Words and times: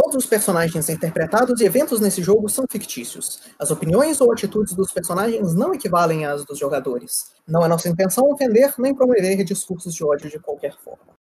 Todos 0.00 0.14
os 0.14 0.26
personagens 0.26 0.88
interpretados 0.88 1.60
e 1.60 1.64
eventos 1.64 1.98
nesse 1.98 2.22
jogo 2.22 2.48
são 2.48 2.64
fictícios. 2.70 3.40
As 3.58 3.72
opiniões 3.72 4.20
ou 4.20 4.32
atitudes 4.32 4.72
dos 4.72 4.92
personagens 4.92 5.56
não 5.56 5.74
equivalem 5.74 6.24
às 6.24 6.44
dos 6.44 6.56
jogadores. 6.56 7.34
Não 7.48 7.64
é 7.64 7.68
nossa 7.68 7.88
intenção 7.88 8.30
ofender 8.30 8.72
nem 8.78 8.94
promover 8.94 9.42
discursos 9.42 9.92
de 9.92 10.04
ódio 10.04 10.30
de 10.30 10.38
qualquer 10.38 10.76
forma. 10.78 11.14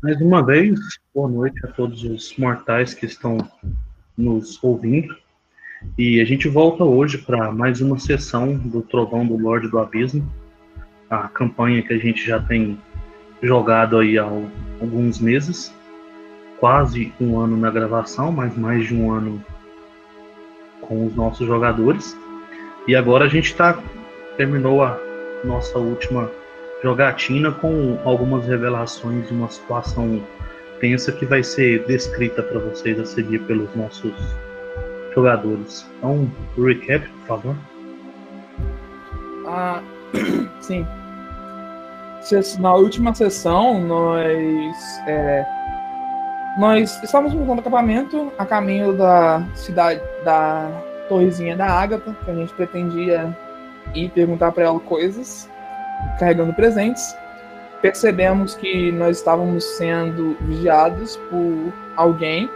Mais 0.00 0.20
uma 0.20 0.40
vez, 0.46 0.78
boa 1.12 1.28
noite 1.28 1.58
a 1.66 1.72
todos 1.72 2.04
os 2.04 2.36
mortais 2.36 2.94
que 2.94 3.06
estão 3.06 3.36
nos 4.16 4.62
ouvindo. 4.62 5.12
E 5.98 6.20
a 6.20 6.24
gente 6.24 6.48
volta 6.48 6.84
hoje 6.84 7.18
para 7.18 7.50
mais 7.50 7.80
uma 7.80 7.98
sessão 7.98 8.56
do 8.56 8.80
Trovão 8.80 9.26
do 9.26 9.36
Lorde 9.36 9.68
do 9.68 9.80
Abismo, 9.80 10.24
a 11.10 11.28
campanha 11.28 11.82
que 11.82 11.92
a 11.92 11.98
gente 11.98 12.24
já 12.26 12.40
tem 12.40 12.78
jogado 13.42 13.98
aí 13.98 14.18
há 14.18 14.24
alguns 14.80 15.20
meses, 15.20 15.74
quase 16.58 17.12
um 17.20 17.38
ano 17.38 17.56
na 17.56 17.70
gravação, 17.70 18.32
mas 18.32 18.56
mais 18.56 18.86
de 18.86 18.94
um 18.94 19.10
ano 19.12 19.42
com 20.80 21.06
os 21.06 21.14
nossos 21.14 21.46
jogadores. 21.46 22.16
E 22.86 22.96
agora 22.96 23.26
a 23.26 23.28
gente 23.28 23.54
tá 23.54 23.78
terminou 24.36 24.82
a 24.82 24.98
nossa 25.44 25.78
última 25.78 26.30
jogatina 26.82 27.50
com 27.52 27.98
algumas 28.04 28.46
revelações 28.46 29.26
de 29.26 29.34
uma 29.34 29.48
situação 29.48 30.22
tensa 30.80 31.10
que 31.12 31.26
vai 31.26 31.42
ser 31.42 31.84
descrita 31.86 32.42
para 32.42 32.58
vocês 32.60 32.98
a 33.00 33.04
seguir 33.04 33.40
pelos 33.40 33.74
nossos 33.74 34.12
jogadores. 35.14 35.88
Então, 35.98 36.30
recap, 36.56 37.06
por 37.08 37.26
favor. 37.26 37.56
Ah, 39.46 39.82
sim. 40.60 40.86
Na 42.58 42.74
última 42.74 43.14
sessão, 43.14 43.80
nós 43.80 45.02
é, 45.06 45.46
nós 46.58 47.02
estávamos 47.02 47.32
montando 47.32 47.60
acampamento 47.60 48.32
a 48.36 48.44
caminho 48.44 48.92
da 48.92 49.46
cidade 49.54 50.02
da 50.24 50.68
Torrezinha 51.08 51.56
da 51.56 51.66
Ágata, 51.66 52.14
que 52.24 52.30
a 52.30 52.34
gente 52.34 52.52
pretendia 52.52 53.34
ir 53.94 54.10
perguntar 54.10 54.52
para 54.52 54.64
ela 54.64 54.80
coisas, 54.80 55.48
carregando 56.18 56.52
presentes. 56.52 57.16
Percebemos 57.80 58.54
que 58.56 58.92
nós 58.92 59.18
estávamos 59.18 59.64
sendo 59.76 60.36
vigiados 60.40 61.16
por 61.30 61.72
alguém 61.96 62.50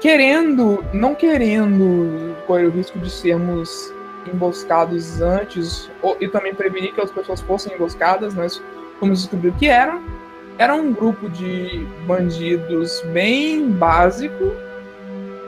querendo, 0.00 0.84
não 0.92 1.14
querendo 1.14 2.34
correr 2.46 2.66
o 2.66 2.70
risco 2.70 2.98
de 2.98 3.10
sermos 3.10 3.92
emboscados 4.26 5.20
antes 5.20 5.90
ou, 6.00 6.16
e 6.20 6.28
também 6.28 6.54
prevenir 6.54 6.94
que 6.94 7.00
as 7.00 7.10
pessoas 7.10 7.40
fossem 7.40 7.74
emboscadas, 7.74 8.34
nós 8.34 8.62
fomos 8.98 9.22
descobrir 9.22 9.52
que 9.54 9.66
era. 9.66 10.00
Era 10.58 10.74
um 10.74 10.92
grupo 10.92 11.28
de 11.28 11.86
bandidos 12.06 13.02
bem 13.12 13.70
básico. 13.70 14.52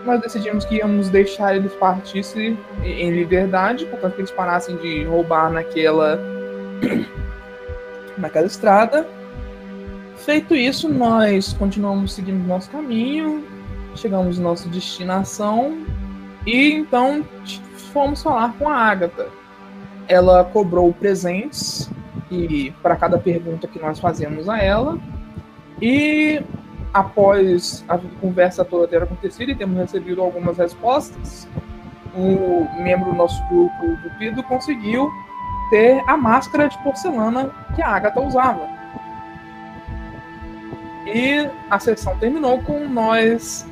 Nós 0.04 0.20
decidimos 0.20 0.64
que 0.64 0.76
íamos 0.76 1.08
deixar 1.08 1.56
eles 1.56 1.72
partissem 1.74 2.58
em 2.82 3.10
liberdade, 3.10 3.86
portanto 3.86 4.14
que 4.14 4.20
eles 4.22 4.30
parassem 4.30 4.76
de 4.76 5.04
roubar 5.04 5.50
naquela 5.50 6.18
naquela 8.18 8.46
estrada. 8.46 9.06
Feito 10.16 10.54
isso, 10.54 10.88
nós 10.88 11.52
continuamos 11.52 12.14
seguindo 12.14 12.46
nosso 12.46 12.70
caminho, 12.70 13.44
chegamos 13.94 14.38
na 14.38 14.44
nossa 14.44 14.68
destinação 14.68 15.84
e 16.46 16.72
então 16.72 17.24
fomos 17.94 18.22
falar 18.22 18.52
com 18.58 18.68
a 18.68 18.76
Agatha. 18.76 19.28
Ela 20.06 20.44
cobrou 20.44 20.92
presentes 20.92 21.88
e 22.30 22.72
para 22.82 22.96
cada 22.96 23.16
pergunta 23.16 23.66
que 23.66 23.78
nós 23.78 23.98
fazemos 23.98 24.48
a 24.48 24.58
ela. 24.58 24.98
E 25.80 26.42
após 26.92 27.84
a 27.88 27.96
conversa 28.20 28.64
toda 28.64 28.86
ter 28.86 29.02
acontecido 29.02 29.52
e 29.52 29.54
temos 29.54 29.78
recebido 29.78 30.20
algumas 30.20 30.58
respostas, 30.58 31.48
um 32.14 32.82
membro 32.82 33.10
do 33.10 33.16
nosso 33.16 33.42
grupo 33.48 33.86
do 34.02 34.10
Pido 34.18 34.42
conseguiu 34.42 35.10
ter 35.70 36.02
a 36.06 36.16
máscara 36.16 36.68
de 36.68 36.76
porcelana 36.82 37.50
que 37.74 37.82
a 37.82 37.88
Agatha 37.88 38.20
usava. 38.20 38.68
E 41.06 41.48
a 41.70 41.78
sessão 41.78 42.16
terminou 42.18 42.60
com 42.62 42.88
nós 42.88 43.66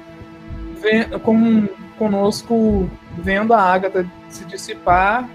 com, 1.23 1.69
conosco 1.99 2.89
vendo 3.19 3.53
a 3.55 3.61
Agatha 3.61 4.07
se 4.29 4.45
dissipar 4.45 5.29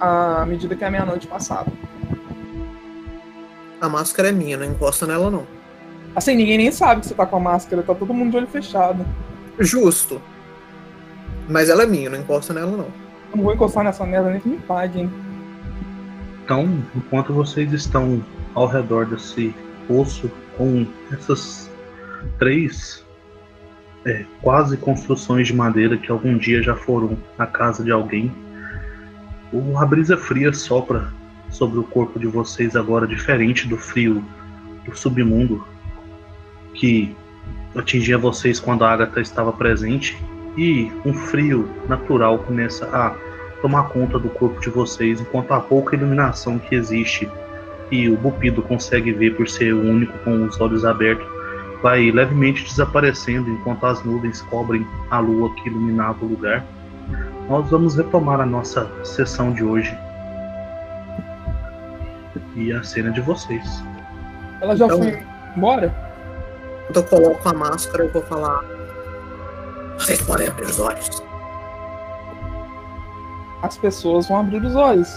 à 0.00 0.44
medida 0.46 0.74
que 0.74 0.84
a 0.84 0.90
meia-noite 0.90 1.26
passava. 1.26 1.70
A 3.80 3.88
máscara 3.88 4.28
é 4.28 4.32
minha, 4.32 4.56
não 4.56 4.66
encosta 4.66 5.06
nela 5.06 5.30
não. 5.30 5.46
Assim, 6.14 6.34
ninguém 6.34 6.58
nem 6.58 6.72
sabe 6.72 7.00
que 7.00 7.06
você 7.06 7.14
tá 7.14 7.24
com 7.24 7.36
a 7.36 7.40
máscara, 7.40 7.82
tá 7.82 7.94
todo 7.94 8.12
mundo 8.12 8.32
de 8.32 8.36
olho 8.36 8.46
fechado. 8.46 9.06
Justo. 9.58 10.20
Mas 11.48 11.68
ela 11.68 11.84
é 11.84 11.86
minha, 11.86 12.10
não 12.10 12.18
encosta 12.18 12.52
nela 12.52 12.72
não. 12.72 12.86
Eu 13.30 13.36
não 13.36 13.44
vou 13.44 13.54
encostar 13.54 13.84
nessa 13.84 14.04
merda 14.04 14.30
nem 14.30 14.40
que 14.40 14.48
me 14.48 14.58
paguem. 14.58 15.10
Então, 16.44 16.82
enquanto 16.94 17.32
vocês 17.32 17.72
estão 17.72 18.24
ao 18.54 18.66
redor 18.66 19.06
desse 19.06 19.54
poço 19.86 20.30
com 20.56 20.84
essas 21.12 21.70
três 22.38 23.04
é, 24.04 24.24
quase 24.40 24.76
construções 24.76 25.46
de 25.46 25.54
madeira 25.54 25.96
que 25.96 26.10
algum 26.10 26.36
dia 26.36 26.62
já 26.62 26.74
foram 26.74 27.18
na 27.36 27.46
casa 27.46 27.84
de 27.84 27.90
alguém. 27.90 28.32
A 29.76 29.84
brisa 29.84 30.16
fria 30.16 30.52
sopra 30.52 31.12
sobre 31.50 31.78
o 31.78 31.84
corpo 31.84 32.18
de 32.18 32.26
vocês 32.26 32.76
agora, 32.76 33.06
diferente 33.06 33.66
do 33.66 33.76
frio 33.76 34.24
do 34.84 34.96
submundo 34.96 35.64
que 36.74 37.14
atingia 37.74 38.16
vocês 38.16 38.58
quando 38.58 38.84
a 38.84 38.92
Agatha 38.92 39.20
estava 39.20 39.52
presente. 39.52 40.16
E 40.56 40.90
um 41.04 41.14
frio 41.14 41.68
natural 41.88 42.38
começa 42.38 42.86
a 42.86 43.14
tomar 43.60 43.88
conta 43.88 44.18
do 44.18 44.28
corpo 44.28 44.60
de 44.60 44.70
vocês, 44.70 45.20
enquanto 45.20 45.52
a 45.52 45.60
pouca 45.60 45.94
iluminação 45.94 46.58
que 46.58 46.74
existe 46.74 47.28
e 47.90 48.08
o 48.08 48.16
Bupido 48.16 48.62
consegue 48.62 49.12
ver 49.12 49.36
por 49.36 49.48
ser 49.48 49.74
o 49.74 49.80
único 49.80 50.16
com 50.18 50.44
os 50.44 50.60
olhos 50.60 50.84
abertos 50.84 51.26
vai 51.82 52.10
levemente 52.10 52.64
desaparecendo 52.64 53.50
enquanto 53.50 53.84
as 53.86 54.02
nuvens 54.04 54.42
cobrem 54.42 54.86
a 55.10 55.18
lua 55.18 55.54
que 55.54 55.68
iluminava 55.68 56.24
o 56.24 56.28
lugar. 56.28 56.64
Nós 57.48 57.68
vamos 57.70 57.96
retomar 57.96 58.40
a 58.40 58.46
nossa 58.46 58.88
sessão 59.04 59.52
de 59.52 59.64
hoje. 59.64 59.96
E 62.54 62.72
a 62.72 62.82
cena 62.82 63.10
de 63.10 63.20
vocês. 63.20 63.84
Ela 64.60 64.76
já 64.76 64.86
então, 64.86 64.98
foi 64.98 65.22
embora? 65.56 65.94
Então 66.88 67.02
eu 67.02 67.08
coloco 67.08 67.48
a 67.48 67.52
máscara 67.52 68.04
e 68.04 68.08
vou 68.08 68.22
falar. 68.22 68.62
Vocês 69.98 70.20
podem 70.22 70.48
abrir 70.48 70.64
os 70.64 70.78
olhos. 70.78 71.22
As 73.62 73.76
pessoas 73.78 74.28
vão 74.28 74.40
abrir 74.40 74.62
os 74.64 74.74
olhos. 74.74 75.08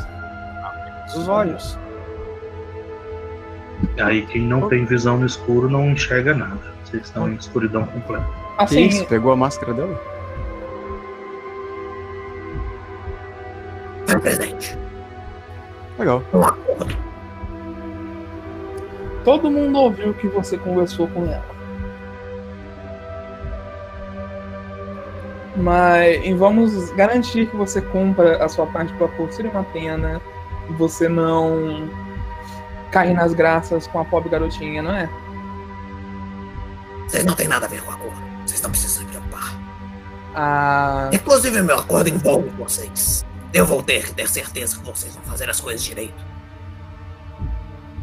Os 1.16 1.28
olhos. 1.28 1.78
Aí 4.00 4.26
quem 4.26 4.42
não 4.42 4.68
tem 4.70 4.86
visão 4.86 5.18
no 5.18 5.26
escuro 5.26 5.70
não 5.70 5.92
enxerga 5.92 6.34
nada. 6.34 6.74
Vocês 6.84 7.04
estão 7.04 7.30
em 7.30 7.36
escuridão 7.36 7.86
completa. 7.86 8.28
Assim, 8.58 8.88
isso? 8.88 9.06
Pegou 9.06 9.32
a 9.32 9.36
máscara 9.36 9.74
dela? 9.74 10.02
Foi 14.08 14.20
presente. 14.20 14.78
Legal. 15.98 16.24
Todo 19.24 19.50
mundo 19.50 19.80
ouviu 19.80 20.14
que 20.14 20.28
você 20.28 20.58
conversou 20.58 21.08
com 21.08 21.26
ela. 21.26 21.54
Mas 25.56 26.36
vamos 26.38 26.92
garantir 26.94 27.46
que 27.46 27.56
você 27.56 27.80
cumpra 27.80 28.44
a 28.44 28.50
sua 28.50 28.66
parte 28.66 28.92
para 28.94 29.08
por 29.10 29.32
ser 29.32 29.46
uma 29.46 29.64
pena. 29.64 30.20
Você 30.78 31.08
não 31.08 31.88
cair 32.94 33.14
nas 33.16 33.34
graças 33.34 33.88
com 33.88 34.00
a 34.00 34.06
pobre 34.06 34.30
garotinha, 34.30 34.84
não 34.84 34.94
é? 34.94 35.10
Vocês 37.08 37.26
não 37.26 37.34
tem 37.34 37.48
nada 37.48 37.66
a 37.66 37.70
ver 37.70 37.82
com 37.82 37.92
a 37.92 37.98
cor. 37.98 38.14
Vocês 38.46 38.62
não 38.62 38.70
precisam 38.70 39.02
se 39.02 39.08
preocupar. 39.10 39.52
Ah... 40.36 41.10
Inclusive, 41.12 41.60
meu 41.64 41.80
acordo 41.80 42.10
envolve 42.10 42.50
vocês. 42.50 43.26
Eu 43.52 43.66
vou 43.66 43.82
ter 43.82 44.06
que 44.06 44.14
ter 44.14 44.30
certeza 44.30 44.78
que 44.78 44.86
vocês 44.86 45.16
vão 45.16 45.24
fazer 45.24 45.50
as 45.50 45.60
coisas 45.60 45.84
direito. 45.84 46.24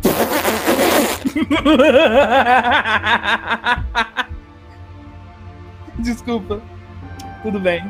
Desculpa. 6.00 6.60
Tudo 7.42 7.60
bem. 7.60 7.84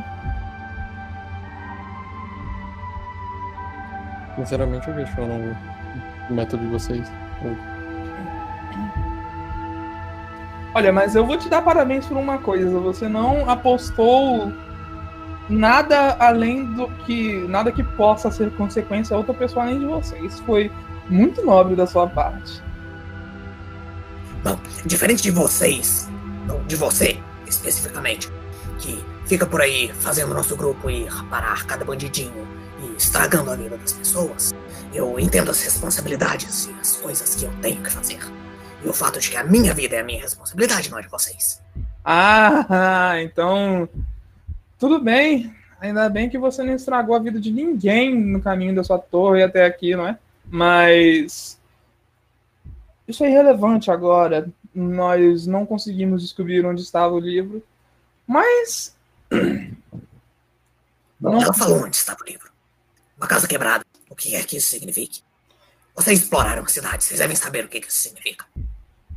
Sinceramente, 4.37 4.87
eu 4.89 4.95
questiono 4.95 5.57
o 6.31 6.35
método 6.35 6.65
de 6.65 6.71
vocês. 6.71 7.11
Olha, 10.75 10.93
mas 10.93 11.15
eu 11.15 11.27
vou 11.27 11.37
te 11.37 11.49
dar 11.49 11.63
parabéns 11.63 12.07
por 12.07 12.17
uma 12.17 12.39
coisa. 12.39 12.79
Você 12.79 13.09
não 13.09 13.51
apostou 13.51 14.53
nada 15.49 16.17
além 16.19 16.65
do 16.75 16.89
que. 17.05 17.47
nada 17.49 17.73
que 17.73 17.83
possa 17.83 18.31
ser 18.31 18.51
consequência 18.53 19.15
a 19.15 19.19
outra 19.19 19.35
pessoa 19.35 19.65
além 19.65 19.81
de 19.81 19.87
você. 19.87 20.19
Isso 20.21 20.43
foi 20.45 20.71
Muito 21.09 21.45
nobre 21.45 21.75
da 21.75 21.89
sua 21.89 22.07
parte. 22.07 22.63
Bom, 24.45 24.57
diferente 24.87 25.23
de 25.23 25.33
vocês, 25.33 26.09
não 26.47 26.63
de 26.65 26.77
você 26.77 27.21
especificamente, 27.49 28.31
que 28.79 29.05
fica 29.27 29.45
por 29.45 29.61
aí 29.61 29.93
fazendo 29.93 30.33
nosso 30.33 30.57
grupo 30.57 30.89
ir 30.89 31.11
parar 31.29 31.67
cada 31.67 31.85
bandidinho 31.85 32.47
e 32.81 32.97
estragando 32.97 33.51
a 33.51 33.57
vida 33.57 33.77
das 33.77 33.93
pessoas, 33.93 34.55
eu 34.93 35.19
entendo 35.19 35.51
as 35.51 35.63
responsabilidades 35.63 36.67
e 36.67 36.73
as 36.81 36.97
coisas 36.97 37.35
que 37.35 37.45
eu 37.45 37.53
tenho 37.61 37.83
que 37.83 37.91
fazer. 37.91 38.19
E 38.85 38.89
o 38.89 38.93
fato 38.93 39.21
de 39.21 39.31
que 39.31 39.37
a 39.37 39.45
minha 39.45 39.73
vida 39.75 39.97
é 39.97 40.01
a 40.01 40.05
minha 40.05 40.21
responsabilidade, 40.21 40.91
não 40.91 40.99
é 40.99 41.03
de 41.03 41.09
vocês. 41.09 41.63
Ah, 42.05 43.15
então. 43.23 43.89
Tudo 44.79 44.99
bem. 45.01 45.55
Ainda 45.81 46.09
bem 46.09 46.29
que 46.29 46.39
você 46.39 46.63
não 46.63 46.75
estragou 46.75 47.15
a 47.15 47.19
vida 47.19 47.41
de 47.41 47.51
ninguém 47.51 48.15
no 48.15 48.41
caminho 48.41 48.75
da 48.75 48.85
sua 48.85 48.99
torre 48.99 49.43
até 49.43 49.65
aqui, 49.65 49.95
não 49.95 50.07
é? 50.07 50.19
Mas. 50.45 51.59
Isso 53.07 53.25
é 53.25 53.31
irrelevante 53.31 53.91
agora. 53.91 54.49
Nós 54.75 55.47
não 55.47 55.67
conseguimos 55.67 56.23
descobrir 56.23 56.65
onde 56.65 56.83
estava 56.83 57.15
o 57.15 57.21
livro. 57.21 57.63
Mas. 58.27 58.97
Não. 61.21 61.43
Ela 61.43 61.53
falou 61.53 61.85
onde 61.85 61.97
estava 61.97 62.19
o 62.23 62.25
livro. 62.25 62.51
Uma 63.19 63.27
casa 63.27 63.47
quebrada. 63.47 63.85
O 64.11 64.15
que 64.15 64.35
é 64.35 64.43
que 64.43 64.57
isso 64.57 64.69
signifique? 64.69 65.23
Vocês 65.95 66.21
exploraram 66.21 66.63
a 66.63 66.69
cidade, 66.69 67.05
vocês 67.05 67.21
devem 67.21 67.37
saber 67.37 67.65
o 67.65 67.69
que 67.69 67.79
isso 67.79 67.97
significa. 67.97 68.45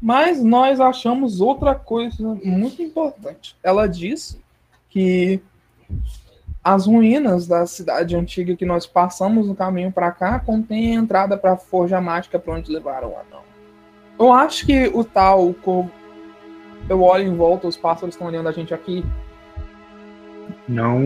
Mas 0.02 0.44
nós 0.44 0.80
achamos 0.80 1.42
outra 1.42 1.74
coisa 1.76 2.36
muito 2.44 2.82
importante. 2.82 3.56
Ela 3.64 3.88
disse 3.88 4.40
que 4.90 5.42
as 6.64 6.86
ruínas 6.86 7.48
da 7.48 7.66
cidade 7.66 8.16
antiga 8.16 8.56
que 8.56 8.66
nós 8.66 8.86
passamos 8.86 9.48
no 9.48 9.56
caminho 9.56 9.92
para 9.92 10.12
cá 10.12 10.40
contêm 10.40 10.96
a 10.96 11.00
entrada 11.02 11.38
para 11.38 11.54
a 11.54 11.58
forja 11.58 12.00
mágica 12.00 12.40
para 12.40 12.54
onde 12.54 12.72
levaram 12.72 13.10
o 13.10 13.18
anão. 13.18 13.44
Eu 14.20 14.32
acho 14.32 14.66
que 14.66 14.88
o 14.88 15.04
tal, 15.04 15.50
o 15.50 15.54
corvo, 15.54 15.92
eu 16.88 17.02
olho 17.02 17.28
em 17.28 17.36
volta, 17.36 17.68
os 17.68 17.76
pássaros 17.76 18.16
estão 18.16 18.28
olhando 18.28 18.48
a 18.48 18.52
gente 18.52 18.74
aqui. 18.74 19.04
Não 20.68 21.02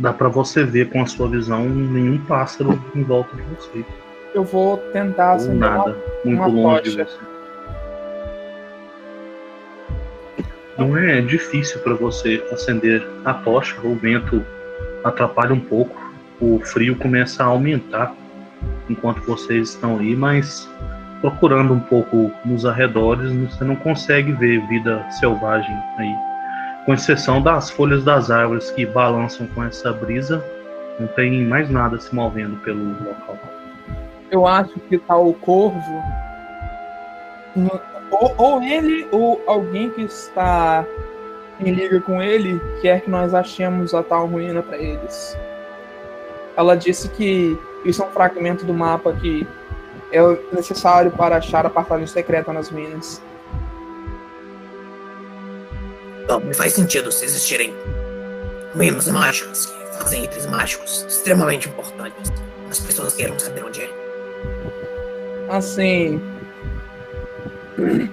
dá 0.00 0.12
para 0.12 0.28
você 0.28 0.64
ver 0.64 0.88
com 0.90 1.02
a 1.02 1.06
sua 1.06 1.28
visão 1.28 1.68
nenhum 1.68 2.18
pássaro 2.24 2.82
em 2.94 3.02
volta 3.02 3.36
de 3.36 3.42
você. 3.42 3.84
Eu 4.34 4.44
vou 4.44 4.78
tentar 4.92 5.36
Ou 5.36 5.54
nada, 5.54 5.90
uma, 5.90 5.96
muito 6.24 6.38
uma 6.38 6.46
longe 6.46 6.96
tocha. 6.96 7.04
de 7.04 7.04
você. 7.04 7.30
Não 10.78 10.96
é 10.96 11.20
difícil 11.20 11.78
para 11.80 11.94
você 11.94 12.42
acender 12.50 13.06
a 13.24 13.34
tocha, 13.34 13.76
o 13.84 13.94
vento 13.96 14.42
atrapalha 15.04 15.52
um 15.52 15.60
pouco, 15.60 15.94
o 16.40 16.58
frio 16.60 16.96
começa 16.96 17.42
a 17.42 17.46
aumentar 17.46 18.14
enquanto 18.88 19.20
vocês 19.22 19.70
estão 19.70 19.98
aí, 19.98 20.16
mas 20.16 20.66
procurando 21.20 21.74
um 21.74 21.80
pouco 21.80 22.32
nos 22.46 22.64
arredores, 22.64 23.30
você 23.30 23.62
não 23.62 23.76
consegue 23.76 24.32
ver 24.32 24.66
vida 24.68 25.04
selvagem 25.10 25.76
aí. 25.98 26.29
Com 26.84 26.94
exceção 26.94 27.42
das 27.42 27.70
folhas 27.70 28.04
das 28.04 28.30
árvores 28.30 28.70
que 28.70 28.86
balançam 28.86 29.46
com 29.48 29.62
essa 29.64 29.92
brisa, 29.92 30.42
não 30.98 31.06
tem 31.08 31.44
mais 31.44 31.68
nada 31.70 31.98
se 31.98 32.14
movendo 32.14 32.56
pelo 32.62 32.88
local. 33.04 33.38
Eu 34.30 34.46
acho 34.46 34.78
que 34.88 34.98
tá 34.98 35.16
o 35.16 35.34
corvo 35.34 35.80
ou, 38.10 38.34
ou 38.36 38.62
ele 38.62 39.06
ou 39.10 39.42
alguém 39.46 39.90
que 39.90 40.02
está 40.02 40.84
em 41.58 41.72
liga 41.72 42.00
com 42.00 42.22
ele 42.22 42.60
quer 42.80 43.02
que 43.02 43.10
nós 43.10 43.34
achemos 43.34 43.94
a 43.94 44.02
tal 44.02 44.26
ruína 44.26 44.62
para 44.62 44.78
eles. 44.78 45.36
Ela 46.56 46.76
disse 46.76 47.08
que 47.08 47.58
isso 47.84 48.02
é 48.02 48.06
um 48.06 48.10
fragmento 48.10 48.64
do 48.64 48.74
mapa 48.74 49.12
que 49.12 49.46
é 50.12 50.20
necessário 50.52 51.10
para 51.10 51.36
achar 51.36 51.64
a 51.64 51.70
passagem 51.70 52.06
secreta 52.06 52.52
nas 52.52 52.70
minas. 52.70 53.22
Bom, 56.30 56.38
me 56.38 56.54
faz 56.54 56.74
sentido 56.74 57.10
se 57.10 57.24
existirem 57.24 57.74
ruínas 58.72 59.08
mágicas 59.08 59.66
que 59.66 59.98
fazem 59.98 60.22
itens 60.22 60.46
mágicos 60.46 61.04
extremamente 61.08 61.68
importantes. 61.68 62.32
As 62.70 62.78
pessoas 62.78 63.16
queiram 63.16 63.36
saber 63.36 63.64
onde 63.64 63.80
é. 63.80 63.90
Assim, 65.50 66.20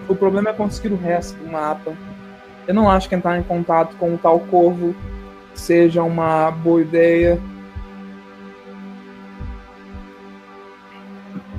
o 0.10 0.16
problema 0.16 0.50
é 0.50 0.54
conseguir 0.54 0.96
o 0.96 0.98
resto 0.98 1.38
do 1.38 1.48
mapa. 1.48 1.94
Eu 2.68 2.74
não 2.74 2.90
acho 2.90 3.08
que 3.08 3.14
entrar 3.14 3.38
em 3.38 3.44
contato 3.44 3.96
com 3.98 4.16
o 4.16 4.18
tal 4.18 4.40
corvo 4.40 4.96
seja 5.54 6.02
uma 6.02 6.50
boa 6.50 6.82
ideia. 6.82 7.40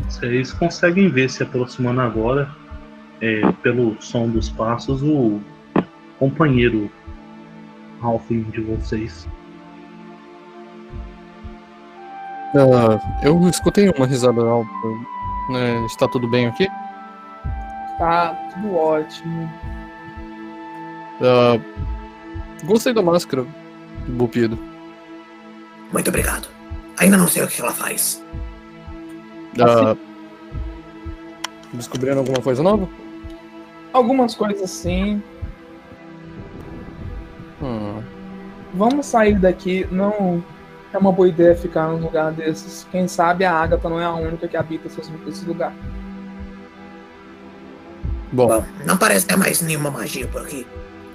Vocês 0.09 0.53
conseguem 0.53 1.09
ver 1.09 1.31
se 1.31 1.41
aproximando 1.41 2.01
agora, 2.01 2.51
é, 3.21 3.43
pelo 3.63 3.97
som 4.03 4.29
dos 4.29 4.49
passos, 4.49 5.05
o 5.05 5.41
companheiro 6.19 6.91
Halfling 8.03 8.45
de 8.45 8.61
vocês. 8.61 9.27
Uh, 12.55 12.99
eu 13.23 13.49
escutei 13.49 13.89
uma 13.91 14.07
risada 14.07 14.41
alta. 14.41 14.71
Né? 15.51 15.85
Está 15.87 16.09
tudo 16.09 16.29
bem 16.29 16.47
aqui? 16.47 16.67
Tá 17.99 18.35
tudo 18.55 18.75
ótimo. 18.75 19.51
Uh, 21.21 22.67
gostei 22.67 22.95
da 22.95 23.03
máscara, 23.03 23.45
Bupido. 24.07 24.59
Muito 25.93 26.09
obrigado. 26.09 26.49
Ainda 26.99 27.17
não 27.17 27.29
sei 27.29 27.43
o 27.43 27.49
que 27.49 27.61
ela 27.61 27.73
faz. 27.73 28.23
Uh, 29.55 29.99
descobrindo 31.73 32.19
alguma 32.19 32.41
coisa 32.41 32.63
nova? 32.63 32.89
Algumas 33.93 34.35
coisas 34.35 34.71
sim. 34.71 35.23
Hum. 37.63 38.03
Vamos 38.75 39.07
sair 39.07 39.39
daqui. 39.39 39.87
Não 39.91 40.43
é 40.93 40.99
uma 40.99 41.13
boa 41.13 41.29
ideia 41.29 41.55
ficar 41.57 41.89
num 41.89 41.99
lugar 41.99 42.33
desses. 42.33 42.87
Quem 42.91 43.09
sabe 43.09 43.45
a 43.45 43.53
Agatha 43.53 43.89
não 43.89 44.01
é 44.01 44.05
a 44.05 44.15
única 44.15 44.49
que 44.49 44.57
habita 44.57 44.89
esse 44.89 45.45
lugar. 45.45 45.73
Bom. 48.33 48.47
Bom, 48.47 48.65
não 48.85 48.97
parece 48.97 49.27
ter 49.27 49.37
mais 49.37 49.63
nenhuma 49.63 49.91
magia 49.91 50.27
por 50.29 50.43
aqui. 50.43 50.67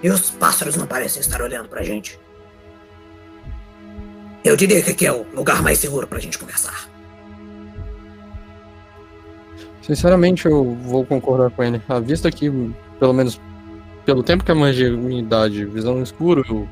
E 0.02 0.10
os 0.10 0.32
pássaros 0.32 0.76
não 0.76 0.88
parecem 0.88 1.22
estar 1.22 1.42
olhando 1.42 1.70
pra 1.70 1.84
gente. 1.84 2.20
Eu 4.44 4.58
diria 4.58 4.82
que 4.82 4.92
aqui 4.92 5.06
é 5.06 5.12
o 5.12 5.26
lugar 5.34 5.62
mais 5.62 5.80
seguro 5.80 6.06
pra 6.06 6.20
gente 6.20 6.38
conversar. 6.38 6.90
Sinceramente, 9.82 10.46
eu 10.46 10.76
vou 10.76 11.06
concordar 11.06 11.50
com 11.52 11.64
ele. 11.64 11.82
A 11.88 12.00
vista 12.00 12.28
aqui, 12.28 12.52
pelo 13.00 13.14
menos 13.14 13.40
pelo 14.06 14.24
tempo 14.24 14.44
que 14.44 14.52
a 14.52 14.56
magia 14.56 14.92
me 14.92 15.22
dá 15.22 15.48
de 15.48 15.66
visão 15.66 15.96
no 15.96 16.04
escuro, 16.04 16.44
eu 16.50 16.68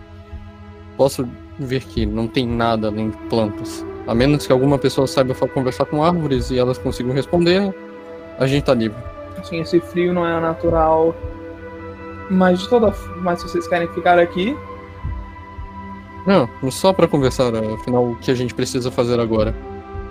posso 0.97 1.27
ver 1.59 1.83
que 1.83 2.05
não 2.05 2.27
tem 2.27 2.47
nada 2.47 2.87
além 2.87 3.09
de 3.09 3.17
plantas. 3.29 3.85
A 4.07 4.15
menos 4.15 4.45
que 4.45 4.51
alguma 4.51 4.77
pessoa 4.77 5.07
saiba 5.07 5.33
conversar 5.33 5.85
com 5.85 6.03
árvores 6.03 6.49
e 6.51 6.57
elas 6.57 6.77
consigam 6.77 7.13
responder, 7.13 7.73
a 8.39 8.47
gente 8.47 8.63
tá 8.63 8.73
livre. 8.73 8.97
Assim, 9.37 9.59
esse 9.59 9.79
frio 9.79 10.13
não 10.13 10.25
é 10.25 10.39
natural. 10.39 11.15
Mas 12.29 12.59
de 12.59 12.69
toda 12.69 12.93
mas 13.17 13.41
se 13.41 13.47
vocês 13.47 13.67
querem 13.67 13.87
ficar 13.89 14.17
aqui. 14.17 14.55
Não, 16.25 16.47
só 16.71 16.93
para 16.93 17.07
conversar, 17.07 17.51
afinal, 17.55 18.11
o 18.11 18.15
que 18.17 18.31
a 18.31 18.35
gente 18.35 18.53
precisa 18.53 18.91
fazer 18.91 19.19
agora. 19.19 19.55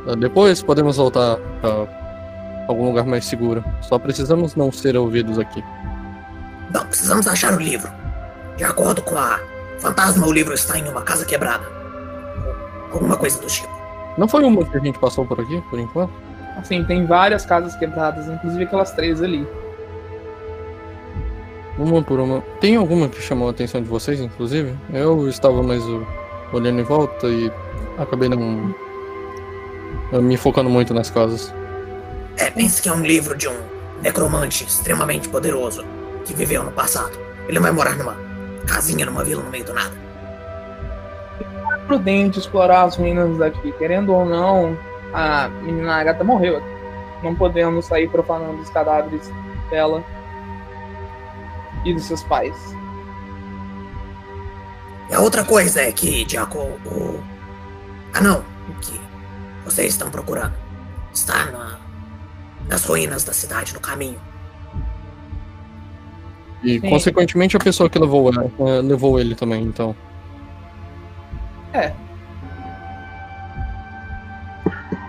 Ah, 0.06 0.16
depois 0.16 0.62
podemos 0.62 0.96
voltar 0.96 1.36
para 1.60 2.66
algum 2.68 2.86
lugar 2.86 3.06
mais 3.06 3.24
seguro. 3.24 3.64
Só 3.82 3.98
precisamos 3.98 4.56
não 4.56 4.72
ser 4.72 4.96
ouvidos 4.96 5.38
aqui. 5.38 5.62
Não, 6.72 6.86
precisamos 6.86 7.26
achar 7.26 7.54
o 7.54 7.60
livro. 7.60 7.90
De 8.56 8.64
acordo 8.64 9.02
com 9.02 9.16
a 9.16 9.40
fantasma, 9.78 10.26
o 10.26 10.32
livro 10.32 10.54
está 10.54 10.78
em 10.78 10.88
uma 10.88 11.02
casa 11.02 11.24
quebrada. 11.24 11.66
Alguma 12.92 13.16
coisa 13.16 13.40
do 13.40 13.46
tipo. 13.46 13.68
Não 14.16 14.28
foi 14.28 14.44
uma 14.44 14.64
que 14.64 14.76
a 14.76 14.80
gente 14.80 14.98
passou 14.98 15.24
por 15.24 15.40
aqui, 15.40 15.62
por 15.70 15.78
enquanto? 15.78 16.12
Assim, 16.56 16.84
tem 16.84 17.06
várias 17.06 17.46
casas 17.46 17.74
quebradas, 17.76 18.28
inclusive 18.28 18.64
aquelas 18.64 18.92
três 18.92 19.22
ali. 19.22 19.46
Uma 21.78 22.02
por 22.02 22.20
uma. 22.20 22.42
Tem 22.60 22.76
alguma 22.76 23.08
que 23.08 23.20
chamou 23.22 23.48
a 23.48 23.50
atenção 23.50 23.82
de 23.82 23.88
vocês, 23.88 24.20
inclusive? 24.20 24.76
Eu 24.92 25.28
estava 25.28 25.62
mais 25.62 25.82
olhando 26.52 26.80
em 26.80 26.84
volta 26.84 27.28
e 27.28 27.50
acabei 27.96 28.28
não 28.28 28.74
me 30.20 30.36
focando 30.36 30.68
muito 30.68 30.92
nas 30.92 31.08
casas. 31.08 31.52
É, 32.36 32.50
pense 32.50 32.82
que 32.82 32.88
é 32.88 32.92
um 32.92 33.02
livro 33.02 33.36
de 33.36 33.48
um 33.48 33.56
necromante 34.02 34.64
extremamente 34.64 35.28
poderoso 35.28 35.84
que 36.30 36.36
viveu 36.36 36.62
no 36.62 36.70
passado. 36.70 37.18
Ele 37.48 37.58
vai 37.58 37.72
morar 37.72 37.96
numa 37.96 38.16
casinha 38.66 39.04
numa 39.04 39.24
vila 39.24 39.42
no 39.42 39.50
meio 39.50 39.64
do 39.64 39.74
nada. 39.74 39.92
É 41.74 41.76
prudente 41.86 42.38
explorar 42.38 42.84
as 42.84 42.96
ruínas 42.96 43.36
daqui, 43.36 43.72
querendo 43.72 44.14
ou 44.14 44.24
não, 44.24 44.78
a 45.12 45.48
menina 45.48 45.96
Agatha 45.96 46.22
morreu. 46.22 46.62
Não 47.22 47.34
podemos 47.34 47.86
sair 47.86 48.08
profanando 48.08 48.62
os 48.62 48.70
cadáveres 48.70 49.28
dela 49.70 50.04
e 51.84 51.92
dos 51.92 52.04
seus 52.04 52.22
pais. 52.22 52.56
E 55.10 55.14
a 55.14 55.20
outra 55.20 55.44
coisa 55.44 55.82
é 55.82 55.90
que, 55.90 56.24
Jaco, 56.28 56.58
o. 56.58 57.20
Ah, 58.14 58.20
não. 58.20 58.44
O 58.68 58.74
que 58.80 59.00
vocês 59.64 59.92
estão 59.92 60.10
procurando 60.10 60.54
está 61.12 61.46
na 61.46 61.80
nas 62.68 62.84
ruínas 62.84 63.24
da 63.24 63.32
cidade 63.32 63.74
no 63.74 63.80
caminho. 63.80 64.29
E, 66.62 66.78
Sim. 66.78 66.90
consequentemente, 66.90 67.56
a 67.56 67.60
pessoa 67.60 67.88
que 67.88 67.98
levou, 67.98 68.30
eh, 68.30 68.82
levou 68.82 69.18
ele 69.18 69.34
também, 69.34 69.62
então. 69.64 69.96
É, 71.72 71.92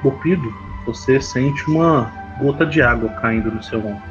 Bopido, 0.04 0.54
você 0.86 1.22
sente 1.22 1.70
uma 1.70 2.12
gota 2.40 2.66
de 2.66 2.82
água 2.82 3.10
caindo 3.22 3.52
no 3.52 3.62
seu 3.62 3.80
ombro. 3.80 4.02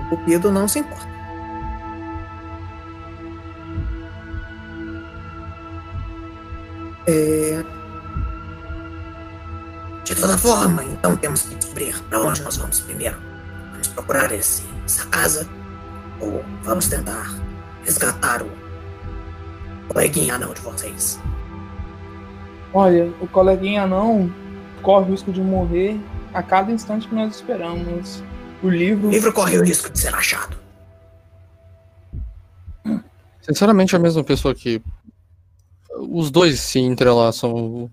O 0.00 0.08
Cupido 0.08 0.50
não 0.50 0.66
se 0.66 0.78
importa. 0.78 1.14
É, 7.06 7.62
De 10.04 10.14
toda 10.14 10.38
forma, 10.38 10.82
então 10.84 11.16
temos 11.16 11.42
que 11.42 11.54
descobrir 11.54 11.98
para 12.04 12.20
onde 12.20 12.42
nós 12.42 12.56
vamos 12.56 12.80
primeiro. 12.80 13.33
Procurar 13.88 14.32
esse, 14.32 14.62
essa 14.84 15.06
casa 15.06 15.48
ou 16.20 16.44
vamos 16.62 16.88
tentar 16.88 17.34
resgatar 17.84 18.42
o 18.42 18.50
coleguinha 19.88 20.34
anão 20.34 20.52
de 20.54 20.60
vocês. 20.60 21.20
olha, 22.72 23.12
o 23.20 23.28
coleguinha 23.28 23.86
não 23.86 24.32
corre 24.82 25.06
o 25.06 25.10
risco 25.10 25.32
de 25.32 25.40
morrer 25.40 25.98
a 26.32 26.42
cada 26.42 26.72
instante 26.72 27.08
que 27.08 27.14
nós 27.14 27.36
esperamos. 27.36 28.22
O 28.62 28.68
livro. 28.68 29.08
O 29.08 29.10
livro 29.10 29.32
corre 29.32 29.58
o 29.58 29.64
risco 29.64 29.90
de 29.90 29.98
ser 29.98 30.14
achado. 30.14 30.56
Sinceramente, 33.40 33.94
a 33.94 33.98
mesma 33.98 34.24
pessoa 34.24 34.54
que. 34.54 34.82
Os 35.96 36.30
dois 36.30 36.60
se 36.60 36.80
entrelaçam 36.80 37.90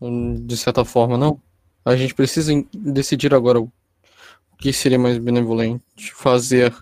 de 0.00 0.56
certa 0.56 0.84
forma, 0.84 1.18
não? 1.18 1.40
A 1.84 1.96
gente 1.96 2.14
precisa 2.14 2.52
decidir 2.72 3.34
agora 3.34 3.60
o 3.60 3.70
que 4.60 4.72
seria 4.72 4.98
mais 4.98 5.18
benevolente. 5.18 6.12
Fazer 6.14 6.74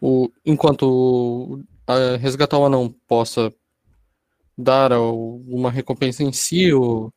o. 0.00 0.30
Enquanto 0.44 1.62
a- 1.86 2.16
resgatar 2.16 2.58
o 2.58 2.64
anão 2.66 2.94
possa 3.06 3.52
dar 4.56 4.92
ao- 4.92 5.36
uma 5.48 5.70
recompensa 5.70 6.22
em 6.22 6.32
si, 6.32 6.72
o, 6.72 7.12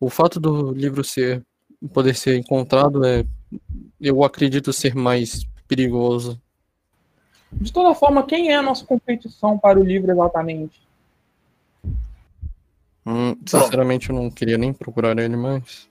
o 0.00 0.08
fato 0.08 0.40
do 0.40 0.72
livro 0.72 1.04
ser 1.04 1.44
poder 1.92 2.14
ser 2.14 2.38
encontrado 2.38 3.04
é. 3.04 3.24
Eu 4.00 4.24
acredito 4.24 4.72
ser 4.72 4.94
mais 4.94 5.44
perigoso. 5.68 6.40
De 7.52 7.72
toda 7.72 7.94
forma, 7.94 8.26
quem 8.26 8.50
é 8.50 8.56
a 8.56 8.62
nossa 8.62 8.84
competição 8.84 9.56
para 9.58 9.78
o 9.78 9.84
livro 9.84 10.10
exatamente? 10.10 10.82
Hum, 13.06 13.36
sinceramente, 13.46 14.10
eu 14.10 14.16
não 14.16 14.30
queria 14.30 14.58
nem 14.58 14.72
procurar 14.72 15.16
ele 15.18 15.36
mais. 15.36 15.88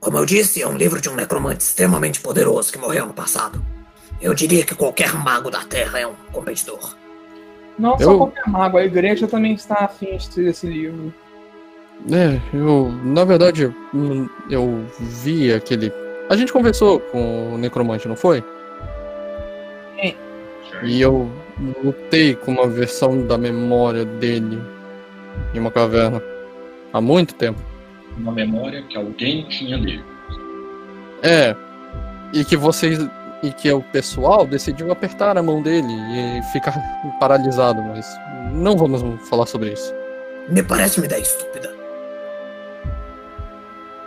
Como 0.00 0.16
eu 0.16 0.24
disse, 0.24 0.62
é 0.62 0.66
um 0.66 0.76
livro 0.76 1.00
de 1.00 1.08
um 1.10 1.14
necromante 1.14 1.62
extremamente 1.62 2.20
poderoso 2.20 2.72
que 2.72 2.78
morreu 2.78 3.06
no 3.06 3.12
passado. 3.12 3.62
Eu 4.20 4.34
diria 4.34 4.64
que 4.64 4.74
qualquer 4.74 5.12
mago 5.14 5.50
da 5.50 5.60
Terra 5.64 5.98
é 6.00 6.06
um 6.06 6.14
competidor. 6.32 6.96
Não 7.78 7.98
só 7.98 8.04
Eu- 8.10 8.18
qualquer 8.18 8.46
mago, 8.48 8.78
a 8.78 8.84
igreja 8.84 9.26
também 9.26 9.52
está 9.54 9.84
afim 9.84 10.16
de 10.16 10.28
ter 10.30 10.46
esse 10.48 10.66
livro. 10.66 11.12
É, 12.10 12.40
eu, 12.56 12.90
na 13.04 13.24
verdade, 13.24 13.74
eu 14.50 14.86
vi 14.98 15.52
aquele. 15.52 15.92
A 16.30 16.36
gente 16.36 16.52
conversou 16.52 16.98
com 17.00 17.54
o 17.54 17.58
necromante, 17.58 18.08
não 18.08 18.16
foi? 18.16 18.42
E 20.82 21.00
eu 21.00 21.30
lutei 21.84 22.34
com 22.34 22.52
uma 22.52 22.66
versão 22.66 23.26
da 23.26 23.36
memória 23.36 24.04
dele 24.04 24.58
em 25.52 25.58
uma 25.58 25.70
caverna 25.70 26.22
há 26.92 27.00
muito 27.02 27.34
tempo. 27.34 27.60
Uma 28.16 28.32
memória 28.32 28.82
que 28.82 28.96
alguém 28.96 29.44
tinha 29.44 29.78
dele. 29.78 30.04
É, 31.22 31.54
e 32.32 32.44
que 32.44 32.56
vocês. 32.56 32.98
E 33.42 33.50
que 33.52 33.72
o 33.72 33.80
pessoal 33.80 34.46
decidiu 34.46 34.92
apertar 34.92 35.38
a 35.38 35.42
mão 35.42 35.62
dele 35.62 35.88
e 35.90 36.42
ficar 36.52 36.78
paralisado, 37.18 37.80
mas 37.82 38.06
não 38.52 38.76
vamos 38.76 39.02
falar 39.28 39.46
sobre 39.46 39.72
isso. 39.72 39.94
Me 40.48 40.62
parece 40.62 40.98
uma 40.98 41.06
ideia 41.06 41.22
estúpida. 41.22 41.74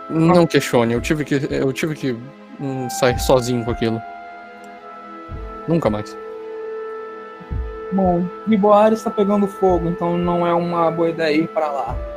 Não 0.08 0.46
questione, 0.46 0.92
eu 0.92 1.00
tive 1.00 1.24
que. 1.24 1.34
Eu 1.50 1.72
tive 1.72 1.94
que 1.94 2.16
hum, 2.60 2.88
sair 2.90 3.18
sozinho 3.18 3.64
com 3.64 3.72
aquilo. 3.72 4.00
Nunca 5.66 5.90
mais. 5.90 6.16
Bom, 7.92 8.26
Riboar 8.46 8.92
está 8.92 9.10
pegando 9.10 9.46
fogo, 9.46 9.88
então 9.88 10.18
não 10.18 10.46
é 10.46 10.52
uma 10.52 10.90
boa 10.90 11.10
ideia 11.10 11.36
ir 11.36 11.48
para 11.48 11.70
lá. 11.70 12.13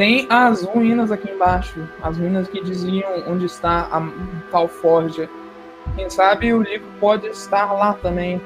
Tem 0.00 0.26
as 0.30 0.62
ruínas 0.62 1.12
aqui 1.12 1.30
embaixo, 1.30 1.86
as 2.02 2.16
ruínas 2.16 2.48
que 2.48 2.64
diziam 2.64 3.22
onde 3.26 3.44
está 3.44 3.80
a 3.92 4.02
tal 4.50 4.66
forja. 4.66 5.28
Quem 5.94 6.08
sabe 6.08 6.54
o 6.54 6.62
livro 6.62 6.88
pode 6.98 7.26
estar 7.26 7.70
lá 7.74 7.92
também. 7.92 8.40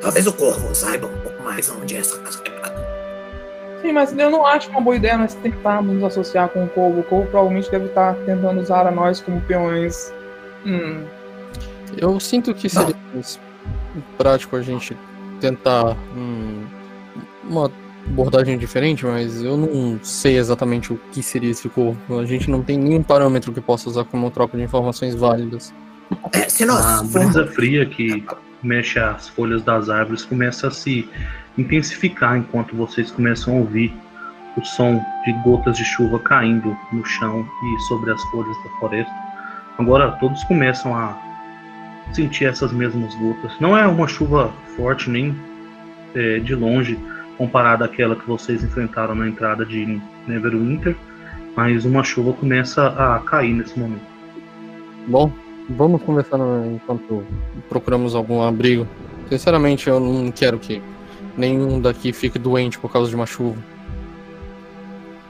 Talvez 0.00 0.26
o 0.26 0.32
Corvo 0.32 0.74
saiba 0.74 1.08
um 1.08 1.18
pouco 1.18 1.42
mais 1.42 1.68
onde 1.68 1.94
é 1.94 1.98
essa 1.98 2.18
casa 2.20 2.40
quebrada. 2.40 2.74
Sim, 3.82 3.92
mas 3.92 4.16
eu 4.16 4.30
não 4.30 4.46
acho 4.46 4.70
uma 4.70 4.80
boa 4.80 4.96
ideia 4.96 5.18
nós 5.18 5.34
tentarmos 5.34 5.92
nos 5.92 6.04
associar 6.04 6.48
com 6.48 6.64
o 6.64 6.68
Corvo. 6.70 7.00
O 7.00 7.04
Corvo 7.04 7.26
provavelmente 7.30 7.70
deve 7.70 7.88
estar 7.88 8.14
tentando 8.24 8.62
usar 8.62 8.86
a 8.86 8.90
nós 8.90 9.20
como 9.20 9.42
peões. 9.42 10.10
Hum, 10.64 11.04
Eu 11.98 12.18
sinto 12.18 12.54
que 12.54 12.66
seria 12.70 12.96
mais 13.12 13.38
prático 14.16 14.56
a 14.56 14.62
gente 14.62 14.96
tentar 15.38 15.94
hum, 16.16 16.64
uma 17.44 17.70
abordagem 18.06 18.58
diferente, 18.58 19.04
mas 19.04 19.42
eu 19.42 19.56
não 19.56 19.98
sei 20.02 20.38
exatamente 20.38 20.92
o 20.92 21.00
que 21.12 21.22
seria 21.22 21.50
esse 21.50 21.68
corpo. 21.68 22.18
A 22.18 22.24
gente 22.24 22.50
não 22.50 22.62
tem 22.62 22.78
nenhum 22.78 23.02
parâmetro 23.02 23.52
que 23.52 23.60
possa 23.60 23.88
usar 23.88 24.04
como 24.04 24.30
troca 24.30 24.56
de 24.56 24.62
informações 24.62 25.14
válidas. 25.14 25.72
É, 26.32 26.48
se 26.48 26.64
nós 26.64 26.84
A 26.84 27.02
brisa 27.02 27.46
fria 27.46 27.86
que 27.86 28.24
mexe 28.62 28.98
as 28.98 29.28
folhas 29.28 29.62
das 29.62 29.88
árvores 29.88 30.24
começa 30.24 30.68
a 30.68 30.70
se 30.70 31.08
intensificar 31.56 32.36
enquanto 32.36 32.76
vocês 32.76 33.10
começam 33.10 33.56
a 33.56 33.60
ouvir 33.60 33.94
o 34.56 34.64
som 34.64 35.00
de 35.24 35.32
gotas 35.44 35.76
de 35.76 35.84
chuva 35.84 36.18
caindo 36.18 36.76
no 36.92 37.04
chão 37.04 37.46
e 37.62 37.80
sobre 37.82 38.10
as 38.10 38.22
folhas 38.24 38.56
da 38.64 38.70
floresta. 38.78 39.12
Agora 39.78 40.10
todos 40.12 40.42
começam 40.44 40.94
a 40.94 41.16
sentir 42.12 42.46
essas 42.46 42.72
mesmas 42.72 43.14
gotas. 43.14 43.52
Não 43.60 43.76
é 43.76 43.86
uma 43.86 44.08
chuva 44.08 44.52
forte 44.76 45.08
nem 45.08 45.34
é, 46.14 46.40
de 46.40 46.54
longe 46.54 46.98
comparada 47.40 47.86
àquela 47.86 48.14
que 48.14 48.26
vocês 48.28 48.62
enfrentaram 48.62 49.14
na 49.14 49.26
entrada 49.26 49.64
de 49.64 49.98
Neverwinter, 50.26 50.94
mas 51.56 51.86
uma 51.86 52.04
chuva 52.04 52.34
começa 52.34 52.88
a 52.88 53.18
cair 53.20 53.54
nesse 53.54 53.78
momento. 53.78 54.04
Bom, 55.08 55.32
vamos 55.70 56.02
conversar 56.02 56.38
enquanto 56.70 57.24
procuramos 57.66 58.14
algum 58.14 58.42
abrigo. 58.42 58.86
Sinceramente, 59.30 59.88
eu 59.88 59.98
não 59.98 60.30
quero 60.30 60.58
que 60.58 60.82
nenhum 61.34 61.80
daqui 61.80 62.12
fique 62.12 62.38
doente 62.38 62.78
por 62.78 62.92
causa 62.92 63.08
de 63.08 63.16
uma 63.16 63.24
chuva. 63.24 63.56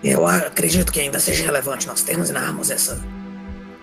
Eu 0.03 0.27
acredito 0.27 0.93
que 0.93 0.99
ainda 0.99 1.21
seja 1.21 1.45
relevante 1.45 1.87
nós 1.87 2.03
terminarmos 2.03 2.73
essa 2.73 3.01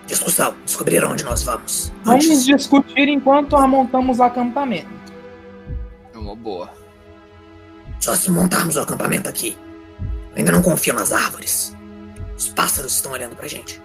discussão, 0.06 0.54
descobrir 0.66 1.02
onde 1.02 1.24
nós 1.24 1.42
vamos. 1.44 1.90
vamos 2.04 2.26
Antes, 2.26 2.44
discutir 2.44 3.08
enquanto 3.08 3.56
montamos 3.66 4.20
acampamento. 4.20 4.86
É 6.12 6.18
uma 6.18 6.36
boa. 6.36 6.68
Só 8.00 8.14
se 8.14 8.30
montarmos 8.30 8.76
o 8.76 8.80
acampamento 8.80 9.28
aqui. 9.28 9.56
Eu 10.32 10.38
ainda 10.38 10.52
não 10.52 10.62
confio 10.62 10.94
nas 10.94 11.12
árvores. 11.12 11.76
Os 12.36 12.48
pássaros 12.48 12.94
estão 12.94 13.12
olhando 13.12 13.34
pra 13.34 13.48
gente. 13.48 13.82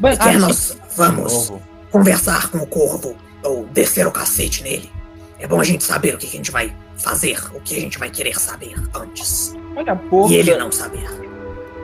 Quer 0.00 0.28
assim, 0.28 0.38
nós 0.38 0.76
vamos 0.96 1.52
conversar 1.90 2.50
com 2.50 2.58
o 2.58 2.66
corvo 2.66 3.16
ou 3.44 3.66
descer 3.66 4.06
o 4.06 4.10
cacete 4.10 4.62
nele, 4.62 4.90
é 5.38 5.46
bom 5.46 5.60
a 5.60 5.64
gente 5.64 5.82
saber 5.82 6.14
o 6.14 6.18
que 6.18 6.26
que 6.26 6.34
a 6.34 6.36
gente 6.38 6.50
vai 6.50 6.74
fazer, 6.96 7.36
o 7.52 7.60
que 7.60 7.76
a 7.76 7.80
gente 7.80 7.98
vai 7.98 8.08
querer 8.08 8.38
saber 8.38 8.74
antes. 8.94 9.54
olha, 9.76 9.96
porra. 9.96 10.32
E 10.32 10.36
ele 10.36 10.56
não 10.56 10.70
saber. 10.70 11.04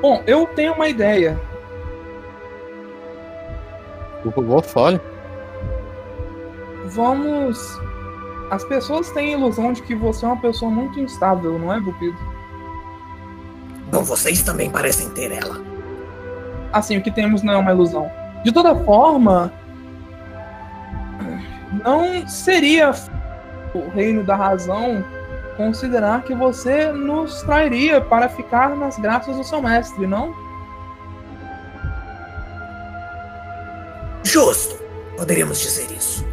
Bom, 0.00 0.22
eu 0.26 0.46
tenho 0.54 0.74
uma 0.74 0.88
ideia. 0.88 1.38
Por 4.22 4.32
favor, 4.32 4.62
fale. 4.62 5.00
Vamos. 6.86 7.58
As 8.50 8.64
pessoas 8.64 9.10
têm 9.10 9.34
a 9.34 9.38
ilusão 9.38 9.72
de 9.72 9.82
que 9.82 9.94
você 9.94 10.24
é 10.24 10.28
uma 10.28 10.40
pessoa 10.40 10.70
muito 10.70 10.98
instável, 10.98 11.58
não 11.58 11.72
é, 11.72 11.80
Bupido? 11.80 12.16
Bom, 13.90 14.02
vocês 14.02 14.42
também 14.42 14.70
parecem 14.70 15.10
ter 15.10 15.32
ela. 15.32 15.60
Assim, 16.72 16.96
o 16.96 17.02
que 17.02 17.10
temos 17.10 17.42
não 17.42 17.54
é 17.54 17.56
uma 17.56 17.72
ilusão. 17.72 18.10
De 18.44 18.52
toda 18.52 18.74
forma, 18.84 19.52
não 21.84 22.26
seria 22.26 22.92
o 23.74 23.88
reino 23.90 24.24
da 24.24 24.36
razão 24.36 25.04
considerar 25.56 26.22
que 26.22 26.34
você 26.34 26.92
nos 26.92 27.42
trairia 27.42 28.00
para 28.00 28.28
ficar 28.28 28.76
nas 28.76 28.98
graças 28.98 29.36
do 29.36 29.44
seu 29.44 29.60
mestre, 29.60 30.06
não? 30.06 30.34
Justo, 34.22 34.76
poderíamos 35.16 35.58
dizer 35.60 35.90
isso. 35.90 36.24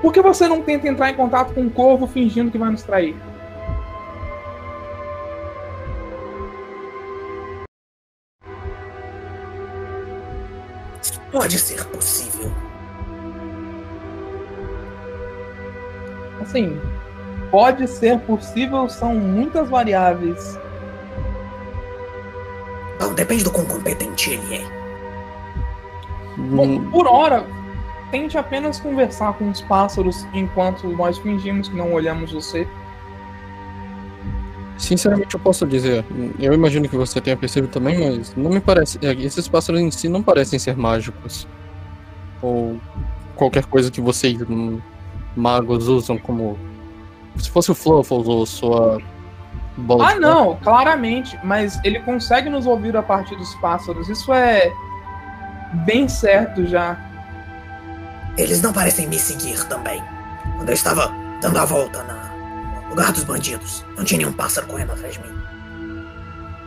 Por 0.00 0.12
que 0.12 0.22
você 0.22 0.48
não 0.48 0.62
tenta 0.62 0.88
entrar 0.88 1.10
em 1.10 1.14
contato 1.14 1.52
com 1.52 1.66
o 1.66 1.70
corvo 1.70 2.06
fingindo 2.06 2.50
que 2.50 2.58
vai 2.58 2.70
nos 2.70 2.82
trair? 2.82 3.14
Pode 11.30 11.58
ser 11.58 11.84
possível. 11.86 12.50
Assim, 16.40 16.80
pode 17.50 17.86
ser 17.86 18.18
possível, 18.20 18.88
são 18.88 19.14
muitas 19.14 19.68
variáveis. 19.68 20.58
Bom, 22.98 23.14
depende 23.14 23.44
do 23.44 23.50
quão 23.50 23.66
competente 23.66 24.30
ele 24.30 24.56
é. 24.56 24.80
Bom, 26.36 26.90
por 26.90 27.06
hora, 27.06 27.46
tente 28.10 28.36
apenas 28.36 28.80
conversar 28.80 29.32
com 29.34 29.48
os 29.50 29.60
pássaros 29.60 30.26
enquanto 30.32 30.88
nós 30.88 31.18
fingimos 31.18 31.68
que 31.68 31.76
não 31.76 31.92
olhamos 31.92 32.32
você. 32.32 32.66
Sinceramente, 34.76 35.34
eu 35.34 35.40
posso 35.40 35.66
dizer, 35.66 36.04
eu 36.38 36.54
imagino 36.54 36.88
que 36.88 36.96
você 36.96 37.20
tenha 37.20 37.36
percebido 37.36 37.70
também, 37.70 38.16
mas 38.16 38.34
não 38.34 38.50
me 38.50 38.60
parece. 38.60 38.98
é, 39.02 39.12
Esses 39.12 39.46
pássaros 39.46 39.80
em 39.80 39.90
si 39.90 40.08
não 40.08 40.22
parecem 40.22 40.58
ser 40.58 40.74
mágicos. 40.76 41.46
Ou 42.40 42.80
qualquer 43.36 43.66
coisa 43.66 43.90
que 43.90 44.00
vocês, 44.00 44.40
hum, 44.48 44.80
magos, 45.36 45.86
usam 45.86 46.16
como. 46.16 46.58
Se 47.36 47.50
fosse 47.50 47.70
o 47.70 47.74
Fluffles 47.74 48.26
ou 48.26 48.46
sua. 48.46 48.98
Bola 49.76 50.10
Ah, 50.10 50.14
não, 50.18 50.56
claramente, 50.56 51.38
mas 51.44 51.78
ele 51.84 52.00
consegue 52.00 52.48
nos 52.48 52.66
ouvir 52.66 52.96
a 52.96 53.02
partir 53.02 53.36
dos 53.36 53.54
pássaros. 53.56 54.08
Isso 54.08 54.32
é 54.32 54.72
bem 55.84 56.08
certo 56.08 56.66
já. 56.66 56.98
Eles 58.40 58.62
não 58.62 58.72
parecem 58.72 59.06
me 59.06 59.18
seguir 59.18 59.62
também. 59.66 60.02
Quando 60.56 60.68
eu 60.68 60.74
estava 60.74 61.12
dando 61.42 61.58
a 61.58 61.64
volta 61.66 62.02
na, 62.04 62.82
no 62.84 62.90
lugar 62.90 63.12
dos 63.12 63.22
bandidos, 63.24 63.84
não 63.96 64.04
tinha 64.04 64.18
nenhum 64.18 64.32
pássaro 64.32 64.66
correndo 64.66 64.92
atrás 64.92 65.14
de 65.14 65.20
mim. 65.20 65.40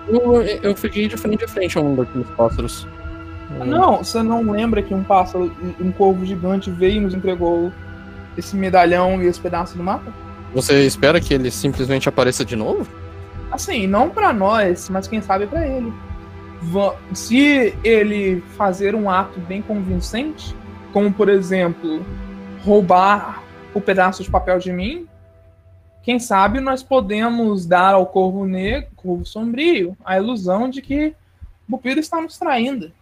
Eu, 0.08 0.42
eu 0.44 0.76
fiquei 0.76 1.08
de 1.08 1.18
frente 1.18 1.44
a 1.44 1.48
frente 1.48 1.78
a 1.78 1.82
um 1.82 1.96
daqueles 1.96 2.30
pássaros. 2.32 2.88
Hum, 3.52 3.66
Não, 3.66 4.04
você 4.04 4.22
não 4.22 4.42
lembra 4.52 4.84
que 4.84 4.94
um 4.94 5.04
pássaro, 5.04 5.52
um 5.80 5.92
corvo 5.92 6.24
gigante 6.26 6.70
veio 6.70 6.98
e 6.98 7.00
nos 7.00 7.14
entregou 7.16 7.72
esse 8.38 8.56
medalhão 8.56 9.22
e 9.22 9.26
esse 9.26 9.40
pedaço 9.40 9.76
do 9.76 9.84
mapa? 9.84 10.14
Você 10.54 10.86
espera 10.86 11.20
que 11.20 11.34
ele 11.34 11.50
simplesmente 11.50 12.08
apareça 12.08 12.46
de 12.46 12.56
novo? 12.56 12.88
Assim, 13.52 13.88
não 13.88 14.10
pra 14.10 14.32
nós, 14.32 14.90
mas 14.90 15.08
quem 15.08 15.22
sabe 15.22 15.48
pra 15.48 15.66
ele. 15.68 15.92
Se 17.14 17.76
ele 17.84 18.44
fazer 18.58 18.94
um 18.96 19.10
ato 19.10 19.40
bem 19.40 19.62
convincente, 19.62 20.56
como 20.94 21.12
por 21.12 21.28
exemplo, 21.28 22.06
roubar 22.64 23.44
o 23.74 23.82
pedaço 23.82 24.24
de 24.24 24.30
papel 24.30 24.60
de 24.60 24.72
mim, 24.72 25.10
quem 26.04 26.20
sabe 26.20 26.60
nós 26.60 26.84
podemos 26.84 27.66
dar 27.66 27.96
ao 27.96 28.06
corvo 28.06 28.46
negro, 28.46 28.92
corvo 28.96 29.26
sombrio, 29.26 29.98
a 30.06 30.18
ilusão 30.18 30.70
de 30.70 30.82
que 30.82 31.16
o 31.68 31.72
Bupiro 31.72 32.00
está 32.00 32.22
nos 32.22 32.38
traindo. 32.38 32.94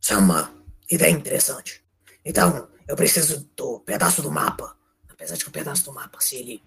Isso 0.00 0.12
é 0.12 0.16
uma 0.16 0.50
ideia 0.90 1.12
interessante. 1.12 1.82
Então, 2.24 2.68
eu 2.86 2.96
preciso 2.96 3.48
do 3.56 3.80
pedaço 3.80 4.20
do 4.20 4.30
mapa. 4.30 4.76
Apesar 5.08 5.36
de 5.36 5.44
que 5.44 5.50
o 5.50 5.52
pedaço 5.52 5.84
do 5.84 5.92
mapa, 5.92 6.20
se 6.20 6.36
ele 6.36 6.62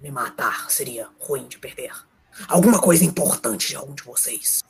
me 0.00 0.10
matar, 0.10 0.70
seria 0.70 1.08
ruim 1.20 1.46
de 1.46 1.58
perder. 1.58 1.92
Alguma 2.48 2.80
coisa 2.80 3.04
importante 3.04 3.68
de 3.68 3.76
algum 3.76 3.94
de 3.94 4.02
vocês. 4.02 4.62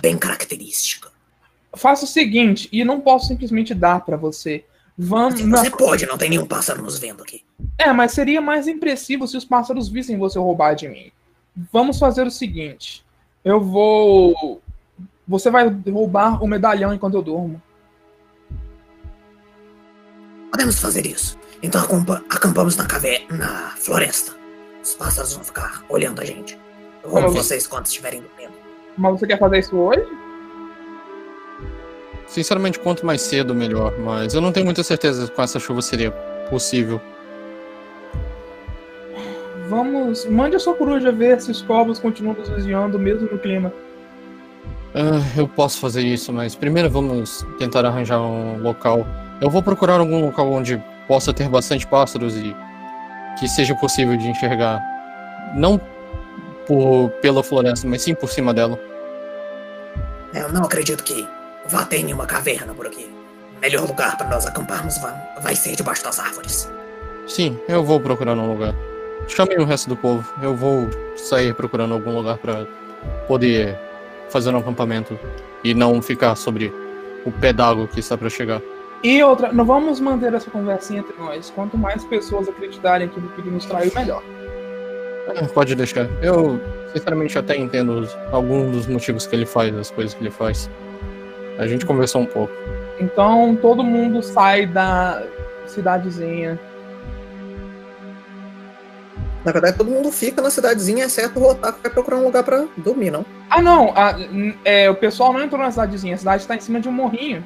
Bem 0.00 0.16
característica. 0.16 1.10
Faça 1.76 2.04
o 2.04 2.08
seguinte, 2.08 2.68
e 2.72 2.84
não 2.84 3.00
posso 3.00 3.28
simplesmente 3.28 3.74
dar 3.74 4.00
pra 4.04 4.16
você. 4.16 4.64
Vamos. 4.96 5.34
Assim, 5.40 5.50
você 5.50 5.70
pode, 5.70 6.06
não 6.06 6.16
tem 6.16 6.30
nenhum 6.30 6.46
pássaro 6.46 6.82
nos 6.82 6.98
vendo 6.98 7.22
aqui. 7.22 7.42
É, 7.76 7.92
mas 7.92 8.12
seria 8.12 8.40
mais 8.40 8.68
impressivo 8.68 9.26
se 9.26 9.36
os 9.36 9.44
pássaros 9.44 9.88
vissem 9.88 10.16
você 10.16 10.38
roubar 10.38 10.74
de 10.74 10.88
mim. 10.88 11.10
Vamos 11.72 11.98
fazer 11.98 12.26
o 12.26 12.30
seguinte. 12.30 13.04
Eu 13.44 13.60
vou. 13.60 14.60
Você 15.26 15.50
vai 15.50 15.68
roubar 15.90 16.42
o 16.42 16.46
medalhão 16.46 16.94
enquanto 16.94 17.14
eu 17.14 17.22
durmo. 17.22 17.60
Podemos 20.50 20.78
fazer 20.78 21.06
isso. 21.06 21.36
Então 21.62 21.82
acampa- 21.82 22.22
acampamos 22.30 22.76
na 22.76 22.86
caverna, 22.86 23.36
na 23.36 23.70
floresta. 23.76 24.32
Os 24.82 24.94
pássaros 24.94 25.32
vão 25.34 25.42
ficar 25.42 25.84
olhando 25.88 26.20
a 26.20 26.24
gente. 26.24 26.58
Eu 27.02 27.10
roubo 27.10 27.28
Vamos. 27.28 27.46
vocês 27.46 27.66
quando 27.66 27.86
estiverem 27.86 28.20
dormindo. 28.22 28.52
Mas 28.96 29.18
você 29.18 29.26
quer 29.26 29.38
fazer 29.38 29.58
isso 29.58 29.76
hoje? 29.76 30.06
Sinceramente, 32.26 32.78
quanto 32.78 33.04
mais 33.04 33.22
cedo, 33.22 33.54
melhor. 33.54 33.98
Mas 33.98 34.34
eu 34.34 34.40
não 34.40 34.52
tenho 34.52 34.66
muita 34.66 34.82
certeza 34.82 35.28
com 35.28 35.42
essa 35.42 35.58
chuva 35.58 35.82
seria 35.82 36.10
possível. 36.50 37.00
Vamos. 39.68 40.26
Mande 40.26 40.56
a 40.56 40.58
sua 40.58 40.74
coruja 40.74 41.10
ver 41.10 41.40
se 41.40 41.50
os 41.50 41.62
corvos 41.62 41.98
continuam 41.98 42.36
nos 42.36 42.48
vigiando 42.48 42.98
mesmo 42.98 43.28
no 43.30 43.38
clima. 43.38 43.72
Ah, 44.94 45.20
eu 45.36 45.48
posso 45.48 45.80
fazer 45.80 46.02
isso, 46.02 46.32
mas 46.32 46.54
primeiro 46.54 46.88
vamos 46.88 47.44
tentar 47.58 47.84
arranjar 47.84 48.20
um 48.20 48.58
local. 48.62 49.06
Eu 49.40 49.50
vou 49.50 49.62
procurar 49.62 49.98
algum 49.98 50.24
local 50.24 50.52
onde 50.52 50.80
possa 51.08 51.32
ter 51.32 51.48
bastante 51.48 51.86
pássaros 51.86 52.36
e 52.36 52.54
que 53.38 53.48
seja 53.48 53.74
possível 53.74 54.16
de 54.16 54.28
enxergar. 54.28 54.80
Não 55.56 55.80
por, 56.66 57.10
pela 57.20 57.42
floresta, 57.42 57.86
mas 57.86 58.02
sim 58.02 58.14
por 58.14 58.28
cima 58.28 58.54
dela. 58.54 58.78
É, 60.32 60.42
Eu 60.42 60.52
não 60.52 60.64
acredito 60.64 61.02
que 61.02 61.26
vá 61.68 61.84
ter 61.84 62.02
nenhuma 62.02 62.26
caverna 62.26 62.74
por 62.74 62.86
aqui. 62.86 63.10
O 63.56 63.60
melhor 63.60 63.86
lugar 63.86 64.16
para 64.16 64.28
nós 64.28 64.46
acamparmos 64.46 64.98
vai, 64.98 65.14
vai 65.42 65.56
ser 65.56 65.76
debaixo 65.76 66.04
das 66.04 66.18
árvores. 66.18 66.70
Sim, 67.26 67.58
eu 67.68 67.82
vou 67.84 68.00
procurar 68.00 68.36
um 68.36 68.52
lugar. 68.52 68.74
Chamei 69.28 69.56
o 69.56 69.64
resto 69.64 69.88
do 69.88 69.96
povo. 69.96 70.24
Eu 70.42 70.54
vou 70.54 70.88
sair 71.16 71.54
procurando 71.54 71.94
algum 71.94 72.14
lugar 72.14 72.36
para 72.38 72.66
poder 73.26 73.78
fazer 74.28 74.50
um 74.50 74.58
acampamento 74.58 75.18
e 75.62 75.72
não 75.72 76.02
ficar 76.02 76.34
sobre 76.36 76.72
o 77.24 77.32
pé 77.32 77.52
d'água 77.52 77.88
que 77.88 78.00
está 78.00 78.16
para 78.18 78.28
chegar. 78.28 78.60
E 79.02 79.22
outra, 79.22 79.52
não 79.52 79.64
vamos 79.64 80.00
manter 80.00 80.32
essa 80.32 80.50
conversinha 80.50 81.00
entre 81.00 81.14
nós. 81.18 81.50
Quanto 81.54 81.76
mais 81.76 82.04
pessoas 82.04 82.48
acreditarem 82.48 83.08
que 83.08 83.18
o 83.18 83.22
Bupiro 83.22 83.50
nos 83.50 83.66
traiu, 83.66 83.92
melhor. 83.94 84.22
Ah, 85.28 85.46
Pode 85.52 85.74
deixar. 85.74 86.08
Eu, 86.22 86.60
sinceramente, 86.92 87.38
até 87.38 87.56
entendo 87.56 88.08
alguns 88.32 88.72
dos 88.72 88.86
motivos 88.86 89.26
que 89.26 89.36
ele 89.36 89.46
faz, 89.46 89.74
as 89.74 89.90
coisas 89.90 90.14
que 90.14 90.22
ele 90.22 90.30
faz. 90.30 90.70
A 91.58 91.66
gente 91.66 91.86
conversou 91.86 92.22
um 92.22 92.26
pouco. 92.26 92.52
Então 93.00 93.56
todo 93.60 93.82
mundo 93.84 94.22
sai 94.22 94.66
da 94.66 95.22
cidadezinha. 95.66 96.58
Na 99.44 99.52
verdade, 99.52 99.76
todo 99.76 99.90
mundo 99.90 100.10
fica 100.10 100.40
na 100.40 100.48
cidadezinha, 100.50 101.04
exceto 101.04 101.38
o 101.38 101.42
Rotaku 101.42 101.76
que 101.76 101.82
vai 101.82 101.92
procurar 101.92 102.16
um 102.16 102.24
lugar 102.24 102.42
pra 102.42 102.64
dormir, 102.78 103.10
não? 103.10 103.26
Ah, 103.50 103.60
não. 103.60 103.92
a- 103.94 104.18
n- 104.18 104.56
é, 104.64 104.88
o 104.88 104.94
pessoal 104.94 105.32
não 105.34 105.42
entrou 105.42 105.60
na 105.60 105.70
cidadezinha. 105.70 106.14
A 106.14 106.18
cidade 106.18 106.42
está 106.42 106.56
em 106.56 106.60
cima 106.60 106.80
de 106.80 106.88
um 106.88 106.92
morrinho. 106.92 107.44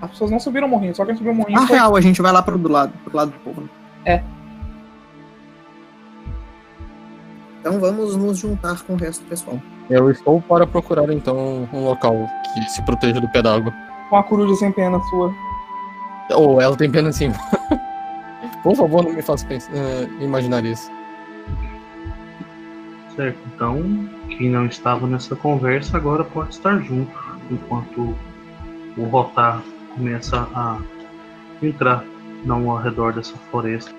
As 0.00 0.10
pessoas 0.10 0.32
não 0.32 0.40
subiram 0.40 0.66
o 0.66 0.70
morrinho, 0.70 0.94
só 0.96 1.04
quem 1.04 1.14
subiu 1.16 1.30
o 1.30 1.34
morrinho 1.34 1.60
Na 1.60 1.66
foi. 1.66 1.76
real, 1.76 1.94
a 1.94 2.00
gente 2.00 2.20
vai 2.20 2.32
lá 2.32 2.42
pro 2.42 2.58
do 2.58 2.68
lado, 2.68 2.92
pro 3.04 3.16
lado 3.16 3.30
do 3.30 3.38
povo. 3.38 3.68
É. 4.04 4.20
Então 7.60 7.78
vamos 7.78 8.16
nos 8.16 8.38
juntar 8.38 8.82
com 8.82 8.94
o 8.94 8.96
resto 8.96 9.22
do 9.22 9.28
pessoal. 9.28 9.60
Eu 9.92 10.10
estou 10.10 10.40
para 10.40 10.66
procurar, 10.66 11.12
então, 11.12 11.68
um 11.70 11.84
local 11.84 12.26
que 12.54 12.62
se 12.70 12.82
proteja 12.82 13.20
do 13.20 13.28
pé 13.28 13.42
d'água. 13.42 13.70
Com 14.08 14.16
a 14.16 14.22
coruja 14.22 14.54
sem 14.54 14.72
pena 14.72 14.98
sua. 15.10 15.34
Ou 16.30 16.58
ela 16.62 16.74
tem 16.74 16.90
pena 16.90 17.12
sim. 17.12 17.30
Por 18.64 18.74
favor, 18.74 19.04
não 19.04 19.12
me 19.12 19.20
faça 19.20 19.46
pensar, 19.46 19.70
eh, 19.74 20.08
imaginar 20.18 20.64
isso. 20.64 20.90
Certo, 23.14 23.38
então 23.54 24.08
quem 24.30 24.48
não 24.48 24.64
estava 24.64 25.06
nessa 25.06 25.36
conversa 25.36 25.98
agora 25.98 26.24
pode 26.24 26.54
estar 26.54 26.78
junto, 26.78 27.12
enquanto 27.50 28.16
o 28.96 29.04
Rotar 29.04 29.62
começa 29.94 30.48
a 30.54 30.78
entrar 31.62 32.02
não 32.46 32.70
ao 32.70 32.78
redor 32.78 33.12
dessa 33.12 33.36
floresta. 33.50 33.92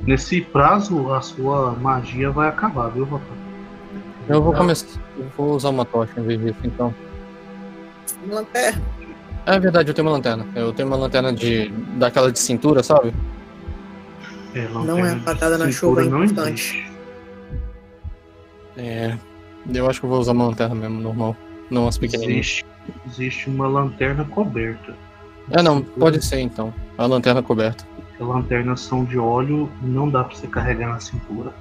Nesse 0.00 0.40
prazo, 0.40 1.12
a 1.12 1.20
sua 1.20 1.72
magia 1.72 2.30
vai 2.30 2.48
acabar, 2.48 2.88
viu, 2.88 3.04
Rotar? 3.04 3.45
Eu 4.28 4.42
vou 4.42 4.52
Não. 4.52 4.60
começar. 4.60 4.86
Eu 5.18 5.26
vou 5.36 5.54
usar 5.54 5.68
uma 5.70 5.84
tocha 5.84 6.12
em 6.18 6.22
vez 6.22 6.40
disso, 6.40 6.58
então. 6.64 6.94
Lanterna. 8.28 8.82
É 9.46 9.60
verdade, 9.60 9.90
eu 9.90 9.94
tenho 9.94 10.06
uma 10.08 10.14
lanterna. 10.14 10.46
Eu 10.54 10.72
tenho 10.72 10.88
uma 10.88 10.96
lanterna 10.96 11.32
de. 11.32 11.68
daquela 11.96 12.32
de 12.32 12.38
cintura, 12.38 12.82
sabe? 12.82 13.14
É, 14.54 14.66
Não 14.68 14.98
é 15.04 15.14
de 15.14 15.20
apagada 15.20 15.56
na 15.58 15.70
chuva, 15.70 16.02
é 16.02 16.06
importante. 16.06 16.90
É. 18.76 19.16
Eu 19.72 19.88
acho 19.88 20.00
que 20.00 20.06
eu 20.06 20.10
vou 20.10 20.18
usar 20.20 20.32
uma 20.32 20.46
lanterna 20.46 20.74
mesmo, 20.74 21.00
normal. 21.00 21.36
Não 21.70 21.86
as 21.88 21.98
pequenininhas. 21.98 22.46
Existe, 22.46 22.66
existe 23.06 23.48
uma 23.50 23.66
lanterna 23.68 24.24
coberta. 24.24 24.94
É, 25.50 25.62
não, 25.62 25.82
pode 25.82 26.24
ser 26.24 26.40
então. 26.40 26.72
A 26.98 27.06
lanterna 27.06 27.42
coberta. 27.42 27.84
As 28.18 28.26
lanternas 28.26 28.80
são 28.80 29.04
de 29.04 29.18
óleo 29.18 29.70
e 29.82 29.86
não 29.86 30.08
dá 30.08 30.24
pra 30.24 30.34
você 30.36 30.46
carregar 30.46 30.88
na 30.88 31.00
cintura. 31.00 31.52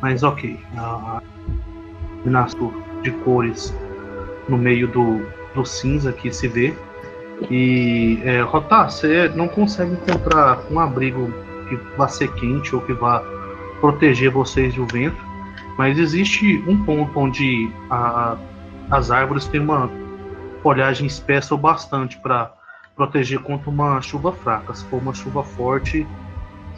Mas 0.00 0.22
ok. 0.22 0.58
A 0.76 1.22
combinação 2.18 2.72
de 3.02 3.10
cores 3.10 3.74
no 4.48 4.56
meio 4.56 4.88
do, 4.88 5.20
do 5.54 5.64
cinza 5.64 6.12
que 6.12 6.32
se 6.32 6.48
vê. 6.48 6.74
E 7.50 8.20
é, 8.24 8.40
Rotar, 8.40 8.90
você 8.90 9.28
não 9.28 9.46
consegue 9.46 9.92
encontrar 9.92 10.58
um 10.70 10.80
abrigo 10.80 11.32
que 11.68 11.76
vá 11.96 12.08
ser 12.08 12.32
quente 12.34 12.74
ou 12.74 12.80
que 12.80 12.92
vá 12.92 13.22
proteger 13.80 14.30
vocês 14.30 14.74
do 14.74 14.86
vento. 14.86 15.16
Mas 15.76 15.98
existe 15.98 16.62
um 16.66 16.84
ponto 16.84 17.18
onde 17.18 17.70
a- 17.90 18.36
as 18.90 19.10
árvores 19.10 19.46
têm 19.46 19.60
uma 19.60 19.88
folhagem 20.62 21.06
espessa 21.06 21.54
o 21.54 21.58
bastante 21.58 22.18
para 22.18 22.50
proteger 22.96 23.38
contra 23.40 23.70
uma 23.70 24.00
chuva 24.00 24.32
fraca. 24.32 24.74
Se 24.74 24.84
for 24.86 25.00
uma 25.00 25.14
chuva 25.14 25.44
forte, 25.44 26.04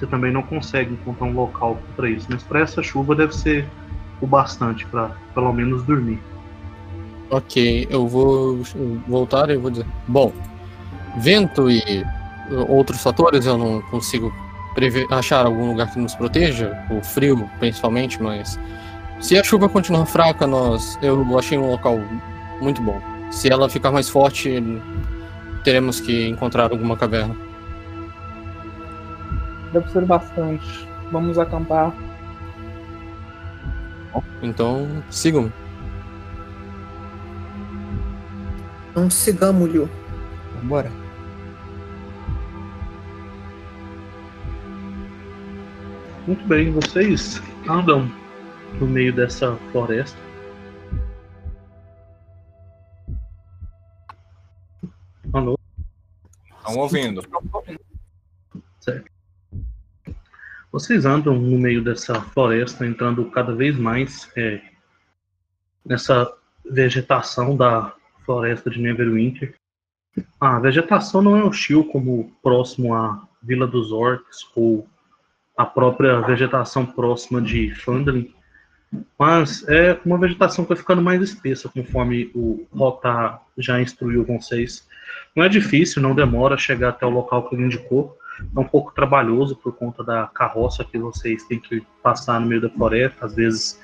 você 0.00 0.06
também 0.06 0.32
não 0.32 0.42
consegue 0.42 0.94
encontrar 0.94 1.26
um 1.26 1.34
local 1.34 1.78
para 1.94 2.08
isso. 2.08 2.26
Mas 2.30 2.42
para 2.42 2.60
essa 2.60 2.82
chuva 2.82 3.14
deve 3.14 3.36
ser 3.36 3.68
o 4.20 4.26
bastante 4.26 4.86
para 4.86 5.10
pelo 5.34 5.52
menos 5.52 5.84
dormir. 5.84 6.18
Ok, 7.30 7.86
eu 7.90 8.08
vou 8.08 8.60
voltar 9.06 9.50
e 9.50 9.56
vou 9.56 9.70
dizer. 9.70 9.86
Bom, 10.08 10.32
vento 11.18 11.70
e 11.70 11.82
outros 12.68 13.02
fatores 13.02 13.46
eu 13.46 13.56
não 13.56 13.80
consigo 13.82 14.32
prever, 14.74 15.06
achar 15.12 15.46
algum 15.46 15.68
lugar 15.68 15.92
que 15.92 15.98
nos 15.98 16.14
proteja, 16.14 16.72
o 16.90 17.04
frio 17.04 17.48
principalmente, 17.58 18.20
mas 18.20 18.58
se 19.20 19.38
a 19.38 19.44
chuva 19.44 19.68
continuar 19.68 20.06
fraca, 20.06 20.46
nós 20.46 20.98
eu 21.02 21.38
achei 21.38 21.58
um 21.58 21.70
local 21.70 22.00
muito 22.60 22.82
bom. 22.82 23.00
Se 23.30 23.48
ela 23.52 23.68
ficar 23.68 23.92
mais 23.92 24.08
forte, 24.08 24.60
teremos 25.62 26.00
que 26.00 26.26
encontrar 26.26 26.72
alguma 26.72 26.96
caverna. 26.96 27.49
Deve 29.72 29.90
ser 29.90 30.04
bastante. 30.04 30.88
Vamos 31.12 31.38
acampar. 31.38 31.94
Então, 34.42 34.88
sigam-me. 35.10 35.52
Então 38.90 39.10
sigamos-lhe. 39.10 39.88
Vambora. 40.56 40.90
Muito 46.26 46.46
bem, 46.46 46.70
vocês 46.72 47.42
andam 47.68 48.10
no 48.78 48.86
meio 48.86 49.12
dessa 49.12 49.56
floresta. 49.72 50.18
Alô? 55.32 55.58
Estão 56.58 56.76
ouvindo. 56.76 57.22
Certo. 58.80 59.19
Vocês 60.72 61.04
andam 61.04 61.34
no 61.34 61.58
meio 61.58 61.82
dessa 61.82 62.20
floresta, 62.20 62.86
entrando 62.86 63.24
cada 63.30 63.52
vez 63.52 63.76
mais 63.76 64.30
é, 64.36 64.60
nessa 65.84 66.32
vegetação 66.64 67.56
da 67.56 67.92
floresta 68.24 68.70
de 68.70 68.80
Neverwinter. 68.80 69.56
A 70.40 70.60
vegetação 70.60 71.22
não 71.22 71.36
é 71.36 71.42
hostil 71.42 71.84
como 71.84 72.32
próximo 72.40 72.94
à 72.94 73.26
Vila 73.42 73.66
dos 73.66 73.90
Orcs 73.90 74.46
ou 74.54 74.86
a 75.56 75.66
própria 75.66 76.20
vegetação 76.20 76.86
próxima 76.86 77.42
de 77.42 77.74
Fandalin, 77.74 78.32
mas 79.18 79.66
é 79.68 79.98
uma 80.04 80.18
vegetação 80.18 80.64
que 80.64 80.70
vai 80.70 80.78
ficando 80.78 81.02
mais 81.02 81.20
espessa 81.20 81.68
conforme 81.68 82.30
o 82.34 82.66
Rota 82.72 83.40
já 83.58 83.80
instruiu 83.80 84.24
vocês. 84.24 84.88
Não 85.34 85.44
é 85.44 85.48
difícil, 85.48 86.00
não 86.00 86.14
demora 86.14 86.56
chegar 86.56 86.90
até 86.90 87.04
o 87.04 87.10
local 87.10 87.48
que 87.48 87.56
ele 87.56 87.64
indicou. 87.64 88.16
É 88.54 88.60
um 88.60 88.64
pouco 88.64 88.92
trabalhoso 88.92 89.56
por 89.56 89.72
conta 89.72 90.02
da 90.02 90.26
carroça 90.26 90.84
que 90.84 90.98
vocês 90.98 91.44
têm 91.44 91.58
que 91.58 91.82
passar 92.02 92.40
no 92.40 92.46
meio 92.46 92.60
da 92.60 92.70
floresta. 92.70 93.26
Às 93.26 93.34
vezes 93.34 93.80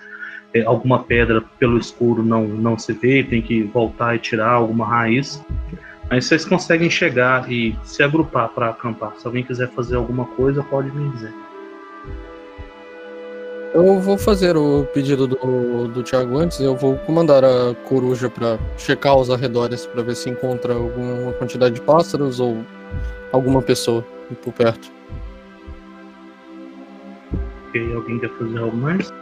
é, 0.55 0.62
alguma 0.64 1.03
pedra 1.03 1.42
pelo 1.59 1.79
escuro 1.79 2.23
não, 2.23 2.47
não 2.47 2.79
se 2.79 2.92
vê, 2.92 3.23
tem 3.23 3.42
que 3.42 3.62
voltar 3.62 4.16
e 4.16 4.19
tirar 4.19 4.51
alguma 4.51 4.87
raiz. 4.87 5.45
Mas 6.11 6.27
vocês 6.27 6.45
conseguem 6.45 6.88
chegar 6.88 7.51
e 7.51 7.77
se 7.83 8.03
agrupar 8.03 8.49
para 8.51 8.71
acampar. 8.71 9.14
Se 9.16 9.27
alguém 9.27 9.42
quiser 9.42 9.69
fazer 9.71 9.97
alguma 9.97 10.25
coisa, 10.25 10.62
pode 10.62 10.90
me 10.90 11.11
dizer. 11.11 11.33
Eu 13.75 14.01
vou 14.01 14.16
fazer 14.16 14.57
o 14.57 14.87
pedido 14.95 15.27
do, 15.27 15.88
do 15.88 16.03
Thiago 16.03 16.38
antes. 16.38 16.61
Eu 16.61 16.75
vou 16.77 16.97
comandar 16.99 17.45
a 17.45 17.75
coruja 17.87 18.31
para 18.31 18.59
checar 18.79 19.16
os 19.16 19.29
arredores 19.29 19.85
para 19.85 20.03
ver 20.03 20.14
se 20.14 20.31
encontra 20.31 20.73
alguma 20.73 21.33
quantidade 21.33 21.75
de 21.75 21.81
pássaros 21.83 22.40
ou 22.40 22.57
alguma 23.32 23.62
pessoa 23.62 24.04
por 24.42 24.52
perto. 24.52 24.90
Ok, 27.68 27.94
alguém 27.94 28.18
quer 28.18 28.30
fazer 28.30 28.59
algo 28.59 28.76
mais? 28.76 29.12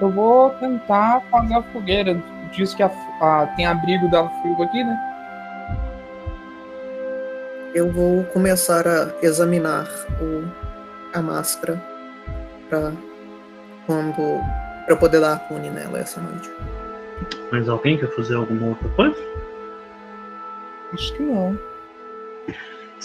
Eu 0.00 0.10
vou 0.10 0.50
tentar 0.50 1.20
fazer 1.30 1.54
a 1.54 1.62
fogueira. 1.62 2.22
Diz 2.52 2.74
que 2.74 2.82
a, 2.82 2.90
a- 3.20 3.46
tem 3.56 3.66
abrigo 3.66 4.08
da 4.10 4.28
frio 4.28 4.62
aqui, 4.62 4.82
né? 4.84 5.10
Eu 7.74 7.90
vou 7.90 8.22
começar 8.24 8.86
a 8.86 9.12
examinar 9.22 9.86
o, 10.20 10.44
a 11.16 11.20
máscara 11.20 11.80
para 12.68 12.92
quando 13.86 14.40
para 14.86 14.96
poder 14.96 15.20
dar 15.20 15.32
a 15.34 15.38
pune 15.38 15.70
nela 15.70 15.98
essa 15.98 16.20
noite. 16.20 16.50
Mas 17.50 17.68
alguém 17.68 17.98
quer 17.98 18.08
fazer 18.14 18.34
alguma 18.36 18.68
outra 18.68 18.88
coisa? 18.90 19.16
Acho 20.92 21.12
que 21.14 21.22
não. 21.22 21.58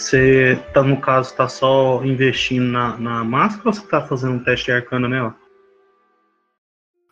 Você 0.00 0.58
tá, 0.72 0.82
no 0.82 0.98
caso, 0.98 1.36
tá 1.36 1.46
só 1.46 2.02
investindo 2.02 2.64
na, 2.64 2.96
na 2.96 3.22
máscara 3.22 3.68
ou 3.68 3.72
você 3.74 3.86
tá 3.86 4.00
fazendo 4.00 4.32
um 4.32 4.42
teste 4.42 4.64
de 4.64 4.72
arcana 4.72 5.06
nela? 5.06 5.36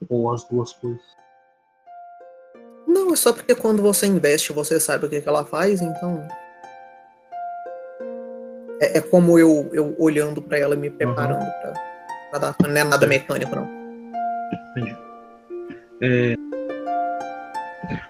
Ou 0.09 0.33
as 0.33 0.43
duas 0.45 0.73
coisas? 0.73 1.03
Não, 2.87 3.13
é 3.13 3.17
só 3.17 3.35
porque 3.35 3.55
quando 3.55 3.83
você 3.83 4.07
investe 4.07 4.55
você 4.55 4.81
sabe 4.81 5.05
o 5.05 5.09
que, 5.11 5.21
que 5.21 5.29
ela 5.29 5.45
faz, 5.45 5.83
então. 5.83 6.27
É, 8.81 8.97
é 8.97 9.01
como 9.03 9.39
eu, 9.39 9.69
eu 9.75 9.95
olhando 9.99 10.41
pra 10.41 10.59
ela 10.59 10.75
e 10.75 10.79
me 10.79 10.89
preparando 10.89 11.45
pra, 11.61 11.75
pra 12.31 12.39
dar. 12.39 12.57
Não 12.63 12.75
é 12.75 12.85
nada 12.85 13.07
mecânico, 13.07 13.55
não. 13.55 13.69
Entendi. 14.71 14.97
É, 16.01 16.35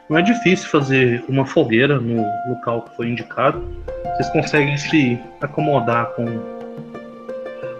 Não 0.08 0.18
é 0.18 0.22
difícil 0.22 0.68
fazer 0.68 1.24
uma 1.28 1.44
fogueira 1.44 2.00
no 2.00 2.24
local 2.48 2.82
que 2.82 2.96
foi 2.96 3.08
indicado. 3.08 3.62
Vocês 4.16 4.30
conseguem 4.30 4.76
se 4.76 5.20
acomodar 5.40 6.06
com, 6.12 6.26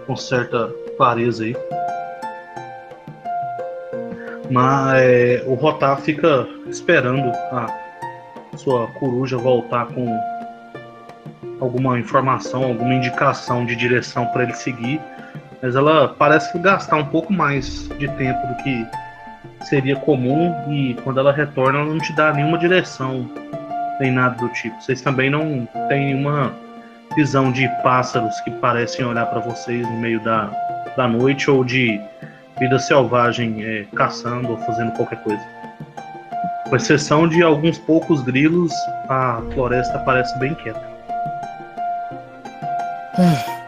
com 0.05 0.15
certa 0.15 0.69
clareza 0.97 1.43
aí. 1.43 1.55
Mas 4.49 5.01
é, 5.01 5.43
o 5.45 5.53
Rotar 5.53 5.97
fica 6.01 6.47
esperando 6.67 7.29
a 7.51 7.67
sua 8.57 8.87
coruja 8.99 9.37
voltar 9.37 9.87
com 9.87 10.19
alguma 11.59 11.99
informação, 11.99 12.63
alguma 12.63 12.93
indicação 12.93 13.65
de 13.65 13.75
direção 13.75 14.25
para 14.27 14.43
ele 14.43 14.53
seguir. 14.53 14.99
Mas 15.61 15.75
ela 15.75 16.07
parece 16.07 16.57
gastar 16.59 16.95
um 16.95 17.05
pouco 17.05 17.33
mais 17.33 17.87
de 17.99 18.07
tempo 18.07 18.47
do 18.47 18.55
que 18.63 18.87
seria 19.63 19.95
comum 19.95 20.53
e 20.71 20.95
quando 21.03 21.19
ela 21.19 21.31
retorna 21.31 21.79
ela 21.79 21.89
não 21.89 21.99
te 21.99 22.13
dá 22.13 22.33
nenhuma 22.33 22.57
direção 22.57 23.29
nem 23.99 24.11
nada 24.11 24.35
do 24.35 24.47
tipo. 24.49 24.81
Vocês 24.81 25.01
também 25.01 25.29
não 25.29 25.67
têm 25.89 26.13
nenhuma 26.13 26.53
visão 27.15 27.51
de 27.51 27.67
pássaros 27.83 28.39
que 28.41 28.51
parecem 28.51 29.05
olhar 29.05 29.25
para 29.25 29.39
vocês 29.41 29.85
no 29.87 29.97
meio 29.97 30.19
da, 30.21 30.49
da 30.95 31.07
noite 31.07 31.51
ou 31.51 31.63
de 31.63 31.99
vida 32.59 32.79
selvagem 32.79 33.63
é, 33.63 33.85
caçando 33.95 34.51
ou 34.51 34.57
fazendo 34.59 34.91
qualquer 34.93 35.21
coisa. 35.23 35.41
Com 36.69 36.75
exceção 36.75 37.27
de 37.27 37.41
alguns 37.41 37.77
poucos 37.77 38.21
grilos, 38.21 38.71
a 39.09 39.41
floresta 39.53 39.99
parece 39.99 40.37
bem 40.39 40.53
quieta. 40.55 40.87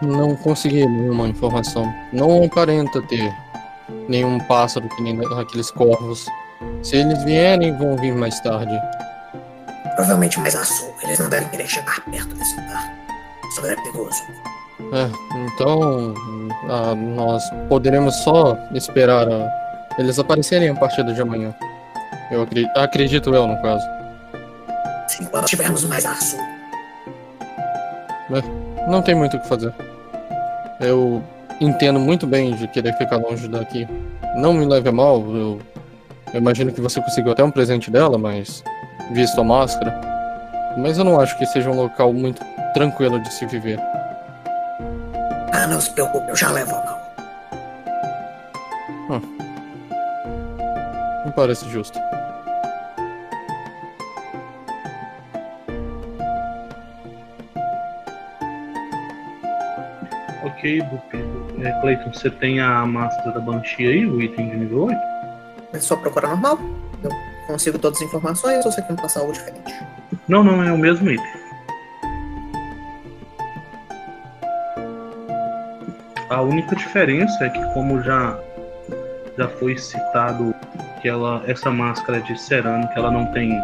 Não 0.01 0.35
consegui 0.37 0.85
nenhuma 0.85 1.27
informação. 1.27 1.91
Não 2.13 2.43
aparenta 2.43 3.01
ter 3.03 3.33
nenhum 4.07 4.39
pássaro 4.41 4.87
que 4.89 5.01
nem 5.01 5.19
aqueles 5.39 5.71
corvos. 5.71 6.25
Se 6.83 6.97
eles 6.97 7.23
vierem, 7.23 7.75
vão 7.77 7.95
vir 7.97 8.13
mais 8.13 8.39
tarde. 8.41 8.79
Provavelmente 9.95 10.39
mais 10.39 10.55
a 10.55 10.63
sul. 10.63 10.93
Eles 11.03 11.19
não 11.19 11.29
devem 11.29 11.47
querer 11.49 11.67
chegar 11.67 11.99
perto 12.09 12.35
desse 12.35 12.55
lugar. 12.59 12.93
Isso 13.49 13.65
é 13.65 13.75
perigoso. 13.75 14.23
É, 14.93 15.09
então 15.45 16.13
ah, 16.69 16.95
nós 16.95 17.43
poderemos 17.69 18.15
só 18.23 18.57
esperar 18.73 19.27
a- 19.27 19.93
eles 19.97 20.17
aparecerem 20.19 20.69
a 20.69 20.75
partir 20.75 21.03
de 21.03 21.21
amanhã. 21.21 21.53
Eu 22.31 22.43
acri- 22.43 22.69
acredito 22.75 23.33
eu, 23.35 23.45
no 23.45 23.61
caso. 23.61 23.85
Sim, 25.07 25.25
quando 25.25 25.43
estivermos 25.45 25.83
mais 25.85 26.05
a 26.05 26.15
sul. 26.15 26.39
Não 28.87 29.01
tem 29.01 29.13
muito 29.13 29.37
o 29.37 29.39
que 29.39 29.47
fazer. 29.47 29.73
Eu 30.79 31.21
entendo 31.61 31.99
muito 31.99 32.25
bem 32.25 32.55
de 32.55 32.67
querer 32.67 32.93
ficar 32.97 33.17
longe 33.17 33.47
daqui. 33.47 33.87
Não 34.35 34.51
me 34.51 34.65
leve 34.65 34.89
a 34.89 34.91
mal, 34.91 35.21
eu, 35.33 35.61
eu 36.33 36.39
imagino 36.39 36.73
que 36.73 36.81
você 36.81 36.99
conseguiu 36.99 37.31
até 37.31 37.43
um 37.43 37.51
presente 37.51 37.91
dela, 37.91 38.17
mas 38.17 38.63
visto 39.11 39.39
a 39.39 39.43
máscara. 39.43 40.01
Mas 40.77 40.97
eu 40.97 41.03
não 41.03 41.19
acho 41.19 41.37
que 41.37 41.45
seja 41.45 41.69
um 41.69 41.75
local 41.75 42.11
muito 42.11 42.43
tranquilo 42.73 43.21
de 43.21 43.31
se 43.31 43.45
viver. 43.45 43.79
Ah, 45.53 45.67
não 45.67 45.79
se 45.79 45.91
preocupe, 45.91 46.29
eu 46.29 46.35
já 46.35 46.49
levo 46.49 46.75
a 46.75 46.85
mão. 49.09 49.21
Me 51.25 51.31
parece 51.31 51.69
justo. 51.69 51.99
Ok, 60.43 60.81
Bupido. 60.83 61.47
É, 61.63 61.71
Cleiton, 61.81 62.11
você 62.11 62.29
tem 62.29 62.59
a 62.59 62.85
máscara 62.85 63.31
da 63.31 63.39
Banshee 63.39 63.87
aí, 63.87 64.05
o 64.05 64.21
item 64.21 64.49
de 64.49 64.57
nível 64.57 64.85
8? 64.85 64.99
É 65.73 65.79
só 65.79 65.95
procurar 65.95 66.29
normal. 66.29 66.59
Eu 67.03 67.11
consigo 67.47 67.77
todas 67.77 68.01
as 68.01 68.07
informações 68.07 68.65
ou 68.65 68.71
você 68.71 68.81
quer 68.81 68.95
passar 68.95 69.21
algo 69.21 69.33
diferente? 69.33 69.73
Não, 70.27 70.43
não, 70.43 70.63
é 70.63 70.71
o 70.71 70.77
mesmo 70.77 71.09
item. 71.09 71.41
A 76.29 76.41
única 76.41 76.75
diferença 76.75 77.43
é 77.43 77.49
que 77.49 77.63
como 77.73 78.01
já 78.01 78.39
já 79.37 79.47
foi 79.47 79.77
citado 79.77 80.53
que 81.01 81.07
ela 81.07 81.43
essa 81.47 81.69
máscara 81.71 82.19
é 82.19 82.21
de 82.21 82.39
cerâmica, 82.39 82.93
ela 82.95 83.11
não 83.11 83.25
tem 83.27 83.59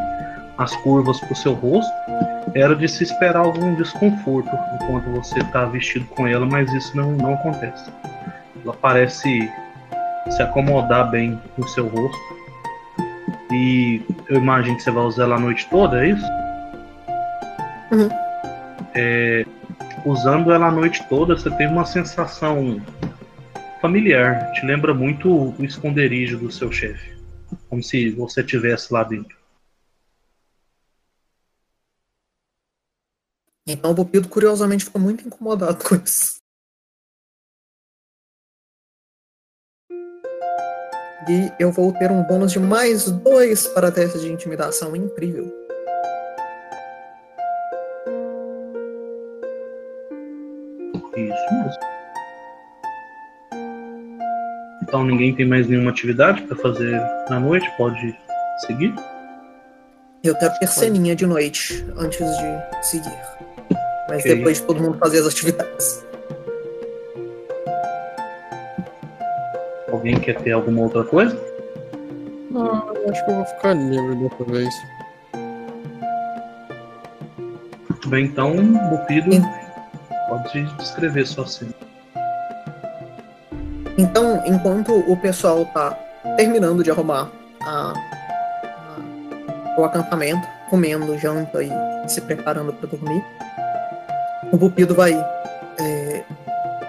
as 0.57 0.75
curvas 0.77 1.19
para 1.19 1.33
o 1.33 1.35
seu 1.35 1.53
rosto, 1.53 1.91
era 2.59 2.75
de 2.75 2.87
se 2.87 3.03
esperar 3.03 3.41
algum 3.41 3.75
desconforto 3.75 4.49
enquanto 4.75 5.09
você 5.11 5.39
está 5.39 5.65
vestido 5.65 6.05
com 6.05 6.25
ela, 6.27 6.45
mas 6.45 6.71
isso 6.73 6.95
não, 6.95 7.11
não 7.11 7.33
acontece. 7.35 7.91
Ela 8.63 8.73
parece 8.73 9.51
se 10.29 10.41
acomodar 10.41 11.09
bem 11.09 11.39
no 11.57 11.67
seu 11.67 11.87
rosto. 11.87 12.37
E 13.51 14.01
eu 14.27 14.37
imagino 14.37 14.75
que 14.75 14.83
você 14.83 14.91
vai 14.91 15.03
usar 15.03 15.23
ela 15.23 15.35
a 15.35 15.39
noite 15.39 15.67
toda, 15.69 16.03
é 16.03 16.09
isso? 16.09 16.25
Uhum. 17.91 18.09
É, 18.93 19.45
usando 20.05 20.51
ela 20.51 20.67
a 20.67 20.71
noite 20.71 21.03
toda, 21.07 21.37
você 21.37 21.49
tem 21.51 21.67
uma 21.67 21.85
sensação 21.85 22.81
familiar. 23.81 24.51
Te 24.53 24.65
lembra 24.65 24.93
muito 24.93 25.31
o 25.31 25.63
esconderijo 25.63 26.37
do 26.37 26.51
seu 26.51 26.71
chefe. 26.71 27.15
Como 27.69 27.81
se 27.83 28.09
você 28.11 28.41
estivesse 28.41 28.91
lá 28.91 29.03
dentro. 29.03 29.36
Então 33.67 33.91
o 33.91 33.93
Bupido 33.93 34.29
curiosamente 34.29 34.85
ficou 34.85 35.01
muito 35.01 35.27
incomodado 35.27 35.83
com 35.83 35.95
isso. 35.95 36.37
E 41.29 41.51
eu 41.59 41.73
vou 41.73 41.91
ter 41.91 42.09
um 42.09 42.23
bônus 42.23 42.53
de 42.53 42.59
mais 42.59 43.11
dois 43.11 43.67
para 43.67 43.91
teste 43.91 44.19
de 44.19 44.31
intimidação 44.31 44.95
incrível. 44.95 45.53
Isso 51.17 51.53
mesmo. 51.53 51.81
Então 54.83 55.03
ninguém 55.03 55.35
tem 55.35 55.45
mais 55.45 55.67
nenhuma 55.67 55.91
atividade 55.91 56.43
para 56.43 56.55
fazer 56.55 57.01
na 57.29 57.41
noite? 57.41 57.69
Pode 57.75 58.17
seguir? 58.65 58.95
Eu 60.23 60.37
quero 60.37 60.57
ter 60.59 60.67
ceninha 60.67 61.13
de 61.13 61.25
noite 61.25 61.85
antes 61.97 62.19
de 62.19 62.85
seguir. 62.85 63.46
Mas 64.09 64.21
Ok. 64.21 64.35
depois 64.35 64.57
de 64.57 64.63
todo 64.63 64.81
mundo 64.81 64.97
fazer 64.97 65.19
as 65.19 65.27
atividades. 65.27 66.05
Alguém 69.91 70.19
quer 70.19 70.35
ter 70.41 70.51
alguma 70.51 70.81
outra 70.83 71.03
coisa? 71.03 71.37
Não, 72.51 72.93
eu 72.95 73.09
acho 73.11 73.25
que 73.25 73.31
eu 73.31 73.35
vou 73.35 73.45
ficar 73.45 73.73
livre 73.73 74.15
dessa 74.15 74.43
vez. 74.51 74.73
Muito 77.89 78.09
bem, 78.09 78.25
então, 78.25 78.55
Bupido, 78.89 79.31
pode 80.29 80.63
descrever 80.77 81.25
sua 81.25 81.45
cena. 81.47 81.71
Então, 83.97 84.43
enquanto 84.45 84.93
o 85.11 85.17
pessoal 85.17 85.65
tá 85.73 85.91
terminando 86.37 86.83
de 86.83 86.91
arrumar 86.91 87.29
a- 87.61 87.93
a- 88.63 89.79
o 89.79 89.83
acampamento, 89.83 90.47
comendo 90.69 91.17
janta 91.17 91.63
e 91.63 91.69
se 92.07 92.21
preparando 92.21 92.71
para 92.73 92.87
dormir, 92.89 93.23
o 94.51 94.57
Bupido 94.57 94.95
vai 94.95 95.13
é, 95.79 96.23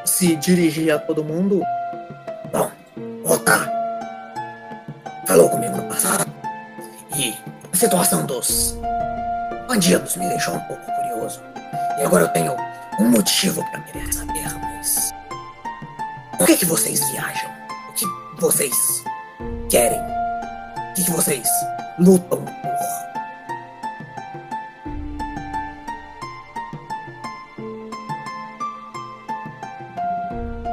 se 0.05 0.37
dirigir 0.37 0.93
a 0.93 0.99
todo 0.99 1.25
mundo. 1.25 1.63
Bom, 2.53 2.71
Ota 3.25 3.73
falou 5.27 5.49
comigo 5.51 5.77
no 5.77 5.83
passado 5.85 6.33
e 7.17 7.35
a 7.73 7.77
situação 7.77 8.25
dos 8.25 8.77
bandidos 9.69 10.17
me 10.17 10.29
deixou 10.29 10.55
um 10.55 10.61
pouco 10.61 10.83
curioso. 10.93 11.41
E 11.99 12.03
agora 12.03 12.25
eu 12.25 12.29
tenho 12.29 12.57
um 13.01 13.11
motivo 13.11 13.63
para 13.71 13.81
querer 13.81 14.13
saber, 14.13 14.49
mas. 14.61 15.13
Por 16.39 16.47
que, 16.47 16.57
que 16.57 16.65
vocês 16.65 17.01
viajam? 17.11 17.51
O 17.89 17.93
que 17.93 18.07
vocês 18.41 19.05
querem? 19.69 20.01
O 20.01 20.95
que, 20.95 21.05
que 21.05 21.11
vocês 21.11 21.49
lutam 21.99 22.45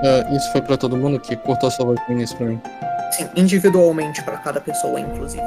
É, 0.05 0.35
isso 0.35 0.51
foi 0.51 0.61
pra 0.61 0.77
todo 0.77 0.95
mundo 0.95 1.19
que 1.19 1.35
cortou 1.35 1.71
sua 1.71 1.85
voz 1.85 1.99
no 2.07 2.13
início 2.13 2.37
pra 2.37 2.45
mim. 2.45 2.61
Sim, 3.11 3.27
individualmente 3.35 4.21
para 4.23 4.37
cada 4.37 4.61
pessoa, 4.61 4.99
inclusive. 4.99 5.41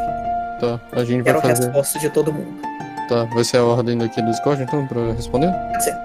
Tá, 0.61 0.81
a 0.93 1.05
gente 1.05 1.23
vai 1.23 1.35
Quero 1.35 1.39
a 1.39 1.43
fazer. 1.43 1.65
resposta 1.67 1.99
de 2.01 2.11
todo 2.11 2.33
mundo. 2.33 2.61
Tá, 3.09 3.25
vai 3.25 3.45
ser 3.45 3.59
a 3.59 3.65
ordem 3.65 3.97
daqui 3.97 4.21
do 4.21 4.31
Discord 4.31 4.63
então 4.63 4.87
pra 4.87 5.13
responder? 5.13 5.53
Pode 5.71 5.85
ser. 5.85 5.97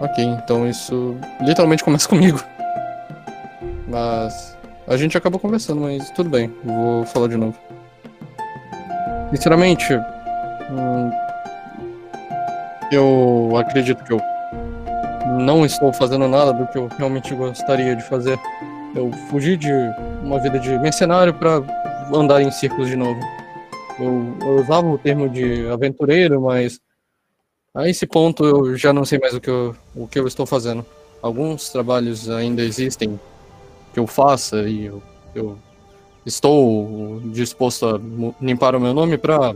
Ok, 0.00 0.24
então 0.24 0.68
isso 0.68 1.16
literalmente 1.40 1.82
começa 1.82 2.06
comigo. 2.10 2.42
Mas 3.88 4.56
a 4.86 4.96
gente 4.96 5.16
acabou 5.16 5.40
conversando, 5.40 5.80
mas 5.80 6.10
tudo 6.10 6.28
bem, 6.28 6.52
vou 6.64 7.04
falar 7.06 7.28
de 7.28 7.36
novo. 7.36 7.56
Sinceramente, 9.30 9.94
hum, 10.70 11.10
eu 12.90 13.52
acredito 13.56 14.04
que 14.04 14.12
eu 14.12 14.20
não 15.42 15.66
estou 15.66 15.92
fazendo 15.92 16.28
nada 16.28 16.52
do 16.52 16.66
que 16.68 16.78
eu 16.78 16.88
realmente 16.96 17.34
gostaria 17.34 17.94
de 17.96 18.02
fazer. 18.04 18.38
Eu 18.94 19.10
fugi 19.28 19.56
de 19.56 19.70
uma 20.22 20.38
vida 20.38 20.58
de 20.58 20.78
mercenário 20.78 21.34
para 21.34 21.62
andar 22.14 22.40
em 22.40 22.50
círculos 22.50 22.88
de 22.88 22.96
novo. 22.96 23.20
Eu, 23.98 24.36
eu 24.40 24.60
usava 24.60 24.86
o 24.86 24.98
termo 24.98 25.28
de 25.28 25.68
aventureiro, 25.68 26.40
mas 26.40 26.80
a 27.74 27.88
esse 27.88 28.06
ponto 28.06 28.44
eu 28.44 28.76
já 28.76 28.92
não 28.92 29.04
sei 29.04 29.18
mais 29.18 29.34
o 29.34 29.40
que 29.40 29.50
eu, 29.50 29.74
o 29.94 30.06
que 30.06 30.18
eu 30.18 30.26
estou 30.26 30.46
fazendo. 30.46 30.84
Alguns 31.20 31.70
trabalhos 31.70 32.28
ainda 32.30 32.62
existem 32.62 33.18
que 33.92 34.00
eu 34.00 34.06
faça 34.06 34.62
e 34.62 34.86
eu, 34.86 35.02
eu 35.34 35.58
estou 36.24 37.20
disposto 37.26 37.86
a 37.86 38.00
limpar 38.40 38.74
o 38.74 38.80
meu 38.80 38.94
nome 38.94 39.18
para, 39.18 39.54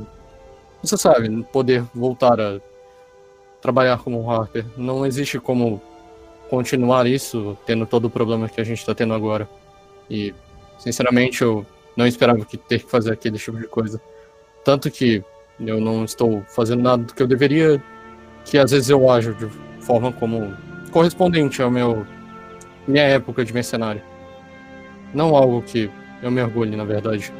você 0.83 0.97
sabe, 0.97 1.43
poder 1.53 1.85
voltar 1.95 2.41
a 2.41 2.61
trabalhar 3.61 3.99
como 3.99 4.23
um 4.23 4.31
Harper. 4.31 4.65
Não 4.77 5.05
existe 5.05 5.39
como 5.39 5.81
continuar 6.49 7.07
isso 7.07 7.57
tendo 7.67 7.87
todo 7.87 8.07
o 8.07 8.11
problema 8.11 8.49
que 8.49 8.61
a 8.61 8.65
gente 8.65 8.79
está 8.79 8.95
tendo 8.95 9.15
agora. 9.15 9.49
E, 10.09 10.35
sinceramente, 10.79 11.43
eu 11.43 11.67
não 11.97 12.07
esperava 12.07 12.45
que 12.45 12.57
ter 12.57 12.81
que 12.81 12.91
fazer 12.91 13.13
aquele 13.13 13.39
tipo 13.39 13.59
de 13.59 13.67
coisa. 13.67 14.01
Tanto 14.65 14.91
que 14.91 15.25
eu 15.61 15.81
não 15.81 16.05
estou 16.05 16.43
fazendo 16.49 16.83
nada 16.83 17.03
do 17.05 17.15
que 17.15 17.23
eu 17.23 17.27
deveria, 17.27 17.83
que 18.45 18.59
às 18.59 18.71
vezes 18.71 18.91
eu 18.91 19.11
ajo 19.11 19.35
de 19.35 19.49
forma 19.81 20.13
como 20.13 20.55
correspondente 20.91 21.61
ao 21.63 21.71
meu 21.71 22.07
minha 22.87 23.05
época 23.05 23.45
de 23.45 23.53
mercenário. 23.53 24.03
Não 25.13 25.35
algo 25.35 25.63
que 25.63 25.91
eu 26.23 26.31
me 26.31 26.43
orgulhe, 26.43 26.77
na 26.77 26.85
verdade. 26.85 27.33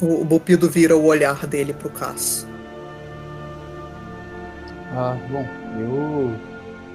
O, 0.00 0.22
o 0.22 0.24
Bupido 0.24 0.68
vira 0.68 0.96
o 0.96 1.04
olhar 1.04 1.46
dele 1.46 1.72
pro 1.72 1.90
Cass. 1.90 2.46
Ah, 4.98 5.14
bom, 5.30 5.44
eu 5.78 6.34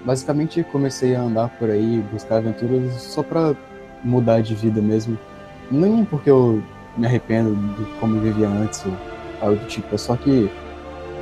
basicamente 0.03 0.63
comecei 0.63 1.13
a 1.13 1.21
andar 1.21 1.49
por 1.59 1.69
aí, 1.69 2.03
buscar 2.11 2.37
aventuras 2.37 2.99
só 2.99 3.21
pra 3.21 3.53
mudar 4.03 4.41
de 4.41 4.55
vida 4.55 4.81
mesmo. 4.81 5.15
Nem 5.69 6.03
porque 6.03 6.31
eu 6.31 6.63
me 6.97 7.05
arrependo 7.05 7.55
de 7.75 7.85
como 7.99 8.15
eu 8.15 8.21
vivia 8.21 8.47
antes 8.47 8.83
ou 8.87 8.91
algo 9.39 9.55
do 9.57 9.67
tipo, 9.67 9.93
é 9.93 9.97
só 9.99 10.15
que 10.15 10.49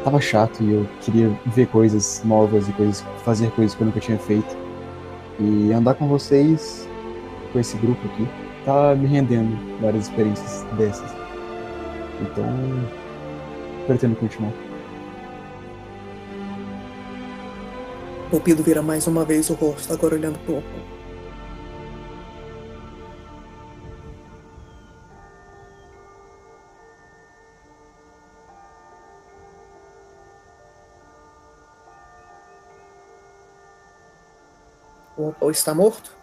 tava 0.05 0.21
chato 0.21 0.63
e 0.63 0.71
eu 0.71 0.87
queria 1.01 1.29
ver 1.47 1.67
coisas 1.67 2.21
novas 2.23 2.69
e 2.69 2.71
coisas, 2.71 3.05
fazer 3.25 3.51
coisas 3.51 3.75
que 3.75 3.81
eu 3.81 3.87
nunca 3.87 3.99
tinha 3.99 4.17
feito. 4.17 4.57
E 5.37 5.73
andar 5.73 5.95
com 5.95 6.07
vocês, 6.07 6.87
com 7.51 7.59
esse 7.59 7.75
grupo 7.75 7.99
aqui, 8.07 8.25
tá 8.63 8.95
me 8.95 9.05
rendendo 9.05 9.53
várias 9.81 10.05
experiências 10.05 10.65
dessas. 10.77 11.13
Então, 12.21 12.45
pretendo 13.85 14.15
continuar. 14.15 14.68
O 18.29 18.37
Bupido 18.37 18.61
vira 18.61 18.83
mais 18.83 19.07
uma 19.07 19.25
vez 19.25 19.49
o 19.49 19.55
rosto, 19.55 19.91
agora 19.91 20.13
olhando 20.13 20.37
pro 20.45 20.59
Opal. 20.59 20.99
O 35.17 35.29
Opal 35.29 35.49
está 35.49 35.73
morto? 35.73 36.15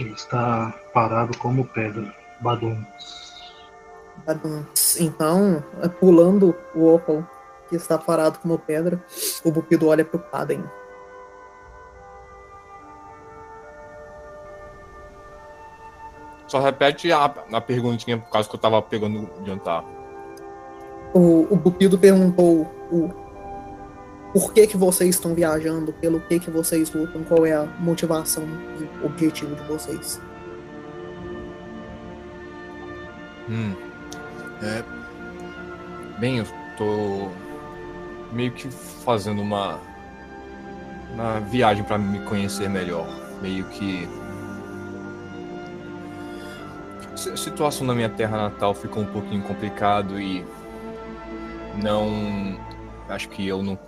Ele 0.00 0.12
está 0.14 0.74
parado 0.92 1.38
como 1.38 1.64
pedra. 1.64 2.12
Badum. 2.40 2.84
Baduns. 4.26 4.98
Então, 4.98 5.62
é, 5.80 5.88
pulando 5.88 6.56
o 6.74 6.92
Opal, 6.92 7.24
que 7.70 7.76
está 7.76 7.96
parado 7.96 8.38
como 8.40 8.58
pedra, 8.58 9.02
o 9.44 9.50
Bupido 9.50 9.88
olha 9.88 10.04
pro 10.04 10.18
Paden. 10.18 10.62
Só 16.48 16.60
repete 16.60 17.12
a, 17.12 17.24
a 17.24 17.60
perguntinha 17.60 18.18
por 18.18 18.28
causa 18.28 18.48
que 18.48 18.56
eu 18.56 18.60
tava 18.60 18.82
pegando 18.82 19.30
o 19.40 19.46
jantar. 19.46 19.84
O, 21.14 21.46
o 21.48 21.56
Bupido 21.56 21.96
perguntou 21.96 22.62
o 22.90 23.30
por 24.32 24.52
que, 24.52 24.66
que 24.66 24.76
vocês 24.76 25.16
estão 25.16 25.34
viajando, 25.34 25.92
pelo 25.92 26.20
que, 26.20 26.38
que 26.38 26.50
vocês 26.50 26.92
lutam, 26.92 27.24
qual 27.24 27.44
é 27.44 27.52
a 27.52 27.64
motivação 27.80 28.44
e 28.78 29.06
objetivo 29.06 29.56
de 29.56 29.62
vocês. 29.64 30.20
Hum. 33.48 33.74
É. 34.62 34.84
Bem, 36.20 36.38
eu 36.38 36.44
tô 36.76 37.30
meio 38.32 38.52
que 38.52 38.68
fazendo 38.70 39.42
uma 39.42 39.78
uma 41.12 41.40
viagem 41.40 41.84
para 41.84 41.98
me 41.98 42.20
conhecer 42.20 42.68
melhor, 42.68 43.06
meio 43.42 43.64
que 43.68 44.08
a 47.12 47.36
situação 47.36 47.86
na 47.86 47.94
minha 47.94 48.08
terra 48.08 48.48
natal 48.48 48.74
ficou 48.74 49.02
um 49.02 49.06
pouquinho 49.06 49.42
complicado 49.42 50.20
e 50.20 50.44
não 51.82 52.58
acho 53.08 53.28
que 53.28 53.46
eu 53.46 53.62
não 53.62 53.78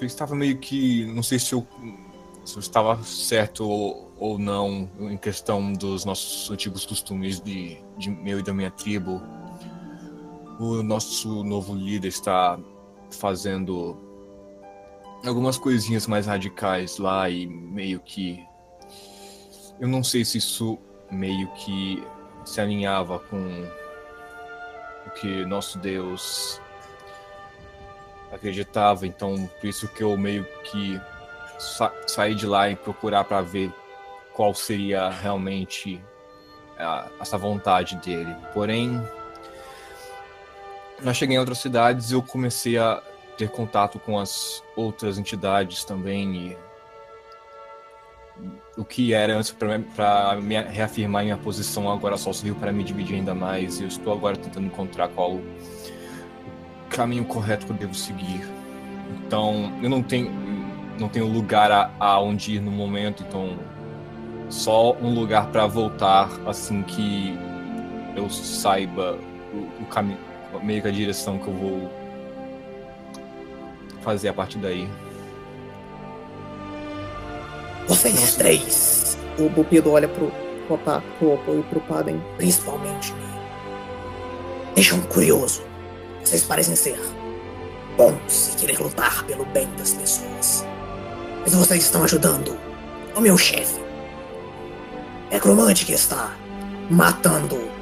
eu 0.00 0.06
estava 0.06 0.34
meio 0.34 0.58
que 0.58 1.04
não 1.06 1.22
sei 1.22 1.38
se 1.38 1.54
eu, 1.54 1.66
se 2.44 2.56
eu 2.56 2.60
estava 2.60 3.02
certo 3.02 3.68
ou, 3.68 4.12
ou 4.18 4.38
não 4.38 4.88
em 5.00 5.16
questão 5.16 5.72
dos 5.72 6.04
nossos 6.04 6.50
antigos 6.50 6.86
costumes 6.86 7.40
de, 7.40 7.78
de 7.98 8.10
meu 8.10 8.38
e 8.38 8.42
da 8.42 8.54
minha 8.54 8.70
tribo 8.70 9.20
o 10.58 10.82
nosso 10.82 11.44
novo 11.44 11.74
líder 11.74 12.08
está 12.08 12.58
fazendo 13.10 13.96
algumas 15.24 15.58
coisinhas 15.58 16.06
mais 16.06 16.26
radicais 16.26 16.98
lá 16.98 17.28
e 17.28 17.46
meio 17.46 18.00
que 18.00 18.44
eu 19.78 19.88
não 19.88 20.02
sei 20.02 20.24
se 20.24 20.38
isso 20.38 20.78
meio 21.10 21.48
que 21.52 22.02
se 22.44 22.60
alinhava 22.60 23.18
com 23.18 23.68
o 25.06 25.10
que 25.10 25.44
nosso 25.44 25.78
Deus 25.78 26.60
acreditava, 28.32 29.06
então 29.06 29.48
por 29.60 29.66
isso 29.66 29.88
que 29.88 30.02
eu 30.02 30.16
meio 30.16 30.44
que 30.64 31.00
sa 31.58 31.92
saí 32.06 32.34
de 32.34 32.46
lá 32.46 32.68
e 32.70 32.76
procurar 32.76 33.24
para 33.24 33.40
ver 33.40 33.72
qual 34.32 34.54
seria 34.54 35.08
realmente 35.08 36.00
a, 36.78 37.08
essa 37.20 37.38
vontade 37.38 37.96
dele. 37.96 38.34
Porém, 38.52 39.00
nós 41.02 41.16
cheguei 41.16 41.36
em 41.36 41.38
outras 41.38 41.58
cidades 41.58 42.10
e 42.10 42.14
eu 42.14 42.22
comecei 42.22 42.78
a 42.78 43.02
ter 43.36 43.50
contato 43.50 43.98
com 43.98 44.18
as 44.18 44.62
outras 44.74 45.18
entidades 45.18 45.84
também 45.84 46.36
e 46.36 46.56
o 48.76 48.84
que 48.84 49.12
era 49.12 49.36
antes 49.36 49.50
para 49.50 50.38
reafirmar 50.70 51.24
minha 51.24 51.36
posição 51.36 51.90
agora 51.90 52.16
só 52.16 52.32
serviu 52.32 52.54
para 52.54 52.72
me 52.72 52.84
dividir 52.84 53.16
ainda 53.16 53.34
mais 53.34 53.80
eu 53.80 53.88
estou 53.88 54.12
agora 54.12 54.36
tentando 54.36 54.66
encontrar 54.66 55.08
qual 55.08 55.32
o 55.32 55.44
caminho 56.88 57.24
correto 57.24 57.66
que 57.66 57.72
eu 57.72 57.76
devo 57.76 57.94
seguir. 57.94 58.46
Então 59.26 59.72
eu 59.82 59.90
não 59.90 60.02
tenho 60.02 60.30
não 60.98 61.08
tenho 61.08 61.26
lugar 61.26 61.70
a, 61.70 61.90
a 62.00 62.18
onde 62.20 62.54
ir 62.54 62.60
no 62.60 62.70
momento 62.70 63.22
então 63.22 63.58
só 64.48 64.94
um 64.94 65.12
lugar 65.12 65.48
para 65.48 65.66
voltar 65.66 66.30
assim 66.46 66.82
que 66.82 67.36
eu 68.14 68.30
saiba 68.30 69.18
o, 69.52 69.82
o 69.82 69.86
caminho 69.86 70.18
meio 70.62 70.82
que 70.82 70.88
a 70.88 70.92
direção 70.92 71.38
que 71.38 71.48
eu 71.48 71.54
vou 71.54 71.90
fazer 74.02 74.28
a 74.28 74.32
partir 74.32 74.58
daí. 74.58 74.88
Vocês 77.86 78.14
Nossa. 78.14 78.38
três. 78.38 79.18
O 79.38 79.48
Bupido 79.48 79.92
olha 79.92 80.08
pro 80.08 80.32
Popá, 80.68 81.02
pro 81.18 81.34
Oppo 81.34 81.54
e 81.58 81.62
pro 81.64 81.80
Paden. 81.80 82.22
Principalmente 82.36 83.12
me 83.12 83.26
deixam 84.74 85.00
curioso. 85.02 85.62
Vocês 86.24 86.42
parecem 86.42 86.74
ser 86.74 86.98
bons 87.96 88.52
e 88.52 88.56
querer 88.56 88.78
lutar 88.80 89.24
pelo 89.24 89.44
bem 89.46 89.68
das 89.78 89.94
pessoas. 89.94 90.64
Mas 91.42 91.54
vocês 91.54 91.84
estão 91.84 92.02
ajudando 92.04 92.58
o 93.14 93.20
meu 93.20 93.38
chefe. 93.38 93.80
Necromante 95.30 95.84
que 95.84 95.92
está 95.92 96.32
matando 96.90 97.75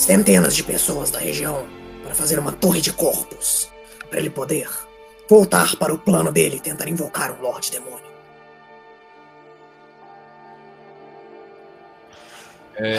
centenas 0.00 0.56
de 0.56 0.64
pessoas 0.64 1.10
da 1.10 1.18
região 1.18 1.66
para 2.02 2.14
fazer 2.14 2.38
uma 2.38 2.52
torre 2.52 2.80
de 2.80 2.90
corpos, 2.90 3.70
para 4.08 4.18
ele 4.18 4.30
poder 4.30 4.66
voltar 5.28 5.76
para 5.76 5.92
o 5.92 5.98
plano 5.98 6.32
dele 6.32 6.56
e 6.56 6.60
tentar 6.60 6.88
invocar 6.88 7.30
um 7.30 7.42
Lorde 7.42 7.70
Demônio. 7.70 8.10
É, 12.76 12.96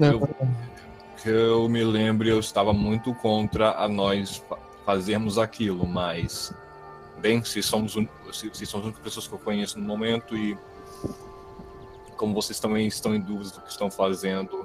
eu, 0.00 0.28
que 1.22 1.28
eu 1.28 1.68
me 1.68 1.84
lembro, 1.84 2.26
eu 2.26 2.40
estava 2.40 2.72
muito 2.72 3.14
contra 3.16 3.72
a 3.72 3.86
nós 3.86 4.42
fazermos 4.86 5.36
aquilo, 5.36 5.86
mas 5.86 6.54
bem, 7.18 7.44
se 7.44 7.62
somos 7.62 7.92
se, 8.32 8.50
se 8.54 8.64
somos 8.64 8.86
as 8.86 8.92
únicas 8.94 9.02
pessoas 9.02 9.28
que 9.28 9.34
eu 9.34 9.38
conheço 9.38 9.78
no 9.78 9.84
momento 9.84 10.34
e 10.34 10.56
como 12.16 12.32
vocês 12.32 12.58
também 12.58 12.86
estão 12.86 13.14
em 13.14 13.20
dúvida 13.20 13.50
do 13.50 13.60
que 13.60 13.70
estão 13.70 13.90
fazendo, 13.90 14.61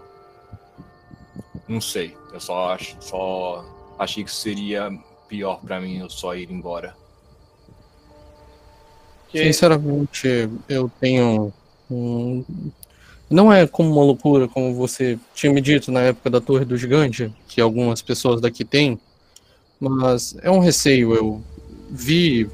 não 1.67 1.81
sei. 1.81 2.15
Eu 2.33 2.39
só 2.39 2.71
acho, 2.71 2.95
só 2.99 3.65
achei 3.97 4.23
que 4.23 4.31
seria 4.31 4.91
pior 5.27 5.59
para 5.59 5.81
mim 5.81 5.97
eu 5.97 6.09
só 6.09 6.35
ir 6.35 6.49
embora. 6.51 6.95
Sinceramente, 9.31 10.49
eu 10.69 10.89
tenho 10.99 11.51
um... 11.91 12.43
Não 13.29 13.51
é 13.51 13.67
como 13.67 13.91
uma 13.91 14.03
loucura, 14.03 14.47
como 14.47 14.73
você 14.73 15.19
tinha 15.35 15.51
me 15.51 15.59
dito 15.59 15.91
na 15.91 15.99
época 16.01 16.29
da 16.29 16.39
Torre 16.39 16.63
do 16.63 16.77
Gigante, 16.77 17.33
que 17.47 17.59
algumas 17.59 18.01
pessoas 18.01 18.39
daqui 18.39 18.63
têm, 18.63 18.97
mas 19.77 20.37
é 20.41 20.49
um 20.49 20.59
receio. 20.59 21.13
Eu 21.13 21.43
vi 21.89 22.49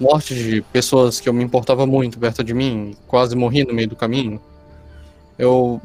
mortes 0.00 0.36
de 0.36 0.62
pessoas 0.62 1.20
que 1.20 1.28
eu 1.28 1.32
me 1.32 1.44
importava 1.44 1.86
muito 1.86 2.18
perto 2.18 2.42
de 2.42 2.52
mim, 2.52 2.96
quase 3.06 3.36
morri 3.36 3.64
no 3.64 3.72
meio 3.72 3.88
do 3.88 3.94
caminho. 3.94 4.40
Eu 5.38 5.80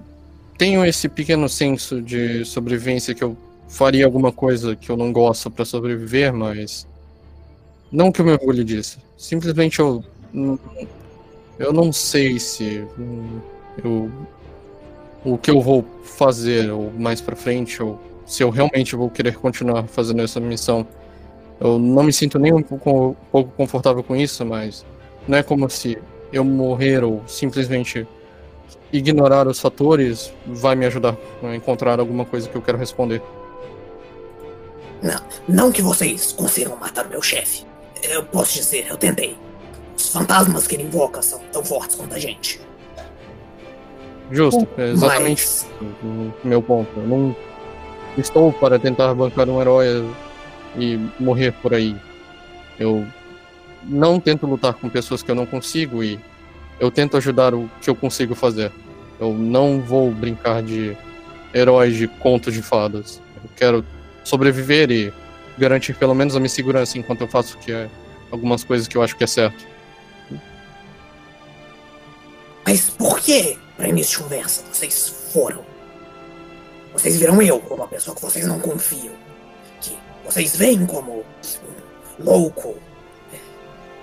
tenho 0.58 0.84
esse 0.86 1.08
pequeno 1.08 1.48
senso 1.48 2.02
de 2.02 2.44
sobrevivência 2.46 3.14
que 3.14 3.24
eu 3.24 3.38
faria 3.68 4.06
alguma 4.06 4.32
coisa 4.32 4.76
que 4.76 4.90
eu 4.90 4.98
não 4.98 5.12
gosto 5.12 5.52
para 5.52 5.66
sobreviver, 5.66 6.34
mas 6.34 6.88
não 7.92 8.12
que 8.12 8.22
eu 8.22 8.26
me 8.26 8.32
orgulhe 8.32 8.64
disso. 8.64 9.00
Simplesmente 9.18 9.80
eu 9.80 10.04
eu 11.60 11.74
não 11.74 11.92
sei 11.92 12.40
se 12.40 12.86
eu 13.84 14.12
o 15.24 15.38
que 15.38 15.52
eu 15.52 15.60
vou 15.62 15.86
fazer 16.04 16.72
ou 16.72 16.92
mais 16.92 17.20
para 17.20 17.36
frente 17.36 17.82
ou 17.82 18.00
se 18.26 18.44
eu 18.44 18.50
realmente 18.50 18.96
vou 18.96 19.10
querer 19.10 19.36
continuar 19.36 19.88
fazendo 19.88 20.22
essa 20.22 20.40
missão. 20.40 20.88
Eu 21.60 21.80
não 21.80 22.04
me 22.04 22.14
sinto 22.14 22.38
nem 22.38 22.54
um 22.54 22.62
pouco, 22.62 23.10
um 23.10 23.16
pouco 23.32 23.52
confortável 23.58 24.04
com 24.04 24.16
isso, 24.16 24.46
mas 24.46 24.86
não 25.28 25.38
é 25.38 25.44
como 25.44 25.70
se 25.70 25.98
eu 26.32 26.44
morrer 26.44 27.04
ou 27.04 27.24
simplesmente 27.28 28.08
ignorar 28.92 29.48
os 29.48 29.60
fatores 29.60 30.34
vai 30.46 30.76
me 30.76 30.86
ajudar 30.86 31.16
a 31.44 31.56
encontrar 31.56 32.00
alguma 32.00 32.26
coisa 32.26 32.48
que 32.48 32.56
eu 32.56 32.62
quero 32.62 32.78
responder. 32.78 33.22
Não, 35.02 35.22
não 35.48 35.72
que 35.72 35.82
vocês 35.82 36.32
consigam 36.32 36.76
matar 36.78 37.06
o 37.06 37.10
meu 37.10 37.22
chefe. 37.22 37.66
Eu 38.04 38.24
posso 38.26 38.54
dizer, 38.54 38.88
eu 38.90 38.98
tentei. 38.98 39.38
Os 39.96 40.10
fantasmas 40.10 40.68
que 40.68 40.76
ele 40.76 40.84
invoca 40.84 41.22
são 41.22 41.40
tão 41.52 41.64
fortes 41.64 41.96
quanto 41.96 42.16
a 42.16 42.20
gente. 42.20 42.60
Justo, 44.32 44.68
é 44.78 44.90
exatamente 44.90 45.42
Mas... 45.42 45.68
o 46.04 46.48
meu 46.48 46.62
ponto. 46.62 46.90
Eu 47.00 47.08
não 47.08 47.36
estou 48.18 48.52
para 48.52 48.78
tentar 48.78 49.14
bancar 49.14 49.50
um 49.50 49.62
herói 49.62 50.06
e 50.76 50.98
morrer 51.20 51.52
por 51.54 51.74
aí. 51.74 51.96
Eu 52.80 53.06
não 53.84 54.20
tento 54.20 54.46
lutar 54.46 54.74
com 54.74 54.90
pessoas 54.90 55.24
que 55.24 55.32
eu 55.32 55.36
não 55.36 55.46
consigo 55.46 56.04
e 56.04 56.20
eu 56.80 56.92
tento 56.92 57.18
ajudar 57.18 57.54
o 57.54 57.70
que 57.82 57.90
eu 57.90 57.96
consigo 57.96 58.36
fazer. 58.36 58.72
Eu 59.20 59.34
não 59.34 59.82
vou 59.82 60.12
brincar 60.12 60.62
de 60.62 60.96
heróis 61.54 61.96
de 61.96 62.08
contos 62.08 62.54
de 62.54 62.62
fadas. 62.62 63.22
Eu 63.44 63.50
quero 63.56 63.86
sobreviver 64.24 64.92
e 64.92 65.14
garantir 65.58 65.94
pelo 65.96 66.14
menos 66.14 66.36
a 66.36 66.40
minha 66.40 66.50
segurança 66.50 66.98
enquanto 66.98 67.22
eu 67.22 67.28
faço 67.28 67.58
que 67.58 67.72
é 67.72 67.90
algumas 68.32 68.64
coisas 68.64 68.88
que 68.88 68.96
eu 68.96 69.02
acho 69.02 69.16
que 69.16 69.24
é 69.24 69.28
certo. 69.28 69.66
Mas 72.66 72.90
por 72.90 73.20
que, 73.20 73.58
para 73.78 73.88
início 73.88 74.18
de 74.18 74.24
conversa, 74.24 74.64
vocês 74.72 75.32
foram? 75.32 75.66
Vocês 76.94 77.18
viram 77.18 77.42
eu 77.42 77.60
como 77.60 77.82
uma 77.82 77.88
pessoa 77.88 78.16
que 78.16 78.22
vocês 78.22 78.46
não 78.46 78.60
confiam. 78.60 79.14
Que 79.82 79.96
vocês 80.26 80.56
veem 80.56 80.86
como 80.86 81.24
um 82.20 82.24
louco, 82.24 82.76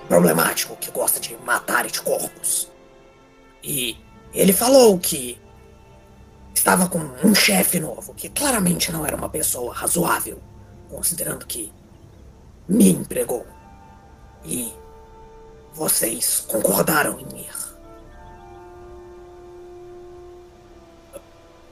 problemático, 0.08 0.76
que 0.76 0.90
gosta 0.90 1.20
de 1.20 1.36
matar 1.38 1.86
de 1.86 2.00
corpos. 2.00 2.70
E 3.62 3.96
ele 4.32 4.52
falou 4.52 4.98
que 4.98 5.40
estava 6.54 6.88
com 6.88 6.98
um 7.22 7.34
chefe 7.34 7.80
novo, 7.80 8.14
que 8.14 8.28
claramente 8.28 8.92
não 8.92 9.04
era 9.04 9.16
uma 9.16 9.28
pessoa 9.28 9.74
razoável, 9.74 10.40
considerando 10.88 11.46
que 11.46 11.72
me 12.68 12.90
empregou. 12.90 13.46
E 14.44 14.72
vocês 15.72 16.40
concordaram 16.48 17.18
em 17.18 17.40
ir. 17.40 17.64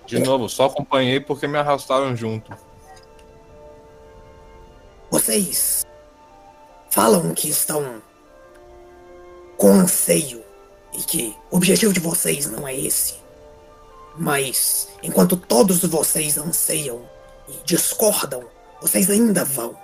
De 0.07 0.19
novo, 0.19 0.49
só 0.49 0.67
acompanhei 0.67 1.21
porque 1.21 1.47
me 1.47 1.57
arrastaram 1.57 2.15
junto. 2.15 2.55
Vocês 5.11 5.87
falam 6.91 7.33
que 7.33 7.49
estão 7.49 8.03
com 9.63 9.75
anseio 9.75 10.43
e 10.93 11.01
que 11.05 11.37
o 11.49 11.57
objetivo 11.57 11.93
de 11.93 12.01
vocês 12.01 12.51
não 12.51 12.67
é 12.67 12.77
esse. 12.77 13.15
Mas 14.19 14.89
enquanto 15.01 15.37
todos 15.37 15.81
vocês 15.83 16.37
anseiam 16.37 17.03
e 17.49 17.53
discordam, 17.65 18.43
vocês 18.81 19.09
ainda 19.09 19.45
vão. 19.45 19.77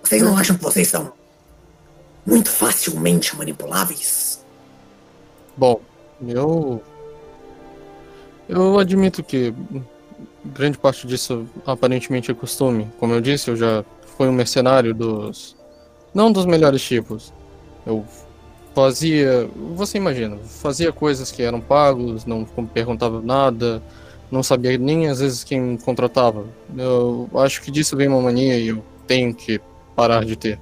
Vocês 0.00 0.22
não 0.22 0.38
acham 0.38 0.56
que 0.56 0.62
vocês 0.62 0.86
são 0.86 1.12
muito 2.24 2.50
facilmente 2.50 3.34
manipuláveis? 3.34 4.44
Bom, 5.56 5.80
eu. 6.24 6.80
Eu 8.48 8.78
admito 8.78 9.24
que 9.24 9.52
grande 10.44 10.78
parte 10.78 11.04
disso 11.04 11.48
aparentemente 11.66 12.30
é 12.30 12.34
costume. 12.34 12.88
Como 13.00 13.12
eu 13.12 13.20
disse, 13.20 13.50
eu 13.50 13.56
já 13.56 13.84
fui 14.16 14.28
um 14.28 14.32
mercenário 14.32 14.94
dos. 14.94 15.63
Não 16.14 16.30
dos 16.30 16.46
melhores 16.46 16.82
tipos. 16.82 17.32
Eu 17.84 18.04
fazia. 18.74 19.48
Você 19.74 19.98
imagina, 19.98 20.38
fazia 20.38 20.92
coisas 20.92 21.30
que 21.30 21.42
eram 21.42 21.60
pagos, 21.60 22.24
não 22.24 22.44
perguntava 22.44 23.20
nada, 23.20 23.82
não 24.30 24.42
sabia 24.42 24.78
nem 24.78 25.08
às 25.08 25.20
vezes 25.20 25.44
quem 25.44 25.76
contratava. 25.76 26.46
Eu 26.76 27.28
acho 27.36 27.60
que 27.62 27.70
disso 27.70 27.96
vem 27.96 28.08
uma 28.08 28.20
mania 28.20 28.56
e 28.58 28.68
eu 28.68 28.84
tenho 29.06 29.34
que 29.34 29.60
parar 29.94 30.24
de 30.24 30.36
ter. 30.36 30.58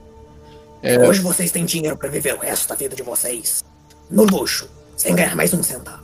É, 0.82 0.98
Hoje 0.98 1.20
vocês 1.20 1.52
têm 1.52 1.64
dinheiro 1.64 1.96
para 1.96 2.08
viver 2.08 2.34
o 2.34 2.38
resto 2.38 2.68
da 2.68 2.74
vida 2.74 2.96
de 2.96 3.02
vocês. 3.02 3.62
No 4.10 4.24
luxo, 4.24 4.68
sem 4.96 5.14
ganhar 5.14 5.36
mais 5.36 5.54
um 5.54 5.62
centavo. 5.62 6.02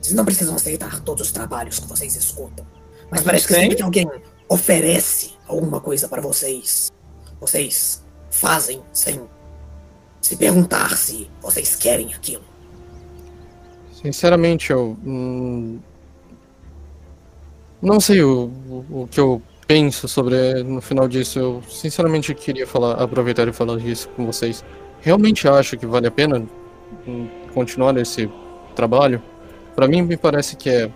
Vocês 0.00 0.14
não 0.14 0.24
precisam 0.24 0.54
aceitar 0.54 1.00
todos 1.00 1.26
os 1.26 1.32
trabalhos 1.32 1.78
que 1.78 1.86
vocês 1.86 2.16
escutam. 2.16 2.66
Mas 3.10 3.22
parece 3.22 3.46
que 3.46 3.54
sempre 3.54 3.76
que 3.76 3.82
alguém 3.82 4.10
oferece 4.48 5.32
alguma 5.46 5.80
coisa 5.80 6.08
para 6.08 6.22
vocês, 6.22 6.90
vocês 7.40 8.02
fazem 8.30 8.82
sem 8.92 9.20
se 10.20 10.36
perguntar 10.36 10.96
se 10.96 11.30
vocês 11.40 11.76
querem 11.76 12.12
aquilo. 12.14 12.44
Sinceramente, 13.92 14.70
eu. 14.70 14.96
hum, 15.04 15.78
não 17.82 17.98
sei 17.98 18.22
o, 18.22 18.50
o, 18.68 19.02
o 19.02 19.08
que 19.10 19.18
eu 19.18 19.42
penso 19.66 20.08
sobre 20.08 20.62
no 20.62 20.80
final 20.80 21.06
disso. 21.06 21.38
Eu 21.38 21.62
sinceramente 21.68 22.34
queria 22.34 22.66
falar, 22.66 22.94
aproveitar 22.94 23.46
e 23.48 23.52
falar 23.52 23.78
isso 23.78 24.08
com 24.10 24.26
vocês. 24.26 24.64
Realmente 25.00 25.46
acho 25.48 25.76
que 25.76 25.86
vale 25.86 26.06
a 26.06 26.10
pena 26.10 26.42
hum, 27.06 27.28
continuar 27.54 27.96
esse 27.96 28.30
trabalho? 28.74 29.22
Para 29.74 29.86
mim, 29.86 30.02
me 30.02 30.16
parece 30.16 30.56
que 30.56 30.68
é. 30.68 30.90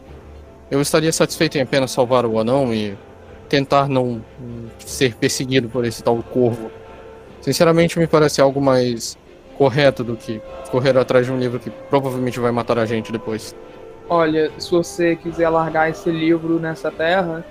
Eu 0.70 0.80
estaria 0.80 1.12
satisfeito 1.12 1.56
em 1.56 1.60
apenas 1.60 1.90
salvar 1.90 2.26
o 2.26 2.38
anão 2.38 2.74
e 2.74 2.96
tentar 3.48 3.88
não 3.88 4.22
hum, 4.40 4.66
ser 4.78 5.14
perseguido 5.14 5.68
por 5.68 5.84
esse 5.84 6.02
tal 6.02 6.22
corvo. 6.22 6.70
Sinceramente, 7.44 7.98
me 7.98 8.06
parece 8.06 8.40
algo 8.40 8.58
mais 8.58 9.18
correto 9.58 10.02
do 10.02 10.16
que 10.16 10.40
correr 10.70 10.96
atrás 10.96 11.26
de 11.26 11.32
um 11.32 11.38
livro 11.38 11.60
que 11.60 11.68
provavelmente 11.70 12.40
vai 12.40 12.50
matar 12.50 12.78
a 12.78 12.86
gente 12.86 13.12
depois. 13.12 13.54
Olha, 14.08 14.50
se 14.58 14.70
você 14.70 15.14
quiser 15.14 15.50
largar 15.50 15.90
esse 15.90 16.10
livro 16.10 16.58
nessa 16.58 16.90
terra, 16.90 17.44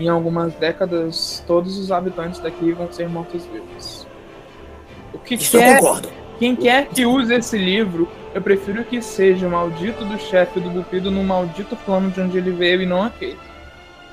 em 0.00 0.08
algumas 0.08 0.52
décadas 0.56 1.44
todos 1.46 1.78
os 1.78 1.92
habitantes 1.92 2.40
daqui 2.40 2.72
vão 2.72 2.90
ser 2.90 3.08
mortos-vivos. 3.08 4.04
O 5.12 5.18
que 5.20 5.36
Isso 5.36 5.56
eu 5.56 5.60
quer, 5.60 5.78
concordo. 5.78 6.12
quem 6.40 6.56
quer 6.56 6.88
que 6.88 7.06
use 7.06 7.32
esse 7.32 7.56
livro, 7.56 8.08
eu 8.34 8.42
prefiro 8.42 8.84
que 8.84 9.00
seja 9.00 9.46
o 9.46 9.50
maldito 9.50 10.04
do 10.04 10.18
chefe 10.18 10.58
do 10.60 10.70
Bupido 10.70 11.08
no 11.08 11.22
maldito 11.22 11.76
plano 11.76 12.10
de 12.10 12.20
onde 12.20 12.36
ele 12.36 12.50
veio 12.50 12.82
e 12.82 12.86
não 12.86 13.04
aquele. 13.04 13.38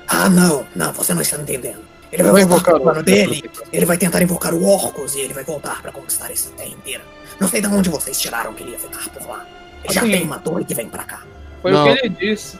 Ah, 0.06 0.30
não, 0.30 0.64
não, 0.76 0.92
você 0.92 1.12
não 1.12 1.22
está 1.22 1.38
entendendo. 1.42 1.83
Ele 2.18 2.30
vai 2.30 2.42
invocar 2.42 2.78
plano 2.80 3.00
o- 3.00 3.02
dele, 3.02 3.50
ele 3.72 3.84
vai 3.86 3.96
tentar 3.98 4.22
invocar 4.22 4.54
o 4.54 4.64
Orcus 4.64 5.14
e 5.14 5.20
ele 5.20 5.34
vai 5.34 5.42
voltar 5.44 5.82
para 5.82 5.90
conquistar 5.92 6.30
essa 6.30 6.50
terra 6.50 6.68
inteira. 6.70 7.02
Não 7.40 7.48
sei 7.48 7.60
de 7.60 7.66
onde 7.66 7.90
vocês 7.90 8.20
tiraram 8.20 8.52
que 8.54 8.62
ele 8.62 8.72
ia 8.72 8.78
ficar 8.78 9.08
por 9.10 9.26
lá. 9.28 9.46
Ele 9.82 9.92
já 9.92 10.00
Assim- 10.02 10.10
tem 10.12 10.22
uma 10.22 10.38
torre 10.38 10.64
que 10.64 10.74
vem 10.74 10.88
pra 10.88 11.02
cá. 11.04 11.22
Foi 11.60 11.72
Não. 11.72 11.88
o 11.88 11.92
que 11.94 12.06
ele 12.06 12.08
disse. 12.10 12.58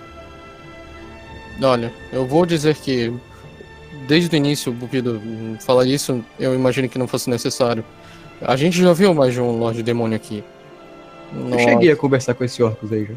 Olha, 1.63 1.93
eu 2.13 2.27
vou 2.27 2.45
dizer 2.45 2.75
que 2.75 3.13
desde 4.09 4.35
o 4.35 4.37
início 4.37 4.73
o 4.73 4.75
Bupido 4.75 5.21
falar 5.65 5.85
isso, 5.87 6.25
eu 6.39 6.55
imagino 6.55 6.89
que 6.89 6.99
não 6.99 7.07
fosse 7.07 7.31
necessário. 7.31 7.85
A 8.43 8.57
gente 8.57 8.77
já 8.83 8.93
viu 8.93 9.15
mais 9.15 9.33
de 9.33 9.41
um 9.41 9.59
Lorde 9.59 9.83
Demônio 9.83 10.17
aqui. 10.17 10.43
Eu 11.33 11.59
cheguei 11.59 11.93
a 11.93 11.97
conversar 11.97 12.35
com 12.35 12.45
esse 12.45 12.63
Orcus 12.63 12.93
aí 12.93 13.05
já. 13.07 13.15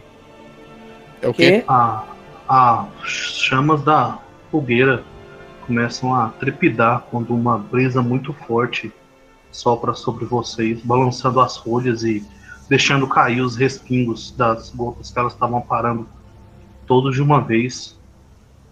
É 1.24 1.28
o 1.28 1.34
quê? 1.34 1.64
A, 1.68 2.04
a 2.48 2.86
chamas 3.04 3.82
da 3.84 4.20
fogueira 4.52 5.04
começam 5.68 6.16
a 6.16 6.30
trepidar 6.30 7.06
quando 7.12 7.36
uma 7.36 7.58
brisa 7.58 8.02
muito 8.02 8.32
forte 8.32 8.92
sopra 9.52 9.94
sobre 9.94 10.26
vocês, 10.26 10.80
balançando 10.82 11.40
as 11.42 11.58
folhas 11.58 12.04
e 12.04 12.26
deixando 12.70 13.08
cair 13.08 13.42
os 13.42 13.56
respingos 13.56 14.32
das 14.32 14.70
gotas 14.70 15.12
que 15.12 15.20
elas 15.20 15.34
estavam 15.34 15.62
parando 15.62 16.08
todos 16.86 17.16
de 17.16 17.22
uma 17.22 17.42
vez. 17.42 17.98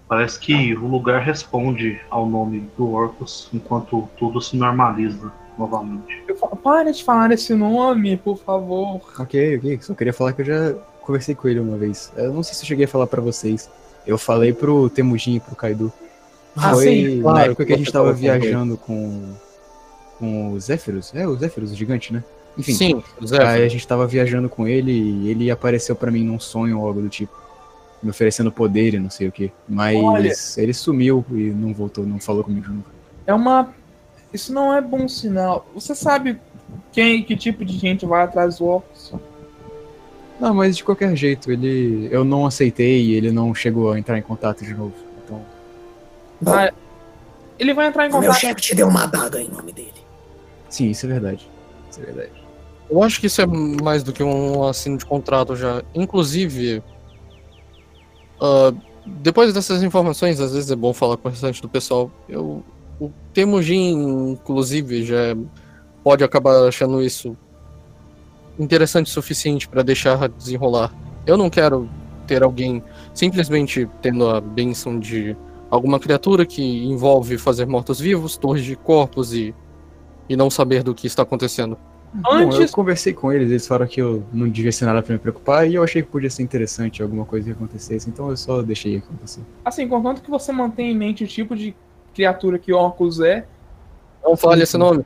Parece 0.08 0.40
que 0.40 0.74
o 0.76 0.88
lugar 0.88 1.22
responde 1.22 2.00
ao 2.10 2.26
nome 2.28 2.70
do 2.78 2.92
Orcus 2.92 3.50
enquanto 3.54 4.08
tudo 4.18 4.40
se 4.40 4.56
normaliza 4.56 5.32
novamente. 5.58 6.24
Eu 6.28 6.36
falo, 6.36 6.56
Para 6.56 6.92
de 6.92 7.04
falar 7.04 7.32
esse 7.32 7.54
nome, 7.54 8.16
por 8.18 8.38
favor. 8.38 9.02
Ok, 9.20 9.58
ok. 9.58 9.80
Só 9.82 9.94
queria 9.94 10.14
falar 10.14 10.34
que 10.34 10.42
eu 10.42 10.46
já 10.46 10.74
conversei 11.02 11.34
com 11.34 11.48
ele 11.48 11.60
uma 11.60 11.78
vez. 11.78 12.12
Eu 12.16 12.34
não 12.34 12.44
sei 12.44 12.54
se 12.54 12.64
eu 12.64 12.68
cheguei 12.68 12.86
a 12.86 12.88
falar 12.88 13.08
pra 13.08 13.22
vocês. 13.22 13.70
Eu 14.06 14.18
falei 14.18 14.54
pro 14.54 14.90
Temujin 14.90 15.36
e 15.36 15.40
pro 15.40 15.56
Kaido. 15.56 15.92
Ah, 16.56 16.74
Foi 16.74 16.84
sim, 16.86 17.16
na 17.18 17.24
claro, 17.24 17.52
época 17.52 17.66
que 17.66 17.74
a 17.74 17.78
gente 17.78 17.88
você 17.88 17.92
tava 17.92 18.06
falou 18.06 18.20
com 18.20 18.26
ele. 18.26 18.40
viajando 18.40 18.78
com, 18.78 19.34
com 20.20 20.52
o 20.54 20.60
Zéfiros. 20.60 21.12
É, 21.14 21.28
o 21.28 21.36
Zéfiros, 21.36 21.72
o 21.72 21.76
gigante, 21.76 22.14
né? 22.14 22.24
Enfim, 22.58 22.74
Sim, 22.74 23.04
aí 23.42 23.64
a 23.64 23.68
gente 23.68 23.86
tava 23.86 24.08
viajando 24.08 24.48
com 24.48 24.66
ele 24.66 24.92
e 24.92 25.30
ele 25.30 25.52
apareceu 25.52 25.94
pra 25.94 26.10
mim 26.10 26.24
num 26.24 26.40
sonho 26.40 26.80
ou 26.80 26.88
algo 26.88 27.02
do 27.02 27.10
tipo. 27.10 27.34
Me 28.02 28.10
oferecendo 28.10 28.52
poder 28.52 28.94
e 28.94 29.00
não 29.00 29.10
sei 29.10 29.28
o 29.28 29.32
que. 29.32 29.52
Mas 29.68 29.98
Olha. 29.98 30.32
ele 30.58 30.74
sumiu 30.74 31.26
e 31.32 31.50
não 31.50 31.74
voltou, 31.74 32.06
não 32.06 32.20
falou 32.20 32.44
comigo 32.44 32.68
nunca. 32.70 32.90
É 33.28 33.34
uma. 33.34 33.74
Isso 34.32 34.54
não 34.54 34.74
é 34.74 34.80
bom 34.80 35.08
sinal. 35.08 35.68
Você 35.74 35.94
sabe 35.94 36.38
quem, 36.94 37.24
que 37.24 37.36
tipo 37.36 37.66
de 37.66 37.78
gente 37.78 38.06
vai 38.06 38.24
atrás 38.24 38.60
do 38.60 38.66
Orcus? 38.66 39.14
Não, 40.40 40.54
mas 40.54 40.78
de 40.78 40.84
qualquer 40.84 41.16
jeito, 41.16 41.52
ele. 41.52 42.08
Eu 42.12 42.24
não 42.24 42.46
aceitei 42.46 43.02
e 43.02 43.14
ele 43.16 43.32
não 43.32 43.54
chegou 43.56 43.92
a 43.92 44.00
entrar 44.00 44.18
em 44.18 44.22
contato 44.22 44.64
de 44.64 44.74
novo. 44.74 44.94
Bom, 46.42 46.54
Ele 47.58 47.74
vai 47.74 47.88
entrar 47.88 48.06
em 48.06 48.10
o 48.10 48.14
meu 48.14 48.22
contato. 48.22 48.40
chefe 48.40 48.62
te 48.62 48.76
deu 48.76 48.88
uma 48.88 49.04
adaga 49.04 49.42
em 49.42 49.50
nome 49.50 49.72
dele. 49.72 49.94
Sim, 50.70 50.90
isso 50.90 51.06
é 51.06 51.10
verdade. 51.10 51.50
Isso 51.90 52.02
é 52.02 52.06
verdade. 52.06 52.32
Eu 52.90 53.02
acho 53.02 53.20
que 53.20 53.28
isso 53.28 53.42
é 53.42 53.46
mais 53.46 54.04
do 54.04 54.14
que 54.14 54.24
um 54.24 54.64
assino 54.64 54.98
de 54.98 55.06
contrato 55.06 55.56
já. 55.56 55.82
Inclusive, 55.94 56.84
ah, 58.40 58.74
depois 59.06 59.54
dessas 59.54 59.84
informações, 59.84 60.40
às 60.40 60.54
vezes 60.54 60.70
é 60.70 60.76
bom 60.76 60.94
falar 60.94 61.18
com 61.18 61.28
o 61.28 61.32
restante 61.32 61.62
do 61.62 61.70
pessoal. 61.70 62.12
Eu, 62.28 62.64
o 63.00 63.12
Temujin, 63.34 64.32
inclusive, 64.32 65.06
já 65.06 65.36
pode 66.04 66.24
acabar 66.24 66.68
achando 66.68 67.02
isso 67.02 67.36
interessante 68.58 69.08
o 69.08 69.10
suficiente 69.10 69.68
para 69.68 69.84
deixar 69.84 70.30
desenrolar. 70.30 70.94
Eu 71.26 71.38
não 71.38 71.50
quero 71.50 71.90
ter 72.26 72.44
alguém 72.44 72.84
simplesmente 73.14 73.88
tendo 74.02 74.28
a 74.30 74.40
benção 74.40 75.00
de 75.00 75.36
alguma 75.70 76.00
criatura 76.00 76.46
que 76.46 76.86
envolve 76.86 77.38
fazer 77.38 77.66
mortos-vivos, 77.66 78.38
torres 78.38 78.64
de 78.64 78.76
corpos 78.76 79.34
e, 79.34 79.54
e 80.30 80.36
não 80.36 80.50
saber 80.50 80.84
do 80.84 80.94
que 80.94 81.08
está 81.08 81.24
acontecendo. 81.24 81.78
Bom, 82.14 82.40
eu 82.40 82.48
Antes, 82.48 82.72
conversei 82.72 83.14
com 83.14 83.32
eles, 83.32 83.50
eles 83.50 83.68
falaram 83.68 83.88
que 83.88 84.02
eu 84.02 84.24
não 84.32 84.48
devia 84.48 84.72
ser 84.72 84.86
nada 84.86 85.02
pra 85.04 85.12
me 85.14 85.20
preocupar 85.20 85.70
e 85.70 85.76
eu 85.76 85.84
achei 85.84 86.02
que 86.02 86.08
podia 86.08 86.30
ser 86.30 86.44
interessante 86.44 87.04
alguma 87.04 87.26
coisa 87.26 87.48
que 87.48 87.52
acontecesse, 87.52 88.10
então 88.10 88.30
eu 88.30 88.38
só 88.38 88.62
deixei 88.62 88.98
acontecer. 88.98 89.42
assim, 89.66 89.86
contanto 89.86 90.22
que 90.22 90.30
você 90.30 90.52
mantém 90.54 90.92
em 90.92 90.96
mente 90.96 91.26
o 91.26 91.28
tipo 91.28 91.56
de 91.56 91.76
criatura 92.14 92.58
que 92.58 92.72
Orcus 92.72 93.20
é, 93.20 93.46
Não 94.24 94.38
fale 94.38 94.64
esse 94.64 94.78
nome. 94.78 95.04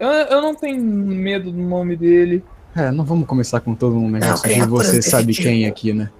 eu, 0.00 0.08
eu 0.08 0.42
não 0.42 0.56
tenho 0.56 0.82
medo 0.82 1.52
do 1.52 1.58
nome 1.62 1.94
dele. 1.94 2.42
É, 2.74 2.90
não 2.90 3.04
vamos 3.04 3.28
começar 3.28 3.60
com 3.60 3.76
todo 3.76 3.94
um 3.94 4.10
negócio 4.10 4.48
de 4.48 4.54
criaturas 4.54 4.88
você 4.88 5.02
sabe 5.02 5.32
tipo. 5.32 5.46
quem 5.46 5.66
aqui, 5.66 5.92
né? 5.92 6.10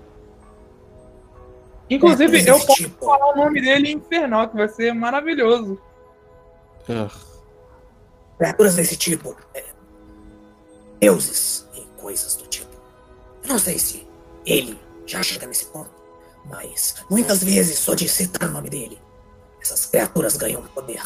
Inclusive, 1.90 2.30
Criaturas 2.30 2.60
eu 2.60 2.66
posso 2.66 2.82
tipo. 2.82 3.04
falar 3.04 3.32
o 3.32 3.36
nome 3.36 3.60
dele 3.60 3.90
em 3.90 3.96
infernal, 3.96 4.48
que 4.48 4.56
vai 4.56 4.68
ser 4.68 4.94
maravilhoso. 4.94 5.78
Ah, 6.88 7.10
Criaturas 8.38 8.74
desse 8.74 8.96
tipo. 8.96 9.36
é, 9.54 9.64
deuses 11.00 11.68
e 11.74 11.82
coisas 12.00 12.36
do 12.36 12.46
tipo. 12.46 12.70
Eu 13.42 13.50
não 13.50 13.58
sei 13.58 13.78
se 13.78 14.06
ele 14.46 14.78
já 15.06 15.22
chega 15.22 15.46
nesse 15.46 15.66
ponto, 15.66 15.90
mas 16.46 16.94
muitas 17.10 17.44
vezes 17.44 17.78
só 17.78 17.94
de 17.94 18.08
citar 18.08 18.48
o 18.48 18.52
nome 18.52 18.70
dele, 18.70 18.98
essas 19.60 19.86
criaturas 19.86 20.36
ganham 20.36 20.62
poder. 20.62 21.02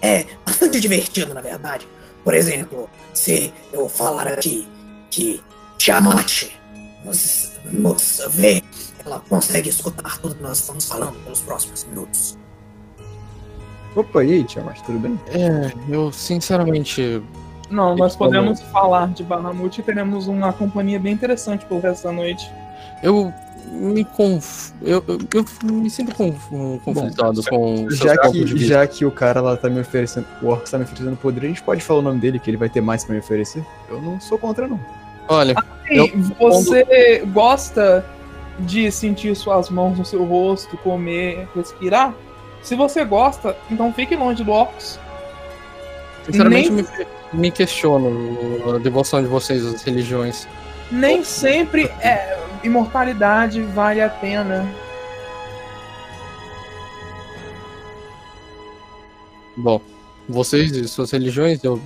é 0.00 0.24
bastante 0.46 0.80
divertido, 0.80 1.34
na 1.34 1.40
verdade. 1.40 1.86
Por 2.24 2.34
exemplo, 2.34 2.88
se 3.14 3.52
eu 3.72 3.88
falar 3.88 4.28
aqui 4.28 4.66
que 5.10 5.42
Tiamat 5.78 6.50
nos, 7.04 7.52
nos 7.70 8.22
vê, 8.30 8.62
ela 9.04 9.20
consegue 9.28 9.68
escutar 9.68 10.18
tudo 10.18 10.34
que 10.34 10.42
nós 10.42 10.58
estamos 10.58 10.86
falando 10.86 11.14
pelos 11.24 11.40
próximos 11.40 11.84
minutos. 11.84 12.38
Opa, 13.96 14.22
e 14.22 14.32
aí, 14.32 14.44
Tiamat, 14.44 14.80
tudo 14.82 14.98
bem? 14.98 15.18
É, 15.28 15.72
eu 15.88 16.12
sinceramente. 16.12 17.22
Não, 17.70 17.96
nós 17.96 18.16
podemos 18.16 18.60
falar 18.62 19.08
de 19.08 19.22
Bahamut 19.22 19.78
e 19.78 19.82
teremos 19.82 20.26
uma 20.26 20.52
companhia 20.52 20.98
bem 20.98 21.12
interessante 21.12 21.66
pelo 21.66 21.80
resto 21.80 22.04
da 22.04 22.12
noite. 22.12 22.50
Eu 23.02 23.32
me 23.70 24.04
conf... 24.04 24.70
eu, 24.80 25.04
eu, 25.06 25.18
eu 25.34 25.74
me 25.74 25.90
sinto 25.90 26.14
conf... 26.14 26.48
conflitado 26.84 27.42
com 27.44 27.84
o 27.84 27.90
Já 27.90 28.16
que, 28.16 28.46
já 28.58 28.86
que 28.86 29.04
o 29.04 29.10
cara 29.10 29.40
lá 29.40 29.56
tá 29.56 29.68
me 29.68 29.80
oferecendo, 29.80 30.26
o 30.42 30.46
Orc 30.46 30.70
tá 30.70 30.78
me 30.78 30.84
oferecendo 30.84 31.16
poder, 31.16 31.44
a 31.44 31.48
gente 31.48 31.62
pode 31.62 31.82
falar 31.82 32.00
o 32.00 32.02
nome 32.02 32.20
dele, 32.20 32.38
que 32.38 32.48
ele 32.48 32.56
vai 32.56 32.70
ter 32.70 32.80
mais 32.80 33.04
pra 33.04 33.14
me 33.14 33.20
oferecer? 33.20 33.64
Eu 33.90 34.00
não 34.00 34.18
sou 34.20 34.38
contra, 34.38 34.66
não. 34.66 34.80
Olha, 35.28 35.54
você 36.38 37.22
gosta 37.32 38.04
de 38.60 38.90
sentir 38.90 39.34
suas 39.36 39.70
mãos 39.70 39.98
no 39.98 40.04
seu 40.04 40.24
rosto, 40.24 40.76
comer, 40.78 41.46
respirar? 41.54 42.14
Se 42.62 42.74
você 42.74 43.04
gosta, 43.04 43.56
então 43.70 43.92
fique 43.92 44.16
longe 44.16 44.42
do 44.42 44.50
Orcs. 44.50 44.98
sinceramente 46.26 46.70
Nem- 46.70 46.84
me, 46.84 47.06
me 47.32 47.50
questiono 47.50 48.74
a 48.74 48.78
devoção 48.78 49.22
de 49.22 49.28
vocês 49.28 49.64
às 49.64 49.82
religiões. 49.82 50.48
Nem 50.90 51.22
sempre 51.22 51.84
é, 52.00 52.38
imortalidade 52.64 53.60
vale 53.62 54.00
a 54.00 54.08
pena. 54.08 54.66
Bom, 59.56 59.80
vocês 60.28 60.72
e 60.72 60.86
suas 60.86 61.10
religiões, 61.10 61.62
eu 61.62 61.80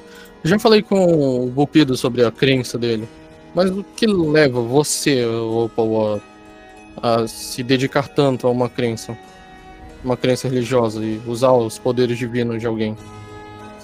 já 0.45 0.59
falei 0.59 0.83
com 0.83 1.45
o 1.45 1.47
Bupido 1.47 1.97
sobre 1.97 2.25
a 2.25 2.31
crença 2.31 2.79
dele. 2.79 3.09
Mas 3.55 3.71
o 3.71 3.85
que 3.85 4.07
leva 4.07 4.61
você, 4.61 5.25
Opal, 5.27 6.21
a, 7.03 7.23
a 7.23 7.29
se 7.29 7.63
dedicar 7.63 8.09
tanto 8.09 8.47
a 8.47 8.51
uma 8.51 8.69
crença? 8.69 9.17
Uma 10.03 10.17
crença 10.17 10.49
religiosa 10.49 11.05
e 11.05 11.21
usar 11.27 11.53
os 11.53 11.79
poderes 11.79 12.19
divinos 12.19 12.61
de 12.61 12.67
alguém? 12.67 12.97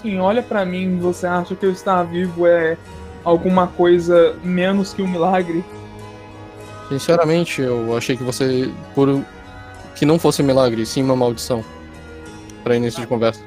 Sim, 0.00 0.18
olha 0.18 0.42
pra 0.42 0.64
mim, 0.64 0.98
você 0.98 1.26
acha 1.26 1.54
que 1.54 1.66
eu 1.66 1.72
estar 1.72 2.02
vivo 2.04 2.46
é 2.46 2.76
alguma 3.24 3.66
coisa 3.66 4.36
menos 4.42 4.94
que 4.94 5.02
um 5.02 5.08
milagre? 5.08 5.64
Sinceramente, 6.88 7.60
eu 7.60 7.96
achei 7.96 8.16
que 8.16 8.22
você. 8.22 8.72
por 8.94 9.22
que 9.94 10.06
não 10.06 10.18
fosse 10.18 10.40
um 10.40 10.46
milagre, 10.46 10.86
sim 10.86 11.02
uma 11.02 11.16
maldição. 11.16 11.64
Pra 12.64 12.76
início 12.76 13.00
de 13.00 13.06
conversa. 13.06 13.42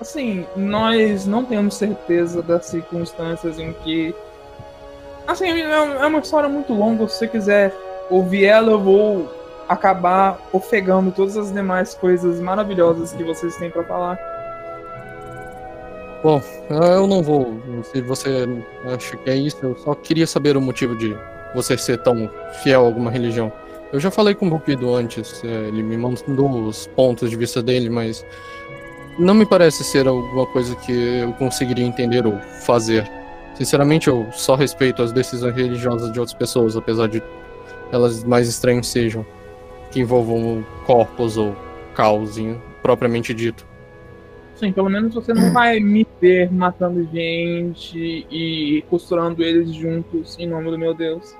Assim, 0.00 0.46
nós 0.54 1.26
não 1.26 1.44
temos 1.44 1.74
certeza 1.76 2.42
das 2.42 2.66
circunstâncias 2.66 3.58
em 3.58 3.72
que. 3.72 4.14
Assim, 5.26 5.48
é 5.48 5.70
é 5.70 6.06
uma 6.06 6.18
história 6.18 6.48
muito 6.48 6.72
longa. 6.72 7.08
Se 7.08 7.18
você 7.18 7.28
quiser 7.28 7.74
ouvir 8.10 8.44
ela, 8.44 8.72
eu 8.72 8.80
vou 8.80 9.30
acabar 9.68 10.38
ofegando 10.52 11.10
todas 11.10 11.36
as 11.36 11.52
demais 11.52 11.94
coisas 11.94 12.40
maravilhosas 12.40 13.12
que 13.12 13.24
vocês 13.24 13.56
têm 13.56 13.70
pra 13.70 13.82
falar. 13.84 14.18
Bom, 16.22 16.42
eu 16.70 17.06
não 17.06 17.22
vou. 17.22 17.60
Se 17.84 18.00
você 18.00 18.46
acha 18.84 19.16
que 19.16 19.30
é 19.30 19.36
isso, 19.36 19.58
eu 19.62 19.76
só 19.78 19.94
queria 19.94 20.26
saber 20.26 20.56
o 20.56 20.60
motivo 20.60 20.96
de 20.96 21.16
você 21.54 21.76
ser 21.76 21.98
tão 21.98 22.30
fiel 22.62 22.82
a 22.82 22.86
alguma 22.86 23.10
religião. 23.10 23.52
Eu 23.92 24.00
já 24.00 24.10
falei 24.10 24.34
com 24.34 24.46
o 24.46 24.50
Bupido 24.50 24.94
antes, 24.94 25.42
é, 25.44 25.68
ele 25.68 25.82
me 25.82 25.96
mandou 25.96 26.50
os 26.66 26.86
pontos 26.88 27.30
de 27.30 27.36
vista 27.36 27.62
dele, 27.62 27.88
mas 27.88 28.26
não 29.18 29.34
me 29.34 29.46
parece 29.46 29.82
ser 29.84 30.06
alguma 30.06 30.46
coisa 30.46 30.74
que 30.76 30.92
eu 30.92 31.32
conseguiria 31.34 31.84
entender 31.84 32.26
ou 32.26 32.38
fazer. 32.62 33.10
Sinceramente, 33.54 34.08
eu 34.08 34.26
só 34.32 34.54
respeito 34.54 35.02
as 35.02 35.12
decisões 35.12 35.54
religiosas 35.54 36.12
de 36.12 36.20
outras 36.20 36.36
pessoas, 36.36 36.76
apesar 36.76 37.08
de 37.08 37.22
elas 37.90 38.22
mais 38.24 38.48
estranhas 38.48 38.86
sejam, 38.88 39.24
que 39.90 40.00
envolvam 40.00 40.64
corpos 40.84 41.36
ou 41.38 41.56
caos 41.94 42.36
em- 42.36 42.60
propriamente 42.82 43.32
dito. 43.32 43.66
Sim, 44.56 44.72
pelo 44.72 44.88
menos 44.88 45.14
você 45.14 45.32
não 45.34 45.52
vai 45.52 45.78
me 45.80 46.06
ver 46.20 46.50
matando 46.52 47.06
gente 47.12 48.26
e 48.30 48.82
costurando 48.88 49.42
eles 49.42 49.74
juntos 49.74 50.36
em 50.38 50.46
nome 50.46 50.70
do 50.70 50.78
meu 50.78 50.94
Deus. 50.94 51.34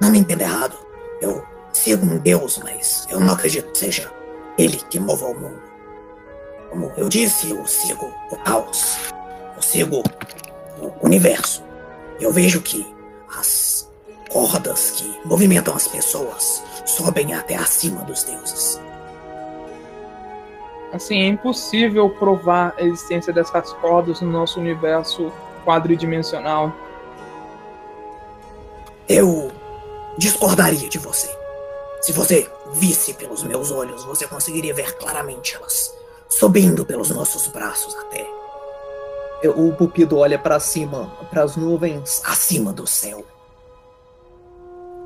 Não 0.00 0.10
me 0.10 0.18
entenda 0.18 0.42
errado. 0.44 0.76
Eu 1.20 1.42
sigo 1.72 2.04
um 2.04 2.18
Deus, 2.18 2.60
mas 2.62 3.06
eu 3.10 3.18
não 3.20 3.32
acredito 3.34 3.70
que 3.72 3.78
seja 3.78 4.10
ele 4.58 4.78
que 4.90 5.00
mova 5.00 5.26
o 5.26 5.34
mundo. 5.34 5.73
Como 6.74 6.92
eu 6.96 7.08
disse, 7.08 7.52
eu 7.52 7.64
sigo 7.68 8.12
o 8.32 8.36
caos. 8.38 8.98
Eu 9.54 9.62
sigo 9.62 10.02
o 10.80 11.06
universo. 11.06 11.62
Eu 12.20 12.32
vejo 12.32 12.60
que 12.60 12.84
as 13.38 13.88
cordas 14.28 14.90
que 14.90 15.20
movimentam 15.24 15.72
as 15.72 15.86
pessoas 15.86 16.64
sobem 16.84 17.32
até 17.32 17.54
acima 17.54 18.02
dos 18.02 18.24
deuses. 18.24 18.80
Assim, 20.92 21.20
é 21.22 21.26
impossível 21.28 22.10
provar 22.10 22.74
a 22.76 22.82
existência 22.82 23.32
dessas 23.32 23.72
cordas 23.74 24.20
no 24.20 24.32
nosso 24.32 24.58
universo 24.58 25.32
quadridimensional. 25.64 26.72
Eu 29.08 29.52
discordaria 30.18 30.88
de 30.88 30.98
você. 30.98 31.30
Se 32.00 32.10
você 32.10 32.50
visse 32.72 33.14
pelos 33.14 33.44
meus 33.44 33.70
olhos, 33.70 34.04
você 34.04 34.26
conseguiria 34.26 34.74
ver 34.74 34.96
claramente 34.96 35.54
elas 35.54 35.94
subindo 36.38 36.84
pelos 36.84 37.10
nossos 37.10 37.46
braços 37.48 37.94
até 37.96 38.26
Eu- 39.42 39.68
O 39.68 39.74
Pupido 39.74 40.16
olha 40.18 40.38
pra 40.38 40.58
cima, 40.58 41.06
pras 41.30 41.54
nuvens. 41.54 42.22
acima 42.24 42.72
do 42.72 42.86
céu. 42.86 43.22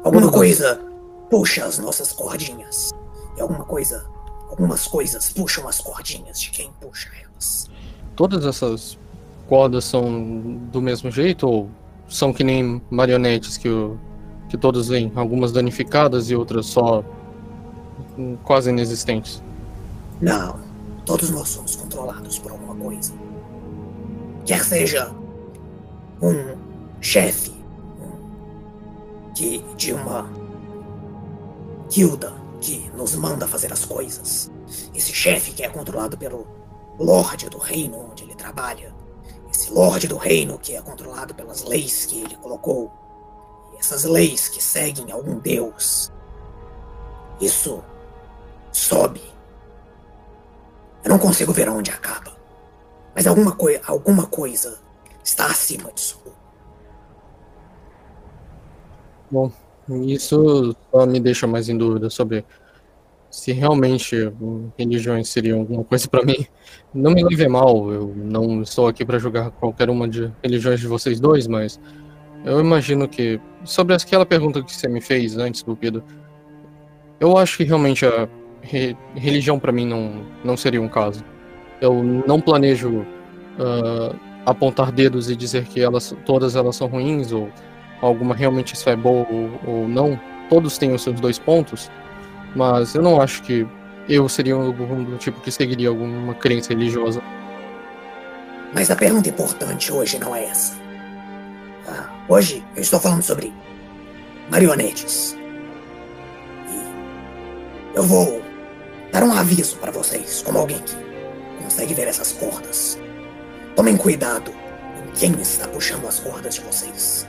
Alguma 0.04 0.30
coisa 0.30 0.80
puxa 1.28 1.64
as 1.64 1.78
nossas 1.78 2.12
cordinhas. 2.12 2.90
E 3.36 3.40
alguma 3.40 3.64
coisa, 3.64 4.06
algumas 4.48 4.86
coisas 4.86 5.30
puxam 5.30 5.66
as 5.68 5.80
cordinhas 5.80 6.40
de 6.40 6.50
quem 6.50 6.70
puxa 6.80 7.10
elas. 7.20 7.68
Todas 8.14 8.44
essas 8.44 8.96
cordas 9.48 9.84
são 9.84 10.22
do 10.72 10.80
mesmo 10.80 11.10
jeito 11.10 11.48
ou 11.48 11.68
são 12.08 12.32
que 12.32 12.44
nem 12.44 12.80
marionetes 12.90 13.56
que, 13.56 13.68
o, 13.68 13.98
que 14.48 14.56
todos 14.56 14.86
veem? 14.88 15.12
Algumas 15.16 15.50
danificadas 15.50 16.30
e 16.30 16.36
outras 16.36 16.66
só 16.66 17.02
hum, 18.16 18.36
quase 18.44 18.70
inexistentes. 18.70 19.42
Não, 20.20 20.58
todos 21.08 21.30
nós 21.30 21.48
somos 21.48 21.74
controlados 21.74 22.38
por 22.38 22.52
alguma 22.52 22.76
coisa. 22.76 23.14
Quer 24.44 24.62
seja 24.62 25.10
um 26.20 26.58
chefe 27.00 27.50
um, 27.98 29.32
que 29.32 29.64
de 29.74 29.94
uma 29.94 30.30
guilda 31.90 32.30
que 32.60 32.90
nos 32.90 33.14
manda 33.14 33.48
fazer 33.48 33.72
as 33.72 33.86
coisas. 33.86 34.50
Esse 34.94 35.14
chefe 35.14 35.52
que 35.52 35.62
é 35.62 35.68
controlado 35.70 36.18
pelo 36.18 36.46
lorde 36.98 37.48
do 37.48 37.56
reino 37.56 38.10
onde 38.10 38.24
ele 38.24 38.34
trabalha. 38.34 38.94
Esse 39.50 39.72
lorde 39.72 40.08
do 40.08 40.18
reino 40.18 40.58
que 40.58 40.76
é 40.76 40.82
controlado 40.82 41.34
pelas 41.34 41.64
leis 41.64 42.04
que 42.04 42.20
ele 42.20 42.36
colocou. 42.36 42.92
E 43.72 43.78
essas 43.78 44.04
leis 44.04 44.50
que 44.50 44.62
seguem 44.62 45.10
algum 45.10 45.38
deus. 45.38 46.12
Isso 47.40 47.82
sobe 48.70 49.37
eu 51.04 51.10
não 51.10 51.18
consigo 51.18 51.52
ver 51.52 51.68
onde 51.68 51.90
acaba. 51.90 52.36
Mas 53.14 53.26
alguma, 53.26 53.52
coi 53.52 53.80
alguma 53.86 54.26
coisa 54.26 54.78
está 55.24 55.46
acima 55.46 55.90
disso. 55.92 56.20
Bom, 59.30 59.52
isso 59.88 60.74
só 60.90 61.06
me 61.06 61.20
deixa 61.20 61.46
mais 61.46 61.68
em 61.68 61.76
dúvida 61.76 62.08
sobre 62.08 62.44
se 63.30 63.52
realmente 63.52 64.32
religiões 64.78 65.28
seriam 65.28 65.60
alguma 65.60 65.84
coisa 65.84 66.08
pra 66.08 66.24
mim. 66.24 66.46
Não 66.94 67.10
me 67.10 67.22
leve 67.22 67.46
mal, 67.46 67.92
eu 67.92 68.14
não 68.16 68.62
estou 68.62 68.88
aqui 68.88 69.04
pra 69.04 69.18
julgar 69.18 69.50
qualquer 69.50 69.90
uma 69.90 70.08
de 70.08 70.32
religiões 70.42 70.80
de 70.80 70.86
vocês 70.86 71.20
dois, 71.20 71.46
mas 71.46 71.78
eu 72.44 72.60
imagino 72.60 73.06
que 73.06 73.40
sobre 73.64 73.94
aquela 73.94 74.24
pergunta 74.24 74.62
que 74.62 74.74
você 74.74 74.88
me 74.88 75.00
fez 75.00 75.36
antes, 75.36 75.62
Bupido, 75.62 76.02
eu 77.20 77.36
acho 77.36 77.58
que 77.58 77.64
realmente 77.64 78.06
a 78.06 78.28
re- 78.62 78.96
religião 79.14 79.58
pra 79.58 79.72
mim 79.72 79.86
não, 79.86 80.26
não 80.44 80.56
seria 80.56 80.80
um 80.80 80.88
caso. 80.88 81.24
Eu 81.80 82.02
não 82.02 82.40
planejo 82.40 83.06
ah, 83.58 84.14
apontar 84.46 84.90
dedos 84.92 85.30
e 85.30 85.36
dizer 85.36 85.64
que 85.64 85.80
elas 85.80 86.14
todas 86.24 86.56
elas 86.56 86.76
são 86.76 86.86
ruins 86.86 87.32
ou 87.32 87.50
alguma 88.00 88.34
realmente 88.34 88.74
isso 88.74 88.88
é 88.88 88.96
boa 88.96 89.26
ou, 89.30 89.50
ou 89.66 89.88
não. 89.88 90.18
Todos 90.48 90.78
têm 90.78 90.92
os 90.92 91.02
seus 91.02 91.20
dois 91.20 91.38
pontos, 91.38 91.90
mas 92.56 92.94
eu 92.94 93.02
não 93.02 93.20
acho 93.20 93.42
que 93.42 93.66
eu 94.08 94.26
seria 94.28 94.54
algum 94.54 95.04
do 95.04 95.16
tipo 95.18 95.40
que 95.40 95.50
seguiria 95.50 95.90
alguma 95.90 96.34
crença 96.34 96.70
religiosa. 96.70 97.22
Mas 98.74 98.90
a 98.90 98.96
pergunta 98.96 99.28
importante 99.28 99.92
hoje 99.92 100.18
não 100.18 100.34
é 100.34 100.44
essa. 100.44 100.74
Ah, 101.86 102.08
hoje 102.28 102.64
eu 102.74 102.82
estou 102.82 102.98
falando 102.98 103.22
sobre 103.22 103.52
marionetes. 104.50 105.36
E 106.68 107.96
eu 107.96 108.02
vou 108.02 108.42
dar 109.12 109.22
um 109.22 109.32
aviso 109.32 109.76
para 109.76 109.90
vocês, 109.90 110.42
como 110.42 110.58
alguém 110.58 110.80
que 110.80 110.96
consegue 111.62 111.94
ver 111.94 112.08
essas 112.08 112.32
cordas. 112.32 112.98
Tomem 113.74 113.96
cuidado 113.96 114.52
em 115.06 115.12
quem 115.12 115.32
está 115.40 115.68
puxando 115.68 116.06
as 116.06 116.18
cordas 116.20 116.54
de 116.54 116.60
vocês. 116.62 117.26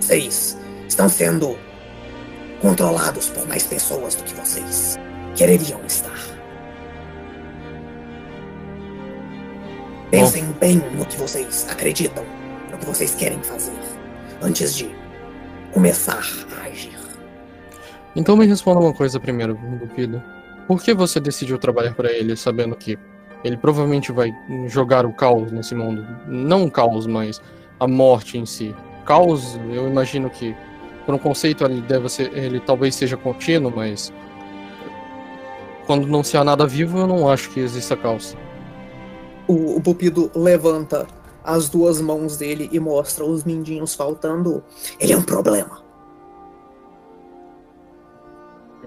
Vocês 0.00 0.56
estão 0.88 1.08
sendo 1.08 1.58
controlados 2.60 3.28
por 3.28 3.46
mais 3.46 3.64
pessoas 3.64 4.14
do 4.14 4.24
que 4.24 4.34
vocês 4.34 4.96
quereriam 5.34 5.80
estar. 5.86 6.18
Pensem 10.10 10.44
bem 10.60 10.76
no 10.94 11.04
que 11.04 11.16
vocês 11.16 11.66
acreditam, 11.68 12.24
no 12.70 12.78
que 12.78 12.86
vocês 12.86 13.14
querem 13.14 13.42
fazer, 13.42 13.76
antes 14.40 14.74
de 14.74 14.94
começar 15.72 16.22
a 16.58 16.68
agir. 16.68 16.96
Então 18.14 18.36
me 18.36 18.46
responda 18.46 18.80
uma 18.80 18.94
coisa 18.94 19.18
primeiro, 19.18 19.58
Lupido. 19.80 20.22
Por 20.66 20.82
que 20.82 20.92
você 20.92 21.20
decidiu 21.20 21.58
trabalhar 21.58 21.94
para 21.94 22.10
ele 22.12 22.36
sabendo 22.36 22.74
que 22.74 22.98
ele 23.44 23.56
provavelmente 23.56 24.10
vai 24.10 24.34
jogar 24.66 25.06
o 25.06 25.12
caos 25.12 25.52
nesse 25.52 25.74
mundo? 25.74 26.06
Não 26.26 26.64
o 26.64 26.70
caos, 26.70 27.06
mas 27.06 27.40
a 27.78 27.86
morte 27.86 28.36
em 28.36 28.46
si. 28.46 28.74
Caos, 29.04 29.58
eu 29.70 29.88
imagino 29.88 30.28
que 30.28 30.56
por 31.04 31.14
um 31.14 31.18
conceito 31.18 31.64
ele 31.64 31.80
deve 31.80 32.08
ser, 32.08 32.36
ele 32.36 32.58
talvez 32.58 32.96
seja 32.96 33.16
contínuo, 33.16 33.72
mas 33.74 34.12
quando 35.86 36.06
não 36.08 36.24
se 36.24 36.36
há 36.36 36.42
nada 36.42 36.66
vivo, 36.66 36.98
eu 36.98 37.06
não 37.06 37.28
acho 37.28 37.50
que 37.50 37.60
exista 37.60 37.96
caos. 37.96 38.36
O, 39.46 39.76
o 39.76 39.80
Pupido 39.80 40.32
levanta 40.34 41.06
as 41.44 41.68
duas 41.68 42.00
mãos 42.00 42.36
dele 42.36 42.68
e 42.72 42.80
mostra 42.80 43.24
os 43.24 43.44
mindinhos 43.44 43.94
faltando. 43.94 44.64
Ele 44.98 45.12
é 45.12 45.16
um 45.16 45.22
problema. 45.22 45.85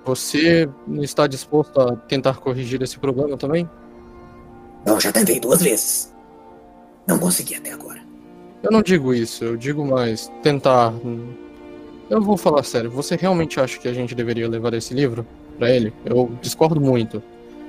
Você 0.10 0.68
está 1.02 1.28
disposto 1.28 1.80
a 1.80 1.96
tentar 1.96 2.38
corrigir 2.38 2.82
esse 2.82 2.98
problema 2.98 3.38
também? 3.38 3.70
Eu 4.84 5.00
já 5.00 5.12
tentei 5.12 5.40
duas 5.40 5.62
vezes. 5.62 6.12
Não 7.06 7.20
consegui 7.20 7.54
até 7.54 7.72
agora. 7.72 8.00
Eu 8.64 8.72
não 8.72 8.82
digo 8.82 9.14
isso, 9.14 9.44
eu 9.44 9.56
digo 9.56 9.86
mais 9.86 10.32
tentar. 10.42 10.92
Eu 12.10 12.24
vou 12.24 12.38
falar 12.38 12.64
sério, 12.64 12.90
você 12.90 13.16
realmente 13.16 13.60
acha 13.60 13.78
que 13.78 13.88
a 13.88 13.94
gente 13.94 14.16
deveria 14.16 14.50
levar 14.50 14.74
esse 14.74 14.96
livro 14.96 15.28
para 15.60 15.70
ele? 15.70 15.94
Eu 16.04 16.32
discordo 16.42 16.82
muito. 16.82 17.22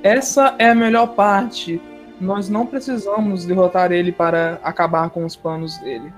Essa 0.03 0.55
é 0.59 0.71
a 0.71 0.75
melhor 0.75 1.09
parte. 1.09 1.79
Nós 2.19 2.49
não 2.49 2.65
precisamos 2.65 3.45
derrotar 3.45 3.93
ele 3.93 4.13
para 4.13 4.59
acabar 4.63 5.11
com 5.11 5.27
os 5.27 5.37
planos 5.37 5.77
dele. 5.81 6.11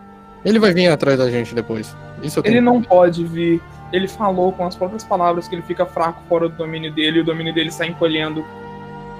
Ele 0.45 0.59
vai 0.59 0.73
vir 0.73 0.89
atrás 0.89 1.19
da 1.19 1.31
gente 1.31 1.55
depois. 1.55 1.95
Isso 2.23 2.39
eu 2.39 2.43
tenho... 2.43 2.55
Ele 2.55 2.61
não 2.61 2.83
pode 2.83 3.25
vir. 3.25 3.61
Ele 3.93 4.09
falou 4.09 4.53
com 4.53 4.67
as 4.67 4.75
próprias 4.75 5.05
palavras 5.05 5.47
que 5.47 5.55
ele 5.55 5.63
fica 5.63 5.85
fraco 5.87 6.23
fora 6.29 6.49
do 6.49 6.57
domínio 6.57 6.93
dele 6.93 7.19
e 7.19 7.21
o 7.21 7.25
domínio 7.25 7.55
dele 7.55 7.69
está 7.69 7.87
encolhendo. 7.87 8.45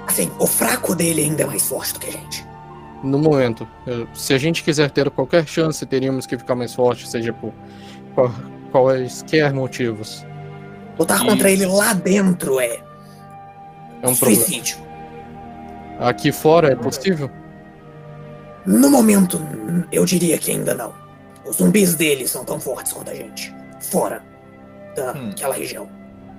Assim, 0.07 0.31
o 0.39 0.47
fraco 0.47 0.95
dele 0.95 1.23
ainda 1.23 1.43
é 1.43 1.47
mais 1.47 1.69
forte 1.69 1.93
do 1.95 2.01
que 2.01 2.09
a 2.09 2.13
gente. 2.13 2.47
No 3.05 3.19
momento, 3.19 3.69
se 4.15 4.33
a 4.33 4.39
gente 4.39 4.63
quiser 4.63 4.91
ter 4.91 5.11
qualquer 5.11 5.47
chance, 5.47 5.85
teríamos 5.85 6.27
que 6.27 6.39
ficar 6.39 6.55
mais 6.55 6.75
forte, 6.75 7.09
seja 7.09 7.33
por 7.33 7.53
quaisquer 8.71 9.53
motivos. 9.53 10.25
Lutar 10.99 11.21
contra 11.25 11.51
ele 11.51 11.67
lá 11.67 11.93
dentro 11.95 12.61
é 12.61 12.81
É 14.03 14.09
um 14.09 14.15
problema. 14.15 14.45
suicídio. 14.45 14.77
Aqui 15.99 16.33
fora 16.33 16.73
é 16.73 16.77
possível? 16.77 17.31
No 18.65 18.89
momento, 18.91 19.41
eu 19.91 20.05
diria 20.05 20.39
que 20.39 20.51
ainda 20.53 20.75
não. 20.75 21.02
Os 21.45 21.57
zumbis 21.57 21.95
dele 21.95 22.27
são 22.29 22.45
tão 22.45 22.61
fortes 22.61 22.93
quanto 22.93 23.11
a 23.11 23.15
gente. 23.15 23.55
Fora 23.81 24.23
Hum. 24.99 25.31
daquela 25.31 25.55
região. 25.55 25.89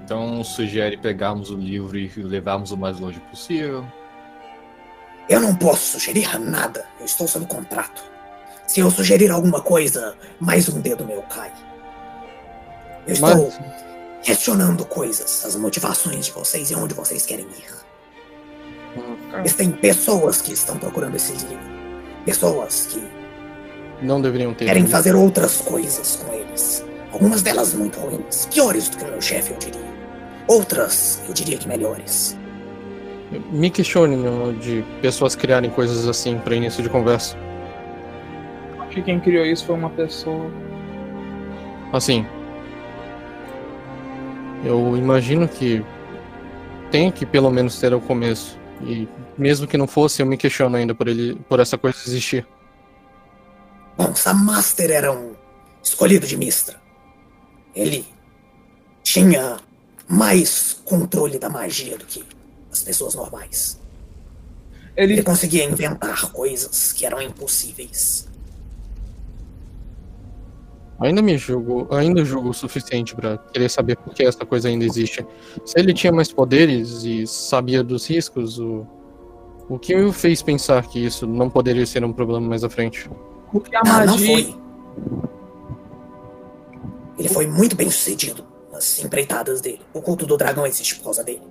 Então 0.06 0.43
sugere 0.43 0.97
pegarmos 0.97 1.49
o 1.49 1.56
livro 1.56 1.97
e 1.97 2.08
levarmos 2.18 2.72
o 2.72 2.78
mais 2.78 2.99
longe 2.99 3.20
possível. 3.22 3.84
Eu 5.30 5.39
não 5.39 5.56
posso 5.56 5.93
sugerir 5.93 6.38
nada. 6.39 6.86
Eu 6.99 7.06
estou 7.06 7.28
sob 7.28 7.45
contrato. 7.45 8.04
Se 8.68 8.80
eu 8.80 8.91
sugerir 8.91 9.32
alguma 9.32 9.62
coisa, 9.62 10.16
mais 10.39 10.68
um 10.70 10.80
dedo 10.82 11.06
meu 11.06 11.22
cai. 11.24 11.51
Eu 13.08 13.14
estou 13.14 13.30
Mas 13.51 13.60
questionando 14.22 14.86
coisas, 14.86 15.43
as 15.45 15.56
motivações 15.56 16.26
de 16.28 16.32
vocês 16.32 16.70
e 16.72 16.76
onde 16.76 16.93
vocês 16.93 17.26
querem 17.26 17.45
ir. 17.45 17.74
hum, 18.97 19.16
Existem 19.39 19.72
pessoas 19.72 20.41
que 20.41 20.54
estão 20.54 20.78
procurando 20.78 21.16
esse 21.16 21.32
livro. 21.34 21.60
Pessoas 22.26 22.88
que 22.88 23.01
não 24.04 24.22
deveriam 24.22 24.54
ter. 24.54 24.66
querem 24.66 24.86
fazer 24.86 25.16
outras 25.16 25.58
coisas 25.62 26.16
com 26.18 26.34
eles. 26.34 26.86
Algumas 27.12 27.41
delas 27.41 27.74
muito 27.74 27.99
ruins, 27.99 28.47
piores 28.47 28.89
do 28.89 28.97
que 28.97 29.04
o 29.04 29.08
meu 29.08 29.22
chefe, 29.22 29.51
eu 29.51 29.58
diria. 29.58 29.93
Outras, 30.47 31.22
eu 31.28 31.34
diria 31.34 31.58
que 31.58 31.68
melhores. 31.68 32.38
Me 33.51 33.70
questione 33.70 34.16
no- 34.16 34.54
de 34.54 34.84
pessoas 35.01 35.36
criarem 35.36 35.70
coisas 35.70 36.08
assim 36.08 36.38
para 36.38 36.56
início 36.56 36.84
de 36.84 36.89
conversa. 36.89 37.36
Acho 38.80 38.89
que 38.95 39.01
quem 39.01 39.20
criou 39.20 39.45
isso 39.45 39.66
foi 39.66 39.76
uma 39.76 39.89
pessoa. 39.89 40.51
Assim, 41.91 42.26
eu 44.66 44.95
imagino 44.97 45.47
que 45.47 45.84
tem 46.91 47.12
que 47.12 47.26
pelo 47.26 47.49
menos 47.51 47.80
ter 47.80 47.93
o 47.93 47.99
começo. 47.99 48.58
E 48.82 49.08
mesmo 49.38 49.66
que 49.68 49.78
não 49.78 49.88
fosse, 49.88 50.22
eu 50.22 50.26
me 50.26 50.38
questiono 50.38 50.76
ainda 50.76 50.93
por 50.93 51.08
ele, 51.08 51.36
por 51.47 51.60
essa 51.60 51.78
coisa 51.78 51.97
existir. 52.06 52.45
Bom, 53.98 54.16
Sam 54.16 54.34
Master 54.36 54.91
era 54.91 55.12
um 55.12 55.36
escolhido 55.84 56.26
de 56.26 56.38
Mistra. 56.38 56.82
Ele 57.76 58.06
tinha 59.04 59.60
mais 60.08 60.80
controle 60.86 61.38
da 61.38 61.50
magia 61.50 61.98
do 61.98 62.06
que 62.06 62.24
as 62.72 62.84
pessoas 62.84 63.16
normais. 63.16 63.80
Ele 64.96 65.14
Ele 65.14 65.24
conseguia 65.24 65.64
inventar 65.64 66.32
coisas 66.32 66.94
que 66.94 67.06
eram 67.06 67.22
impossíveis. 67.22 68.28
Ainda 71.00 71.22
me 71.22 71.38
julgo, 71.38 71.94
ainda 71.94 72.24
julgo 72.24 72.50
o 72.50 72.54
suficiente 72.54 73.16
para 73.16 73.38
querer 73.38 73.70
saber 73.70 73.98
por 73.98 74.14
que 74.14 74.24
essa 74.24 74.46
coisa 74.46 74.70
ainda 74.70 74.86
existe. 74.86 75.26
Se 75.66 75.78
ele 75.78 75.94
tinha 75.94 76.14
mais 76.14 76.32
poderes 76.32 77.04
e 77.04 77.28
sabia 77.28 77.84
dos 77.84 78.08
riscos, 78.08 78.60
o, 78.60 78.88
o 79.68 79.78
que 79.78 79.96
o 79.96 80.14
fez 80.14 80.41
pensar 80.41 80.88
que 80.88 81.04
isso 81.04 81.28
não 81.28 81.50
poderia 81.50 81.86
ser 81.86 82.06
um 82.06 82.14
problema 82.14 82.48
mais 82.48 82.64
à 82.64 82.70
frente? 82.70 83.10
Porque 83.54 83.74
a 83.76 83.82
Não, 83.86 83.91
não 83.99 84.06
magia. 84.08 84.43
foi. 84.43 84.56
Ele 87.18 87.30
foi 87.30 87.47
muito 87.47 87.76
bem 87.76 87.89
sucedido 87.89 88.43
nas 88.72 89.01
empreitadas 89.04 89.62
dele. 89.62 89.80
O 89.93 90.01
culto 90.01 90.26
do 90.26 90.36
dragão 90.36 90.66
existe 90.66 90.95
por 90.97 91.06
causa 91.06 91.24
dele. 91.24 91.41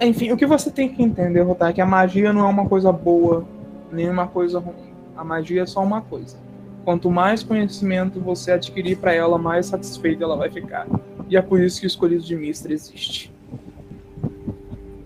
Enfim, 0.00 0.32
o 0.32 0.36
que 0.36 0.46
você 0.46 0.70
tem 0.70 0.88
que 0.88 1.02
entender, 1.02 1.42
Rotar, 1.42 1.70
é 1.70 1.72
que 1.72 1.80
a 1.80 1.86
magia 1.86 2.32
não 2.32 2.46
é 2.46 2.50
uma 2.50 2.66
coisa 2.66 2.90
boa, 2.90 3.46
nem 3.92 4.08
uma 4.10 4.26
coisa 4.26 4.58
ruim. 4.58 4.92
A 5.16 5.22
magia 5.22 5.62
é 5.62 5.66
só 5.66 5.80
uma 5.82 6.00
coisa. 6.00 6.36
Quanto 6.84 7.10
mais 7.10 7.42
conhecimento 7.42 8.18
você 8.20 8.52
adquirir 8.52 8.96
para 8.96 9.12
ela, 9.12 9.36
mais 9.38 9.66
satisfeita 9.66 10.24
ela 10.24 10.36
vai 10.36 10.50
ficar. 10.50 10.86
E 11.28 11.36
é 11.36 11.42
por 11.42 11.60
isso 11.60 11.78
que 11.80 11.86
o 11.86 11.88
escolhido 11.88 12.22
de 12.24 12.34
Mistra 12.34 12.72
existe. 12.72 13.32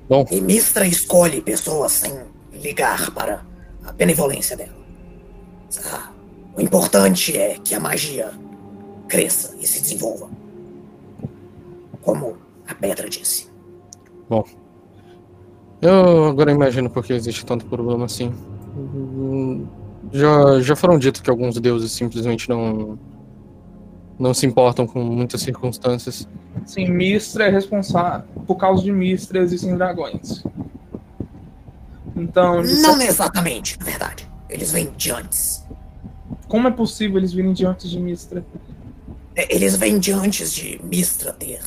Bom, 0.09 0.25
E 0.31 0.41
Mistra 0.41 0.87
escolhe 0.87 1.41
pessoas 1.41 1.93
sem 1.93 2.13
ligar 2.53 3.11
para 3.11 3.45
a 3.85 3.93
benevolência 3.93 4.57
dela. 4.57 4.82
O 6.57 6.61
importante 6.61 7.37
é 7.37 7.59
que 7.63 7.75
a 7.75 7.81
magia 7.81 8.31
cresça 9.09 9.55
e 9.59 9.67
se 9.67 9.81
desenvolva. 9.81 10.29
Como 12.03 12.37
a 12.69 12.75
pedra 12.75 13.09
disse. 13.09 13.49
eu 15.81 16.25
agora 16.27 16.51
imagino 16.53 16.89
por 16.91 17.05
que 17.05 17.13
existe 17.13 17.45
tanto 17.47 17.65
problema 17.67 18.05
assim. 18.07 18.33
Já, 20.13 20.61
já 20.61 20.77
foram 20.77 20.99
dito 20.99 21.23
que 21.23 21.31
alguns 21.31 21.59
deuses 21.59 21.93
simplesmente 21.93 22.49
não 22.49 22.99
não 24.19 24.33
se 24.35 24.47
importam 24.47 24.87
com 24.87 25.03
muitas 25.03 25.41
circunstâncias. 25.41 26.29
Sim, 26.67 26.89
Mistra 26.91 27.47
é 27.47 27.51
responsável. 27.51 28.25
Por 28.47 28.55
causa 28.57 28.83
de 28.83 28.93
Mistra 28.93 29.41
existem 29.41 29.77
dragões. 29.77 30.45
Então, 32.15 32.57
Não 32.63 32.65
cer- 32.97 33.09
exatamente, 33.09 33.77
na 33.81 33.85
verdade. 33.87 34.29
Eles 34.53 34.71
vêm 34.73 34.91
de 34.97 35.11
antes. 35.11 35.65
como 36.49 36.69
é 36.69 36.71
possível 36.71 37.17
eles 37.19 37.33
virem 37.33 37.53
diante 37.53 37.89
de 37.89 37.99
Mistra? 37.99 38.45
É, 39.35 39.55
Eles 39.55 39.77
vêm 39.77 39.99
de 39.99 40.13
antes 40.13 40.53
de 40.53 40.79
Mistra 40.85 41.33
ter 41.33 41.61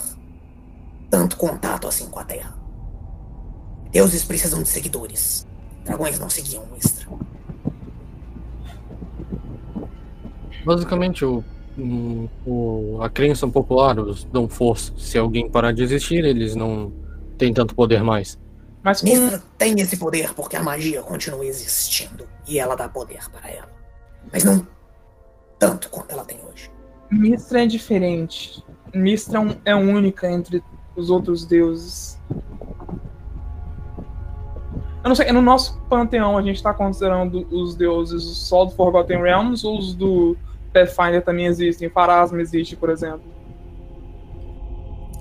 tanto 1.10 1.36
contato 1.38 1.88
assim 1.88 2.08
com 2.08 2.20
a 2.20 2.24
Terra. 2.24 2.56
Deuses 3.92 4.24
precisam 4.24 4.62
de 4.62 4.70
seguidores. 4.70 5.48
Dragões 5.84 6.20
não 6.20 6.30
seguiam 6.30 6.66
Mistra. 6.68 7.08
Basicamente, 10.66 11.24
o, 11.26 11.44
o- 12.46 13.00
a 13.02 13.10
crença 13.10 13.48
popular 13.48 14.00
os 14.00 14.24
dão 14.26 14.48
força. 14.48 14.94
Se 14.98 15.18
alguém 15.18 15.50
parar 15.50 15.72
de 15.72 15.84
existir, 15.84 16.24
eles 16.24 16.56
não 16.56 16.92
têm 17.38 17.54
tanto 17.54 17.76
poder 17.76 18.04
mais. 18.04 18.38
Mas 18.84 19.02
com, 19.02 19.08
Mistra 19.08 19.42
tem 19.58 19.80
esse 19.80 19.98
poder 19.98 20.34
porque 20.34 20.56
a 20.56 20.64
magia 20.64 21.02
continua 21.02 21.46
existindo 21.46 22.28
e 22.48 22.60
ela 22.60 22.76
dá 22.76 22.88
poder 22.88 23.30
para 23.30 23.50
ela. 23.50 23.70
Mas 24.32 24.44
não 24.44 24.66
tanto 25.58 25.90
quanto 25.90 26.12
ela 26.12 26.26
tem 26.26 26.40
hoje. 26.50 26.72
Mistra 27.10 27.64
é 27.64 27.66
diferente. 27.66 28.64
Mistra 28.94 29.40
é 29.66 29.72
é 29.72 29.76
única 29.76 30.30
entre 30.30 30.64
os 30.96 31.10
outros 31.10 31.46
deuses. 31.46 32.20
Eu 35.04 35.10
não 35.10 35.16
sei, 35.16 35.32
no 35.32 35.42
nosso 35.42 35.80
panteão 35.82 36.38
a 36.38 36.42
gente 36.42 36.62
tá 36.64 36.74
considerando 36.74 37.48
os 37.52 37.76
deuses 37.76 38.24
só 38.24 38.66
do 38.66 38.72
Forgotten 38.72 39.22
Realms 39.22 39.64
ou 39.64 39.78
os 39.78 39.94
do 39.94 40.36
Pathfinder 40.74 41.24
também 41.24 41.46
existem? 41.46 41.90
Pharasma 41.90 42.42
existe, 42.42 42.76
por 42.76 42.90
exemplo. 42.90 43.35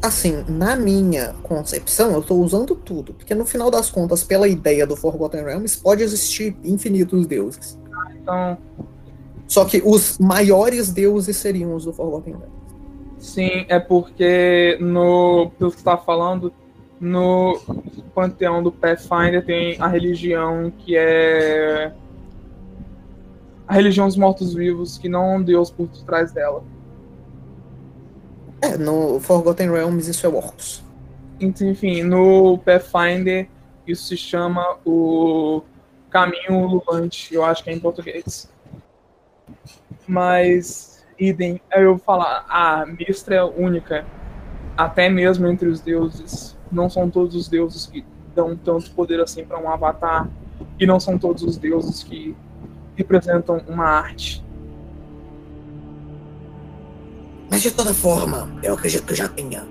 Assim, 0.04 0.44
na 0.46 0.76
minha 0.76 1.32
concepção, 1.42 2.12
eu 2.12 2.20
tô 2.20 2.34
usando 2.34 2.74
tudo, 2.74 3.14
porque 3.14 3.34
no 3.34 3.46
final 3.46 3.70
das 3.70 3.88
contas, 3.88 4.22
pela 4.22 4.46
ideia 4.46 4.86
do 4.86 4.94
Forgotten 4.94 5.42
Realms, 5.44 5.78
pode 5.78 6.02
existir 6.02 6.54
infinitos 6.62 7.26
deuses. 7.26 7.78
Então, 8.20 8.58
Só 9.46 9.64
que 9.64 9.80
os 9.82 10.18
maiores 10.18 10.92
deuses 10.92 11.38
seriam 11.38 11.74
os 11.74 11.86
do 11.86 11.92
Forgotten 11.94 12.34
Realms. 12.34 12.52
sim, 13.16 13.64
é 13.66 13.78
porque 13.80 14.76
no. 14.78 15.50
Pelo 15.58 15.70
que 15.70 15.78
você 15.78 15.84
tá 15.84 15.96
falando, 15.96 16.52
no 17.00 17.58
panteão 18.14 18.62
do 18.62 18.70
Pathfinder 18.70 19.42
tem 19.42 19.80
a 19.80 19.86
religião 19.88 20.70
que 20.70 20.98
é. 20.98 21.94
A 23.66 23.72
religião 23.72 24.06
dos 24.06 24.16
mortos-vivos, 24.18 24.98
que 24.98 25.08
não 25.08 25.22
há 25.22 25.36
um 25.36 25.42
deus 25.42 25.70
por 25.70 25.88
trás 26.04 26.30
dela. 26.30 26.62
É, 28.64 28.78
no 28.78 29.20
Forgotten 29.20 29.70
Realms 29.70 30.08
isso 30.08 30.26
é 30.26 30.28
Orcus. 30.30 30.82
Enfim, 31.38 32.02
no 32.02 32.56
Pathfinder 32.58 33.46
isso 33.86 34.06
se 34.06 34.16
chama 34.16 34.78
o 34.86 35.62
caminho 36.08 36.66
lulante, 36.66 37.34
eu 37.34 37.44
acho 37.44 37.62
que 37.62 37.68
é 37.68 37.74
em 37.74 37.78
português. 37.78 38.50
Mas, 40.06 41.04
idem, 41.18 41.60
eu 41.72 41.96
vou 41.96 41.98
falar, 41.98 42.46
a 42.48 42.86
Mistra 42.86 43.34
é 43.34 43.44
única, 43.44 44.06
até 44.76 45.10
mesmo 45.10 45.46
entre 45.46 45.68
os 45.68 45.80
deuses. 45.80 46.56
Não 46.72 46.88
são 46.88 47.10
todos 47.10 47.34
os 47.34 47.48
deuses 47.48 47.86
que 47.86 48.02
dão 48.34 48.56
tanto 48.56 48.90
poder 48.92 49.20
assim 49.20 49.44
para 49.44 49.58
um 49.58 49.68
avatar, 49.68 50.26
e 50.80 50.86
não 50.86 50.98
são 50.98 51.18
todos 51.18 51.42
os 51.42 51.58
deuses 51.58 52.02
que 52.02 52.34
representam 52.96 53.60
uma 53.68 53.86
arte. 53.86 54.42
Mas 57.54 57.62
de 57.62 57.70
toda 57.70 57.94
forma, 57.94 58.48
eu 58.64 58.74
acredito 58.74 59.04
que 59.04 59.12
eu 59.12 59.16
já 59.16 59.28
tenha 59.28 59.64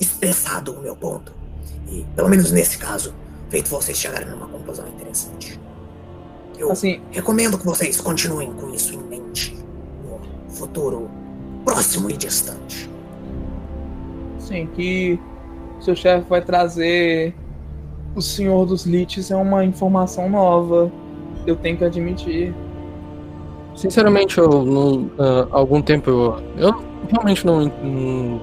expressado 0.00 0.72
o 0.72 0.80
meu 0.82 0.96
ponto. 0.96 1.32
E, 1.88 2.04
pelo 2.16 2.28
menos 2.28 2.50
nesse 2.50 2.76
caso, 2.76 3.14
feito 3.50 3.68
vocês 3.70 3.96
chegarem 3.96 4.28
numa 4.28 4.48
conclusão 4.48 4.84
interessante. 4.88 5.60
Eu 6.58 6.72
Assim, 6.72 7.00
recomendo 7.12 7.56
que 7.56 7.64
vocês 7.64 8.00
continuem 8.00 8.52
com 8.54 8.74
isso 8.74 8.94
em 8.94 8.98
mente 8.98 9.56
no 10.02 10.20
futuro 10.52 11.08
próximo 11.64 12.10
e 12.10 12.16
distante. 12.16 12.90
sim, 14.40 14.66
que 14.74 15.18
seu 15.80 15.94
chefe 15.94 16.28
vai 16.28 16.42
trazer 16.42 17.34
o 18.14 18.20
Senhor 18.20 18.66
dos 18.66 18.84
Liches 18.86 19.30
é 19.30 19.36
uma 19.36 19.64
informação 19.64 20.28
nova. 20.28 20.90
Eu 21.46 21.54
tenho 21.56 21.76
que 21.76 21.84
admitir. 21.84 22.54
Sinceramente, 23.74 24.38
eu 24.38 24.64
não, 24.64 25.10
há 25.18 25.56
algum 25.58 25.82
tempo 25.82 26.08
eu, 26.10 26.36
eu 26.56 26.84
realmente 27.10 27.44
não, 27.44 27.64
não, 27.64 28.40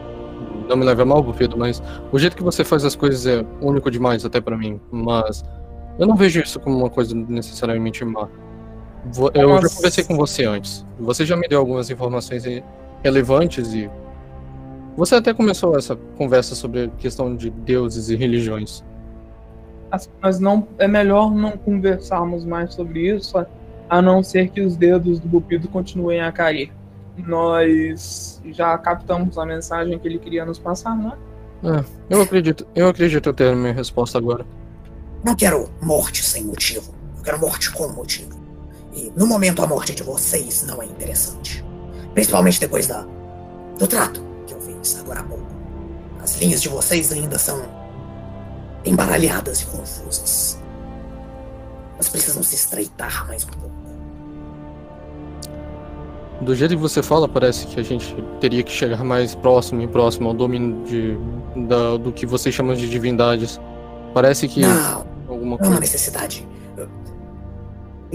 não 0.68 0.76
me 0.78 0.84
leva 0.86 1.04
a 1.04 1.06
mal, 1.06 1.24
Bufido, 1.24 1.58
mas 1.58 1.82
o 2.12 2.20
jeito 2.20 2.36
que 2.36 2.44
você 2.44 2.64
faz 2.64 2.84
as 2.84 2.96
coisas 2.96 3.26
é 3.26 3.46
único 3.62 3.90
demais 3.90 4.26
até 4.26 4.42
pra 4.42 4.58
mim. 4.58 4.80
Mas 4.92 5.44
eu 5.98 6.06
não 6.06 6.16
vejo 6.16 6.42
isso 6.42 6.60
como 6.60 6.78
uma 6.78 6.90
coisa 6.90 7.16
necessariamente 7.16 8.04
má. 8.04 8.28
Eu 9.34 9.50
já 9.50 9.62
Mas- 9.62 9.76
conversei 9.76 10.04
com 10.04 10.16
você 10.16 10.46
antes. 10.46 10.86
Você 11.00 11.26
já 11.26 11.36
me 11.36 11.48
deu 11.48 11.60
algumas 11.60 11.90
informações 11.90 12.44
re- 12.46 12.64
relevantes 13.04 13.74
e 13.74 13.90
você 14.98 15.16
até 15.16 15.34
começou 15.34 15.78
essa 15.78 15.96
conversa 16.18 16.54
sobre 16.56 16.84
a 16.84 16.88
questão 16.90 17.36
de 17.36 17.50
deuses 17.50 18.10
e 18.10 18.16
religiões. 18.16 18.84
Assim, 19.90 20.10
Mas 20.22 20.40
não 20.40 20.68
é 20.78 20.88
melhor 20.88 21.32
não 21.34 21.52
conversarmos 21.52 22.46
mais 22.46 22.74
sobre 22.74 23.10
isso, 23.16 23.38
a 23.92 24.02
não 24.02 24.24
ser 24.24 24.50
que 24.50 24.62
os 24.62 24.78
dedos 24.78 25.20
do 25.20 25.28
Bupido 25.28 25.68
continuem 25.68 26.22
a 26.22 26.32
cair. 26.32 26.72
Nós 27.18 28.42
já 28.46 28.78
captamos 28.78 29.38
a 29.38 29.46
mensagem 29.46 30.00
que 30.00 30.08
ele 30.08 30.18
queria 30.18 30.46
nos 30.46 30.58
passar, 30.58 30.96
não 30.96 31.10
é? 31.12 31.78
É, 31.78 31.86
eu 32.10 32.22
acredito, 32.22 32.66
eu 32.74 32.88
acredito 32.88 33.34
ter 33.34 33.52
a 33.52 33.56
minha 33.56 33.74
resposta 33.74 34.18
agora. 34.18 34.46
Não 35.22 35.36
quero 35.36 35.70
morte 35.82 36.24
sem 36.24 36.46
motivo. 36.46 36.96
Eu 37.18 37.22
quero 37.22 37.40
morte 37.42 37.70
com 37.70 37.86
motivo. 37.90 38.32
E 38.94 39.12
no 39.14 39.28
momento 39.28 39.62
a 39.62 39.68
morte 39.68 39.94
de 39.94 40.04
vocês 40.04 40.66
não 40.66 40.82
é 40.82 40.86
interessante. 40.86 41.62
Principalmente 42.14 42.62
depois 42.62 42.88
da 42.88 43.06
do 43.78 43.88
trato 43.88 44.24
que 44.48 44.54
eu 44.54 44.62
fiz 44.62 44.98
agora 45.02 45.20
há 45.20 45.24
pouco. 45.24 45.46
As 46.24 46.40
linhas 46.40 46.62
de 46.62 46.70
vocês 46.70 47.12
ainda 47.12 47.38
são 47.38 47.62
embaralhadas 48.86 49.62
e 49.62 49.66
confusas. 49.66 50.58
Elas 51.96 52.08
precisam 52.08 52.42
se 52.42 52.56
estreitar 52.56 53.28
mais 53.28 53.44
um 53.44 53.50
pouco. 53.50 53.81
Do 56.42 56.56
jeito 56.56 56.72
que 56.76 56.82
você 56.82 57.04
fala, 57.04 57.28
parece 57.30 57.68
que 57.68 57.80
a 57.80 57.84
gente 57.84 58.16
teria 58.40 58.64
que 58.64 58.72
chegar 58.72 59.04
mais 59.04 59.36
próximo 59.36 59.82
e 59.82 59.88
próximo 59.88 60.28
ao 60.30 60.34
domínio 60.34 60.84
de, 60.86 61.16
da- 61.68 61.98
do 61.98 62.12
que 62.12 62.26
vocês 62.26 62.54
chamam 62.56 62.76
de 62.76 62.90
divindades. 62.90 63.60
Parece 64.14 64.48
que 64.48 64.62
Não, 64.62 65.06
alguma 65.28 65.28
não 65.28 65.38
é 65.38 65.46
uma 65.46 65.58
coisa. 65.60 65.80
necessidade. 65.80 66.48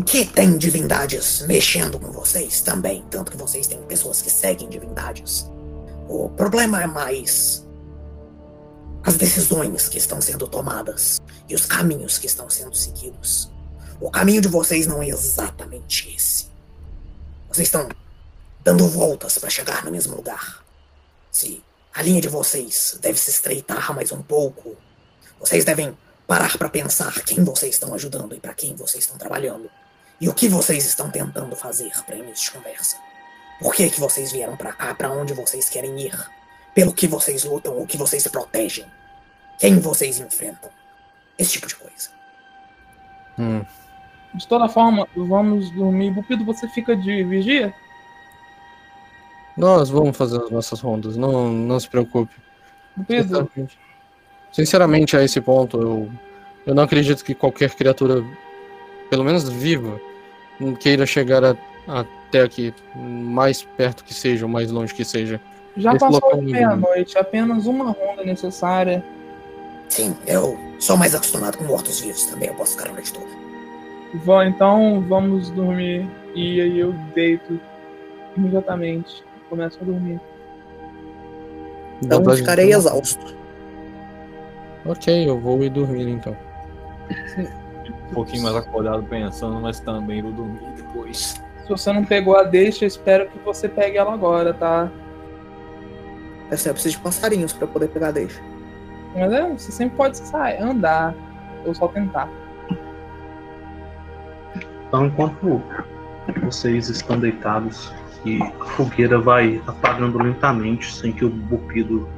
Que 0.04 0.26
tem 0.26 0.58
divindades 0.58 1.44
mexendo 1.46 1.98
com 1.98 2.10
vocês 2.12 2.60
também, 2.60 3.02
tanto 3.10 3.30
que 3.30 3.36
vocês 3.38 3.66
têm 3.66 3.78
pessoas 3.82 4.20
que 4.20 4.28
seguem 4.30 4.68
divindades. 4.68 5.50
O 6.08 6.28
problema 6.28 6.82
é 6.82 6.86
mais 6.86 7.66
as 9.04 9.16
decisões 9.16 9.88
que 9.88 9.98
estão 9.98 10.20
sendo 10.20 10.46
tomadas 10.48 11.18
e 11.48 11.54
os 11.54 11.64
caminhos 11.64 12.18
que 12.18 12.26
estão 12.26 12.50
sendo 12.50 12.76
seguidos. 12.76 13.50
O 14.00 14.10
caminho 14.10 14.42
de 14.42 14.48
vocês 14.48 14.86
não 14.86 15.00
é 15.02 15.08
exatamente 15.08 16.12
esse. 16.14 16.48
Vocês 17.50 17.68
estão 17.68 17.88
dando 18.66 18.88
voltas 18.88 19.38
para 19.38 19.48
chegar 19.48 19.84
no 19.84 19.92
mesmo 19.92 20.16
lugar. 20.16 20.60
Se 21.30 21.62
a 21.94 22.02
linha 22.02 22.20
de 22.20 22.28
vocês 22.28 22.98
deve 23.00 23.16
se 23.16 23.30
estreitar 23.30 23.94
mais 23.94 24.10
um 24.10 24.20
pouco, 24.20 24.76
vocês 25.38 25.64
devem 25.64 25.96
parar 26.26 26.58
para 26.58 26.68
pensar 26.68 27.12
quem 27.22 27.44
vocês 27.44 27.76
estão 27.76 27.94
ajudando 27.94 28.34
e 28.34 28.40
para 28.40 28.52
quem 28.54 28.74
vocês 28.74 29.04
estão 29.04 29.16
trabalhando. 29.16 29.70
E 30.20 30.28
o 30.28 30.34
que 30.34 30.48
vocês 30.48 30.84
estão 30.84 31.08
tentando 31.08 31.54
fazer 31.54 31.92
para 32.04 32.16
início 32.16 32.46
de 32.46 32.58
conversa. 32.58 32.96
Por 33.60 33.72
que, 33.72 33.88
que 33.88 34.00
vocês 34.00 34.32
vieram 34.32 34.56
para 34.56 34.72
cá? 34.72 34.92
Para 34.96 35.12
onde 35.12 35.32
vocês 35.32 35.68
querem 35.68 36.00
ir? 36.00 36.30
Pelo 36.74 36.92
que 36.92 37.06
vocês 37.06 37.44
lutam? 37.44 37.80
O 37.80 37.86
que 37.86 37.96
vocês 37.96 38.26
protegem? 38.26 38.84
Quem 39.60 39.78
vocês 39.78 40.18
enfrentam? 40.18 40.70
Esse 41.38 41.52
tipo 41.52 41.68
de 41.68 41.76
coisa. 41.76 42.10
Hum, 43.38 43.64
De 44.34 44.48
toda 44.48 44.68
forma, 44.68 45.06
vamos 45.14 45.70
dormir. 45.70 46.10
Bupido, 46.10 46.44
você 46.44 46.68
fica 46.68 46.96
de 46.96 47.22
vigia? 47.22 47.72
Nós 49.56 49.88
vamos 49.88 50.16
fazer 50.16 50.42
as 50.42 50.50
nossas 50.50 50.80
rondas, 50.80 51.16
não, 51.16 51.48
não 51.50 51.78
se 51.80 51.88
preocupe. 51.88 52.34
Bupido, 52.96 53.22
Sinceramente, 53.28 53.78
sinceramente, 54.52 55.16
a 55.16 55.22
esse 55.24 55.40
ponto, 55.40 55.80
eu, 55.80 56.10
eu 56.66 56.74
não 56.74 56.82
acredito 56.84 57.24
que 57.24 57.34
qualquer 57.34 57.70
criatura, 57.74 58.24
pelo 59.10 59.24
menos 59.24 59.48
viva, 59.48 60.00
queira 60.80 61.04
chegar 61.06 61.44
a- 61.44 61.56
até 61.86 62.40
aqui, 62.42 62.72
mais 62.94 63.62
perto 63.62 64.02
que 64.04 64.14
seja, 64.14 64.44
ou 64.46 64.50
mais 64.50 64.70
longe 64.70 64.94
que 64.94 65.04
seja. 65.04 65.40
já 65.76 65.90
esse 65.92 66.00
passou 66.00 66.42
meia-noite, 66.42 67.16
apenas 67.18 67.66
uma 67.66 67.90
ronda 67.92 68.24
necessária. 68.24 69.04
Sim, 69.88 70.16
eu 70.26 70.58
sou 70.80 70.96
mais 70.96 71.14
acostumado 71.14 71.58
com 71.58 71.64
mortos-vivos 71.64 72.24
também, 72.26 72.48
eu 72.48 72.54
posso 72.54 72.76
ficar 72.76 72.90
a 72.90 72.92
noite 72.92 73.12
toda. 73.12 73.26
Vó, 74.24 74.42
então 74.42 75.04
vamos 75.08 75.50
dormir. 75.50 76.08
E 76.34 76.60
aí 76.60 76.78
eu 76.78 76.92
deito 77.14 77.60
imediatamente. 78.36 79.22
Começo 79.48 79.78
a 79.80 79.84
dormir. 79.84 80.20
Então 82.02 82.18
Dá 82.18 82.24
pra- 82.24 82.36
ficarei 82.36 82.72
exausto. 82.72 83.34
Ok, 84.84 85.28
eu 85.28 85.38
vou 85.40 85.62
ir 85.62 85.70
dormir 85.70 86.08
então. 86.08 86.36
Um 88.10 88.14
pouquinho 88.14 88.42
mais 88.42 88.54
acordado 88.56 89.02
pensando, 89.04 89.60
mas 89.60 89.80
também 89.80 90.22
vou 90.22 90.32
dormir 90.32 90.60
depois. 90.76 91.42
Se 91.62 91.68
você 91.68 91.92
não 91.92 92.04
pegou 92.04 92.36
a 92.36 92.44
deixa, 92.44 92.84
eu 92.84 92.88
espero 92.88 93.28
que 93.28 93.38
você 93.40 93.68
pegue 93.68 93.96
ela 93.98 94.12
agora, 94.14 94.54
tá? 94.54 94.90
Assim, 96.50 96.68
eu 96.68 96.74
preciso 96.74 96.96
de 96.96 97.02
passarinhos 97.02 97.52
para 97.52 97.66
poder 97.66 97.88
pegar 97.88 98.08
a 98.08 98.12
deixa. 98.12 98.40
Mas 99.16 99.32
é, 99.32 99.48
você 99.50 99.72
sempre 99.72 99.96
pode 99.96 100.16
sair, 100.18 100.62
andar, 100.62 101.14
ou 101.64 101.74
só 101.74 101.88
tentar. 101.88 102.28
Então, 104.86 105.06
enquanto 105.06 105.60
vocês 106.44 106.88
estão 106.88 107.18
deitados 107.18 107.92
e 108.26 108.42
a 108.42 108.64
fogueira 108.64 109.18
vai 109.18 109.62
apagando 109.66 110.18
lentamente, 110.18 110.92
sem 110.92 111.12
que 111.12 111.24
o 111.24 111.30
Bupido 111.30 112.08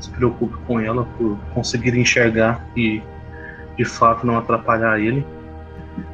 se 0.00 0.10
preocupe 0.10 0.56
com 0.66 0.80
ela, 0.80 1.04
por 1.18 1.36
conseguir 1.52 1.96
enxergar 1.96 2.66
e 2.74 3.02
de 3.76 3.84
fato 3.84 4.26
não 4.26 4.38
atrapalhar 4.38 4.98
ele, 4.98 5.24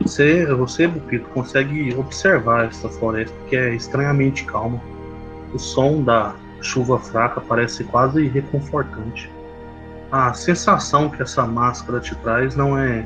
você, 0.00 0.44
você 0.46 0.88
Bupido, 0.88 1.26
consegue 1.28 1.94
observar 1.96 2.66
essa 2.66 2.88
floresta 2.88 3.34
que 3.48 3.56
é 3.56 3.74
estranhamente 3.74 4.44
calma. 4.44 4.80
O 5.54 5.58
som 5.58 6.02
da 6.02 6.34
chuva 6.60 6.98
fraca 6.98 7.40
parece 7.40 7.84
quase 7.84 8.26
reconfortante. 8.26 9.30
A 10.10 10.32
sensação 10.32 11.08
que 11.08 11.22
essa 11.22 11.46
máscara 11.46 12.00
te 12.00 12.14
traz 12.16 12.56
não 12.56 12.76
é 12.76 13.04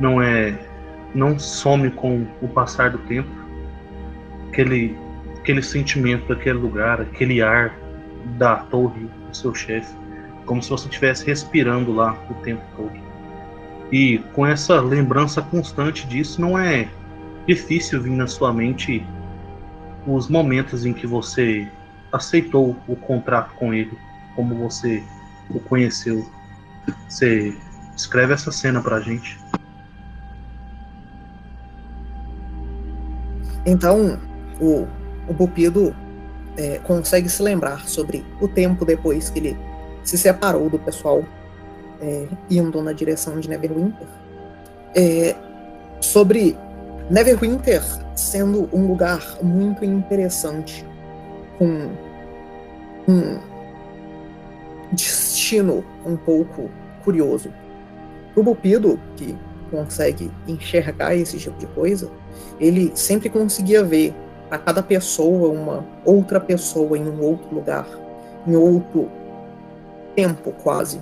não 0.00 0.20
é 0.20 0.69
não 1.14 1.38
some 1.38 1.90
com 1.90 2.26
o 2.40 2.48
passar 2.48 2.90
do 2.90 2.98
tempo. 2.98 3.28
Aquele 4.48 4.96
aquele 5.40 5.62
sentimento 5.62 6.28
daquele 6.28 6.58
lugar, 6.58 7.00
aquele 7.00 7.42
ar 7.42 7.74
da 8.38 8.56
torre 8.56 9.08
do 9.28 9.36
seu 9.36 9.54
chefe, 9.54 9.94
como 10.44 10.62
se 10.62 10.70
você 10.70 10.86
estivesse 10.86 11.26
respirando 11.26 11.92
lá 11.92 12.16
o 12.30 12.34
tempo 12.42 12.62
todo. 12.76 12.92
E 13.90 14.18
com 14.34 14.46
essa 14.46 14.80
lembrança 14.80 15.42
constante 15.42 16.06
disso, 16.06 16.40
não 16.40 16.58
é 16.58 16.88
difícil 17.46 18.02
vir 18.02 18.12
na 18.12 18.26
sua 18.26 18.52
mente 18.52 19.04
os 20.06 20.28
momentos 20.28 20.84
em 20.84 20.92
que 20.92 21.06
você 21.06 21.66
aceitou 22.12 22.76
o 22.86 22.96
contrato 22.96 23.54
com 23.54 23.72
ele, 23.74 23.96
como 24.36 24.54
você 24.54 25.02
o 25.48 25.58
conheceu. 25.60 26.28
Você 27.08 27.56
escreve 27.96 28.32
essa 28.32 28.52
cena 28.52 28.80
pra 28.80 29.00
gente. 29.00 29.38
Então, 33.66 34.18
o, 34.60 34.86
o 35.28 35.34
Bupido 35.34 35.94
é, 36.56 36.78
consegue 36.78 37.28
se 37.28 37.42
lembrar 37.42 37.88
sobre 37.88 38.24
o 38.40 38.48
tempo 38.48 38.84
depois 38.84 39.30
que 39.30 39.38
ele 39.38 39.58
se 40.02 40.16
separou 40.16 40.68
do 40.68 40.78
pessoal 40.78 41.24
é, 42.00 42.26
indo 42.50 42.82
na 42.82 42.92
direção 42.92 43.38
de 43.38 43.48
Neverwinter. 43.48 44.06
É, 44.94 45.34
sobre 46.00 46.56
Neverwinter 47.10 47.82
sendo 48.14 48.68
um 48.72 48.86
lugar 48.86 49.38
muito 49.42 49.84
interessante, 49.84 50.84
com 51.58 51.90
um 53.08 53.38
destino 54.92 55.84
um 56.04 56.16
pouco 56.16 56.70
curioso. 57.04 57.52
O 58.36 58.42
Bupido, 58.42 58.98
que 59.16 59.36
consegue 59.70 60.30
enxergar 60.46 61.14
esse 61.14 61.38
tipo 61.38 61.58
de 61.58 61.66
coisa, 61.68 62.10
ele 62.58 62.92
sempre 62.94 63.28
conseguia 63.28 63.82
ver 63.82 64.14
a 64.50 64.58
cada 64.58 64.82
pessoa 64.82 65.48
uma 65.48 65.84
outra 66.04 66.40
pessoa 66.40 66.98
em 66.98 67.08
um 67.08 67.22
outro 67.22 67.54
lugar, 67.54 67.86
em 68.46 68.56
outro 68.56 69.10
tempo 70.14 70.52
quase. 70.62 71.00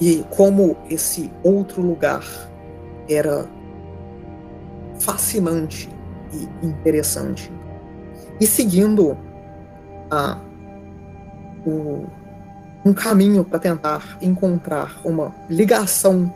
E 0.00 0.24
como 0.30 0.76
esse 0.90 1.30
outro 1.44 1.80
lugar 1.80 2.24
era 3.08 3.46
fascinante 4.98 5.88
e 6.32 6.66
interessante. 6.66 7.52
E 8.40 8.46
seguindo 8.46 9.16
a, 10.10 10.38
o, 11.64 12.06
um 12.84 12.92
caminho 12.92 13.44
para 13.44 13.58
tentar 13.58 14.18
encontrar 14.20 15.00
uma 15.04 15.32
ligação 15.48 16.32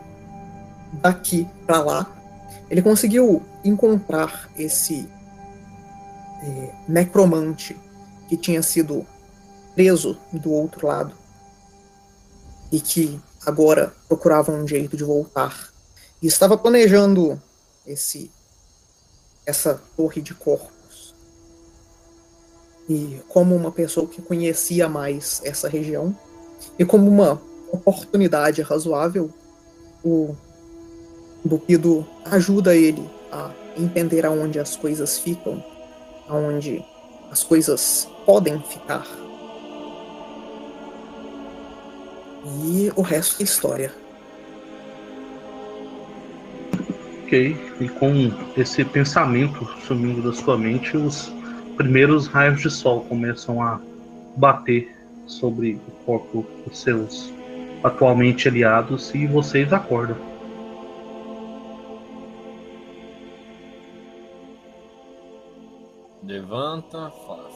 daqui 0.93 1.47
para 1.65 1.81
lá, 1.81 2.16
ele 2.69 2.81
conseguiu 2.81 3.43
encontrar 3.63 4.49
esse 4.57 5.07
é, 6.41 6.73
necromante 6.87 7.77
que 8.27 8.35
tinha 8.35 8.61
sido 8.61 9.05
preso 9.73 10.17
do 10.33 10.51
outro 10.51 10.87
lado 10.87 11.13
e 12.71 12.79
que 12.79 13.19
agora 13.45 13.93
procurava 14.07 14.51
um 14.51 14.67
jeito 14.67 14.97
de 14.97 15.03
voltar. 15.03 15.71
E 16.21 16.27
estava 16.27 16.57
planejando 16.57 17.41
esse 17.85 18.31
essa 19.45 19.81
torre 19.95 20.21
de 20.21 20.33
corpos. 20.33 21.15
E 22.89 23.21
como 23.29 23.55
uma 23.55 23.71
pessoa 23.71 24.05
que 24.05 24.21
conhecia 24.21 24.89
mais 24.89 25.41
essa 25.45 25.69
região 25.69 26.13
e 26.77 26.83
como 26.83 27.09
uma 27.09 27.41
oportunidade 27.71 28.61
razoável, 28.61 29.31
o 30.03 30.35
Bupido 31.43 32.05
ajuda 32.25 32.75
ele 32.75 33.03
a 33.31 33.51
entender 33.77 34.25
aonde 34.25 34.59
as 34.59 34.75
coisas 34.75 35.19
ficam, 35.19 35.63
aonde 36.27 36.83
as 37.31 37.43
coisas 37.43 38.07
podem 38.25 38.59
ficar. 38.61 39.05
E 42.63 42.91
o 42.95 43.01
resto 43.01 43.41
é 43.41 43.43
história. 43.43 43.91
Ok, 47.23 47.57
e 47.81 47.89
com 47.89 48.31
esse 48.55 48.85
pensamento 48.85 49.67
sumindo 49.85 50.21
da 50.21 50.33
sua 50.33 50.57
mente, 50.57 50.95
os 50.95 51.31
primeiros 51.75 52.27
raios 52.27 52.61
de 52.61 52.69
sol 52.69 53.01
começam 53.01 53.61
a 53.61 53.81
bater 54.37 54.95
sobre 55.25 55.73
o 55.87 55.91
corpo 56.05 56.45
dos 56.65 56.79
seus 56.79 57.33
atualmente 57.83 58.47
aliados 58.47 59.13
e 59.13 59.27
vocês 59.27 59.71
acordam. 59.73 60.17
Levanta, 66.27 67.09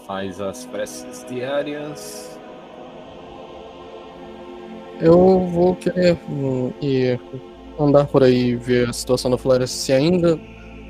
faz 0.08 0.40
as 0.40 0.66
preces 0.66 1.26
diárias, 1.28 2.40
Eu 5.02 5.46
vou 5.48 5.76
querer 5.76 6.18
hum, 6.30 6.72
ir 6.82 7.20
andar 7.78 8.06
por 8.06 8.24
aí 8.24 8.52
e 8.52 8.56
ver 8.56 8.88
a 8.88 8.94
situação 8.94 9.30
da 9.30 9.38
floresta. 9.38 9.76
Se 9.76 9.92
ainda, 9.92 10.40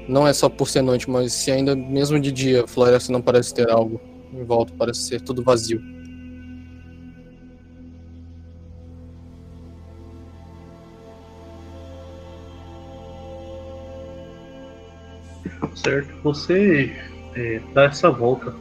não 0.08 0.28
é 0.28 0.34
só 0.34 0.48
por 0.48 0.68
ser 0.68 0.84
noite, 0.84 1.10
mas 1.10 1.34
se 1.34 1.50
ainda, 1.50 1.76
mesmo 1.76 2.20
de 2.20 2.32
dia, 2.32 2.66
a 2.66 2.68
floresta 2.68 3.12
não 3.12 3.22
parece 3.22 3.52
ter 3.52 3.68
algo 3.72 4.00
em 4.32 4.44
volta, 4.44 4.74
parece 4.78 5.00
ser 5.00 5.22
tudo 5.22 5.42
vazio. 5.42 5.82
Certo, 15.74 16.14
você 16.22 17.11
é, 17.36 17.62
dá 17.74 17.86
essa 17.86 18.10
volta 18.10 18.54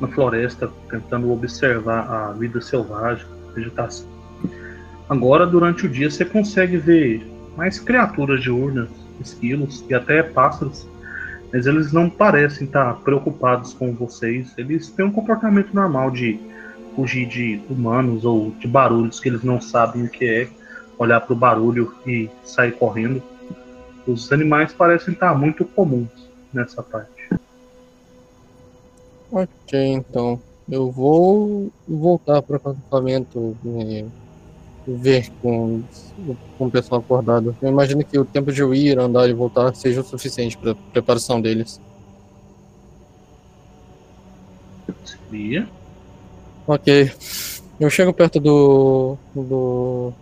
na 0.00 0.08
floresta, 0.08 0.70
tentando 0.88 1.30
observar 1.30 2.10
a 2.10 2.32
vida 2.32 2.60
selvagem, 2.60 3.26
vegetação. 3.54 4.08
Agora, 5.08 5.46
durante 5.46 5.86
o 5.86 5.88
dia, 5.88 6.10
você 6.10 6.24
consegue 6.24 6.76
ver 6.76 7.26
mais 7.56 7.78
criaturas 7.78 8.42
diurnas, 8.42 8.88
esquilos 9.20 9.84
e 9.88 9.94
até 9.94 10.22
pássaros, 10.22 10.88
mas 11.52 11.66
eles 11.66 11.92
não 11.92 12.08
parecem 12.08 12.66
estar 12.66 12.94
preocupados 13.00 13.74
com 13.74 13.92
vocês. 13.92 14.54
Eles 14.56 14.88
têm 14.90 15.06
um 15.06 15.12
comportamento 15.12 15.74
normal 15.74 16.10
de 16.10 16.40
fugir 16.94 17.26
de 17.26 17.60
humanos 17.68 18.24
ou 18.24 18.52
de 18.52 18.68
barulhos 18.68 19.20
que 19.20 19.28
eles 19.28 19.42
não 19.42 19.60
sabem 19.60 20.04
o 20.04 20.08
que 20.08 20.24
é, 20.24 20.48
olhar 20.98 21.20
para 21.20 21.32
o 21.32 21.36
barulho 21.36 21.94
e 22.06 22.30
sair 22.44 22.72
correndo. 22.72 23.22
Os 24.06 24.32
animais 24.32 24.72
parecem 24.72 25.12
estar 25.12 25.34
muito 25.34 25.64
comuns 25.64 26.08
nessa 26.52 26.82
parte. 26.82 27.19
Ok, 29.32 29.86
então. 29.86 30.40
Eu 30.68 30.90
vou 30.90 31.70
voltar 31.88 32.42
para 32.42 32.54
o 32.54 32.56
acampamento 32.56 33.56
e 33.64 34.04
ver 34.86 35.30
com, 35.42 35.82
com 36.56 36.66
o 36.66 36.70
pessoal 36.70 37.00
acordado. 37.00 37.56
Eu 37.60 37.68
imagino 37.68 38.04
que 38.04 38.18
o 38.18 38.24
tempo 38.24 38.52
de 38.52 38.60
eu 38.60 38.74
ir, 38.74 38.98
andar 38.98 39.28
e 39.28 39.32
voltar 39.32 39.74
seja 39.74 40.00
o 40.00 40.04
suficiente 40.04 40.56
para 40.56 40.74
preparação 40.92 41.40
deles. 41.40 41.80
Seria? 45.04 45.68
Ok. 46.66 47.12
Eu 47.80 47.90
chego 47.90 48.12
perto 48.12 48.38
do. 48.38 49.16
do. 49.34 50.12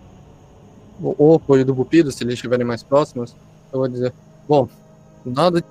do 0.99 1.15
Opo 1.19 1.59
e 1.59 1.65
do 1.65 1.75
Bupido, 1.75 2.11
se 2.13 2.25
eles 2.25 2.35
estiverem 2.35 2.67
mais 2.67 2.83
próximos. 2.83 3.35
Eu 3.73 3.81
vou 3.81 3.89
dizer: 3.89 4.13
Bom, 4.49 4.69
nada 5.25 5.63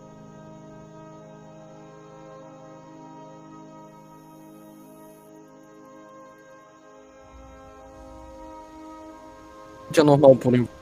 de 9.97 10.01
anormal 10.01 10.35
por 10.35 10.53
enquanto. 10.53 10.77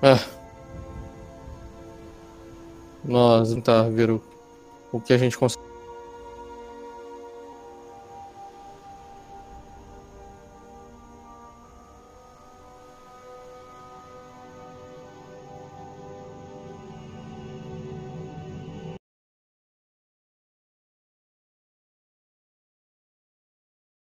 É. 0.00 0.16
Nós 3.04 3.52
tentar 3.52 3.82
ver 3.90 4.10
o, 4.10 4.22
o 4.92 5.00
que 5.00 5.12
a 5.12 5.18
gente 5.18 5.36
consegue. 5.36 5.68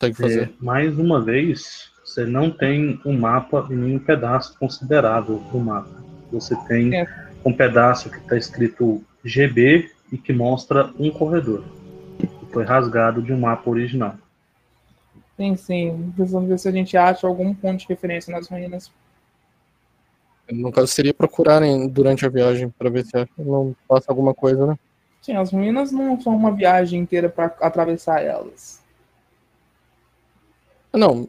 consegue 0.03 0.15
fazer. 0.15 0.43
É, 0.43 0.53
mais 0.59 0.97
uma 0.97 1.21
vez, 1.21 1.92
você 2.13 2.25
não 2.27 2.51
tem 2.51 3.01
um 3.03 3.17
mapa 3.17 3.67
em 3.71 3.75
nenhum 3.75 3.97
pedaço 3.97 4.55
considerável 4.59 5.39
do 5.51 5.57
mapa. 5.59 5.89
Você 6.31 6.55
tem 6.67 6.95
É. 6.95 7.07
um 7.43 7.51
pedaço 7.51 8.07
que 8.11 8.17
está 8.17 8.37
escrito 8.37 9.03
GB 9.25 9.89
e 10.11 10.17
que 10.19 10.31
mostra 10.31 10.93
um 10.99 11.09
corredor. 11.09 11.63
Que 12.19 12.27
foi 12.51 12.63
rasgado 12.63 13.19
de 13.19 13.33
um 13.33 13.39
mapa 13.39 13.67
original. 13.67 14.15
Sim, 15.35 15.55
sim. 15.55 16.13
Precisamos 16.15 16.47
ver 16.47 16.59
se 16.59 16.67
a 16.67 16.71
gente 16.71 16.95
acha 16.95 17.25
algum 17.25 17.51
ponto 17.55 17.79
de 17.79 17.87
referência 17.89 18.31
nas 18.31 18.47
ruínas. 18.47 18.91
No 20.51 20.71
caso, 20.71 20.87
seria 20.87 21.15
procurarem 21.15 21.87
durante 21.87 22.27
a 22.27 22.29
viagem 22.29 22.69
pra 22.77 22.91
ver 22.91 23.05
se 23.05 23.27
não 23.39 23.75
passa 23.87 24.11
alguma 24.11 24.35
coisa, 24.35 24.67
né? 24.67 24.77
Sim, 25.19 25.35
as 25.35 25.51
ruínas 25.51 25.91
não 25.91 26.21
são 26.21 26.35
uma 26.35 26.51
viagem 26.51 26.99
inteira 26.99 27.27
pra 27.27 27.45
atravessar 27.59 28.21
elas. 28.21 28.83
Não. 30.93 31.27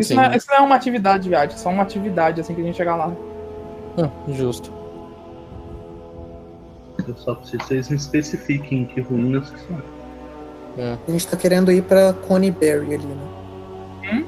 Isso, 0.00 0.12
Assim, 0.12 0.14
não 0.14 0.24
é, 0.24 0.36
isso 0.36 0.46
não 0.50 0.56
é 0.56 0.60
uma 0.60 0.74
atividade 0.76 1.22
de 1.24 1.28
viagem, 1.28 1.54
é 1.54 1.58
só 1.58 1.68
uma 1.70 1.82
atividade 1.82 2.40
assim 2.40 2.54
que 2.54 2.60
a 2.60 2.64
gente 2.64 2.76
chegar 2.76 2.96
lá. 2.96 3.12
ah, 3.98 4.10
justo. 4.32 4.72
Eu 7.06 7.14
só 7.16 7.34
preciso 7.34 7.58
que 7.58 7.64
vocês 7.68 7.88
me 7.88 7.96
especifiquem 7.96 8.84
que 8.86 9.00
ruínas 9.00 9.50
que 9.50 9.60
são. 9.60 9.78
É. 10.78 10.96
A 11.06 11.10
gente 11.10 11.26
tá 11.28 11.36
querendo 11.36 11.70
ir 11.72 11.82
pra 11.82 12.12
Coneyberry 12.12 12.94
ali, 12.94 13.06
né? 13.06 14.24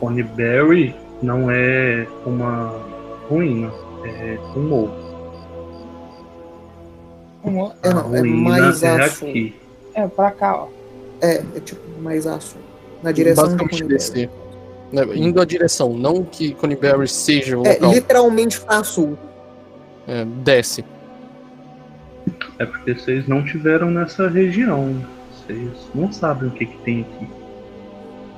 Coneyberry 0.00 0.94
não 1.22 1.50
é 1.50 2.06
uma 2.26 2.74
ruína, 3.28 3.70
é 4.04 4.38
um 4.56 4.62
morro. 4.68 5.02
É, 7.82 7.88
A 7.88 7.94
não, 7.94 8.14
é 8.14 8.22
mais 8.22 8.82
é 8.82 9.00
a 9.02 9.08
sul. 9.10 9.28
aqui. 9.28 9.56
É, 9.94 10.06
pra 10.06 10.30
cá, 10.30 10.56
ó. 10.64 10.68
É, 11.20 11.36
é 11.56 11.60
tipo 11.60 11.80
mais 12.00 12.26
a 12.26 12.38
sul. 12.40 12.60
Na 13.02 13.10
direção 13.12 13.56
Coneyberry. 13.56 13.88
descer. 13.88 14.30
Né, 14.92 15.04
Indo 15.14 15.40
a 15.40 15.44
direção, 15.44 15.94
não 15.94 16.22
que 16.22 16.52
Coneyberry 16.54 17.08
seja 17.08 17.58
o 17.58 17.66
É, 17.66 17.72
local. 17.74 17.92
literalmente 17.94 18.60
pra 18.60 18.84
sul. 18.84 19.16
É, 20.06 20.24
desce. 20.24 20.84
É 22.58 22.66
porque 22.66 22.94
vocês 22.94 23.26
não 23.26 23.42
tiveram 23.44 23.90
nessa 23.90 24.28
região. 24.28 24.94
Vocês 25.46 25.70
não 25.94 26.12
sabem 26.12 26.48
o 26.48 26.52
que, 26.52 26.66
que 26.66 26.76
tem 26.78 27.00
aqui. 27.00 27.26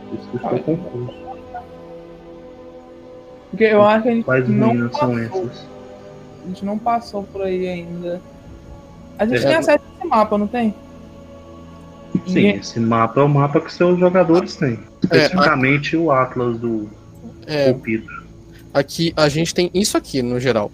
Por 0.09 0.19
isso 0.19 0.29
que 0.31 0.37
eu 0.37 0.57
estou 0.59 0.77
confuso. 0.77 1.25
Porque 3.51 3.65
eu 3.65 3.83
acho 3.83 4.03
que 4.03 4.09
a 4.09 4.13
gente 4.15 4.25
Quais 4.25 4.49
não 4.49 4.89
passou. 4.89 5.19
essas? 5.19 5.67
A 6.45 6.47
gente 6.49 6.65
não 6.65 6.79
passou 6.79 7.23
por 7.25 7.43
aí 7.43 7.67
ainda. 7.69 8.21
A 9.19 9.27
gente 9.27 9.45
É. 9.45 9.47
tem 9.49 9.55
acesso 9.57 9.85
a 9.85 9.99
esse 9.99 10.09
mapa, 10.09 10.39
não 10.39 10.47
tem? 10.47 10.75
Sim, 12.27 12.35
Ninguém- 12.35 12.57
esse 12.57 12.79
mapa 12.81 13.21
é 13.21 13.25
o 13.25 13.29
mapa 13.29 13.61
que 13.61 13.73
seus 13.73 13.99
jogadores 13.99 14.57
têm. 14.57 14.79
É, 15.11 15.17
Especificamente 15.25 15.97
o 15.97 16.11
Atlas 16.11 16.59
do 16.59 16.89
É, 17.47 17.73
Cupido. 17.73 18.07
aqui 18.73 19.13
a 19.17 19.29
gente 19.29 19.55
tem 19.55 19.71
isso 19.75 19.97
aqui 19.97 20.23
no 20.23 20.39
geral. 20.41 20.71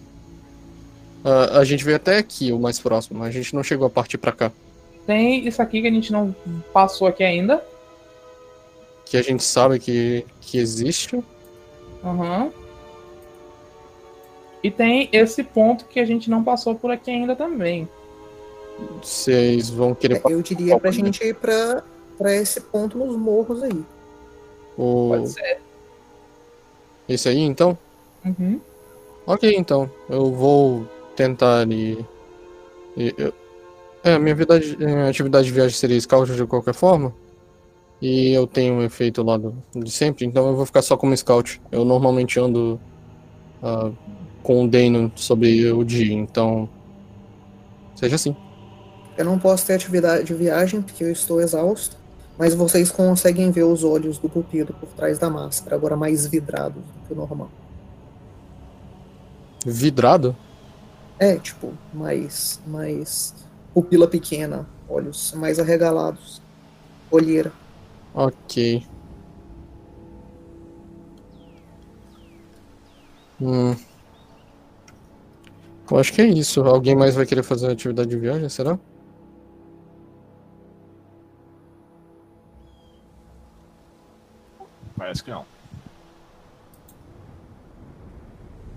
Ah, 1.25 1.59
a 1.59 1.65
gente 1.65 1.85
veio 1.85 1.97
até 1.97 2.19
aqui, 2.19 2.53
o 2.53 2.59
mais 2.59 2.79
próximo. 2.79 3.23
A 3.23 3.31
gente 3.31 3.55
não 3.55 3.63
chegou 3.63 3.87
a 3.87 3.91
partir 3.91 4.19
pra 4.19 4.33
cá. 4.33 4.51
Tem 5.07 5.47
isso 5.47 5.61
aqui 5.61 5.83
que 5.83 5.89
a 5.89 5.91
gente 5.91 6.13
não 6.13 6.35
passou 6.73 7.07
aqui 7.09 7.23
ainda. 7.23 7.63
Que 9.05 9.17
a 9.17 9.23
gente 9.23 9.43
sabe 9.43 9.79
que, 9.79 10.25
que 10.41 10.59
existe. 10.59 11.23
Aham. 12.05 12.51
E 14.63 14.71
tem 14.71 15.09
esse 15.13 15.43
ponto 15.43 15.87
que 15.87 15.99
a 15.99 16.05
gente 16.05 16.31
não 16.31 16.45
passou 16.45 16.75
por 16.75 16.91
aqui 16.91 17.11
ainda 17.11 17.35
também. 17.35 17.89
Vocês 19.03 19.69
vão 19.69 19.95
querer 19.95 20.17
É, 20.25 20.33
eu 20.33 20.41
diria 20.43 20.79
pra 20.79 20.91
gente 20.91 21.23
ir 21.25 21.35
pra, 21.35 21.83
pra 22.17 22.35
esse 22.35 22.61
ponto 22.61 22.97
nos 22.99 23.17
morros 23.17 23.63
aí. 23.63 23.85
O... 24.81 25.09
Pode 25.11 25.29
ser. 25.31 25.59
esse 27.09 27.29
aí, 27.29 27.41
então? 27.41 27.77
Uhum. 28.25 28.61
Ok, 29.27 29.53
então. 29.57 29.91
Eu 30.09 30.33
vou 30.33 30.85
tentar 31.17 31.71
e. 31.71 32.05
e- 32.97 33.15
eu- 33.17 33.35
É, 34.03 34.19
minha 34.19 34.35
vida, 34.35 34.59
minha 34.79 35.09
atividade 35.11 35.47
de 35.47 35.53
viagem 35.53 35.77
seria 35.77 36.01
scout 36.01 36.35
de 36.35 36.47
qualquer 36.47 36.73
forma. 36.73 37.13
E 38.01 38.33
eu 38.33 38.47
tenho 38.47 38.75
um 38.75 38.83
efeito 38.83 39.23
lá 39.23 39.37
do, 39.37 39.55
de 39.77 39.91
sempre, 39.91 40.25
então 40.25 40.49
eu 40.49 40.57
vou 40.57 40.65
ficar 40.65 40.81
só 40.81 40.97
como 40.97 41.15
scout. 41.15 41.61
Eu 41.71 41.85
normalmente 41.85 42.41
ando 42.41 42.81
ah, 43.63 43.91
com 44.43 44.65
o 44.65 44.69
Dano 44.69 45.13
sobre 45.15 45.71
o 45.71 45.85
dia, 45.85 46.15
então. 46.15 46.67
Seja 47.95 48.17
assim. 48.17 48.35
Eu 49.19 49.27
não 49.27 49.39
posso 49.39 49.67
ter 49.67 49.75
atividade 49.75 50.25
de 50.25 50.33
viagem 50.33 50.81
porque 50.81 51.05
eu 51.05 51.13
estou 51.13 51.39
exausto, 51.43 51.95
mas 52.41 52.55
vocês 52.55 52.91
conseguem 52.91 53.51
ver 53.51 53.65
os 53.65 53.85
olhos 53.85 54.17
do 54.17 54.27
Cupido 54.27 54.73
por 54.73 54.89
trás 54.89 55.19
da 55.19 55.29
máscara, 55.29 55.77
agora 55.77 55.95
mais 55.95 56.27
vidrados 56.27 56.83
do 56.83 57.07
que 57.07 57.13
o 57.13 57.17
normal. 57.17 57.51
Vidrado? 59.67 60.35
É, 61.19 61.37
tipo, 61.37 61.75
mais, 61.93 62.59
mais 62.67 63.35
pupila 63.75 64.09
pequena, 64.09 64.67
olhos 64.89 65.35
mais 65.35 65.59
arregalados, 65.61 66.41
olheira. 67.11 67.53
Ok. 68.15 68.87
Hum. 73.39 73.77
Eu 75.91 75.99
acho 75.99 76.11
que 76.11 76.23
é 76.23 76.27
isso. 76.27 76.63
Alguém 76.63 76.97
mais 76.97 77.15
vai 77.15 77.27
querer 77.27 77.43
fazer 77.43 77.71
atividade 77.71 78.09
de 78.09 78.17
viagem, 78.17 78.49
será? 78.49 78.79
Parece 85.01 85.25
que 85.25 85.31
não. 85.31 85.47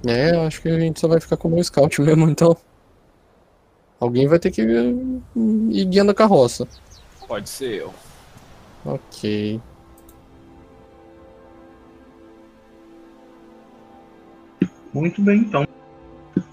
É, 0.07 0.29
acho 0.47 0.61
que 0.61 0.69
a 0.69 0.79
gente 0.79 0.97
só 0.97 1.09
vai 1.09 1.19
ficar 1.19 1.35
como 1.35 1.61
scout 1.61 2.01
mesmo, 2.01 2.29
então. 2.29 2.55
Alguém 3.99 4.25
vai 4.25 4.39
ter 4.39 4.49
que 4.49 4.61
ir 4.61 5.85
guiando 5.85 6.11
a 6.11 6.15
carroça. 6.15 6.65
Pode 7.27 7.49
ser 7.49 7.81
eu. 7.81 7.93
Ok. 8.85 9.59
Muito 14.93 15.21
bem, 15.21 15.39
então. 15.39 15.67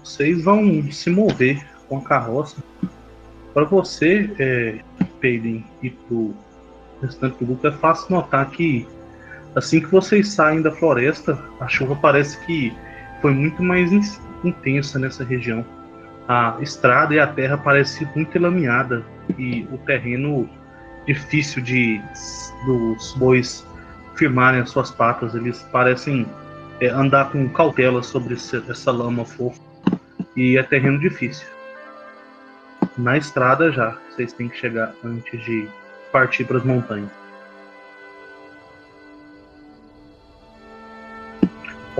Vocês 0.03 0.43
vão 0.43 0.91
se 0.91 1.09
mover 1.09 1.65
com 1.87 1.99
a 1.99 2.01
carroça. 2.01 2.61
Para 3.53 3.63
você, 3.63 4.29
é, 4.37 4.83
Peyden, 5.21 5.65
e 5.81 5.91
pro 5.91 6.33
restante 7.01 7.37
do 7.37 7.45
grupo, 7.45 7.67
é 7.67 7.71
fácil 7.71 8.11
notar 8.11 8.51
que 8.51 8.85
assim 9.55 9.79
que 9.81 9.87
vocês 9.87 10.29
saem 10.29 10.61
da 10.61 10.71
floresta, 10.71 11.37
a 11.59 11.67
chuva 11.67 11.95
parece 11.95 12.39
que 12.45 12.73
foi 13.21 13.33
muito 13.33 13.61
mais 13.61 13.91
in- 13.91 14.01
intensa 14.43 14.97
nessa 14.97 15.23
região. 15.23 15.65
A 16.27 16.55
estrada 16.61 17.13
e 17.13 17.19
a 17.19 17.27
terra 17.27 17.57
parecem 17.57 18.07
muito 18.15 18.35
elameada 18.37 19.03
e 19.37 19.67
o 19.71 19.77
terreno 19.79 20.49
difícil 21.05 21.61
de 21.61 22.01
dos 22.65 23.13
bois 23.13 23.65
firmarem 24.15 24.61
as 24.61 24.69
suas 24.69 24.91
patas. 24.91 25.35
Eles 25.35 25.61
parecem 25.71 26.25
é, 26.79 26.87
andar 26.89 27.31
com 27.31 27.47
cautela 27.49 28.01
sobre 28.01 28.35
esse- 28.35 28.63
essa 28.69 28.91
lama 28.91 29.25
fofa 29.25 29.59
e 30.35 30.57
é 30.57 30.63
terreno 30.63 30.99
difícil. 30.99 31.47
Na 32.97 33.17
estrada 33.17 33.71
já, 33.71 33.97
vocês 34.09 34.33
têm 34.33 34.49
que 34.49 34.57
chegar 34.57 34.93
antes 35.03 35.43
de 35.43 35.67
partir 36.11 36.43
para 36.45 36.57
as 36.57 36.63
montanhas. 36.63 37.20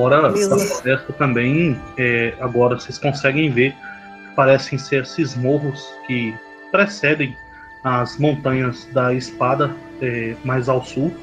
Fora 0.02 0.30
Beleza. 0.30 0.58
floresta 0.58 1.14
também, 1.14 1.80
é, 1.96 2.34
agora 2.40 2.76
vocês 2.76 2.98
conseguem 2.98 3.52
ver 3.52 3.76
parecem 4.36 4.80
ser 4.80 5.04
esses 5.04 5.36
morros 5.36 5.94
que 6.08 6.34
precedem 6.72 7.38
as 7.84 8.18
montanhas 8.18 8.86
da 8.94 9.14
espada 9.14 9.70
é, 10.02 10.36
mais 10.44 10.68
ao 10.68 10.84
sul, 10.84 11.14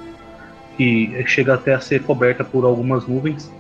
que 0.76 1.24
chega 1.26 1.54
até 1.54 1.74
a 1.74 1.80
ser 1.80 2.04
coberta 2.04 2.44
por 2.44 2.64
algumas 2.64 3.04
nuvens. 3.06 3.52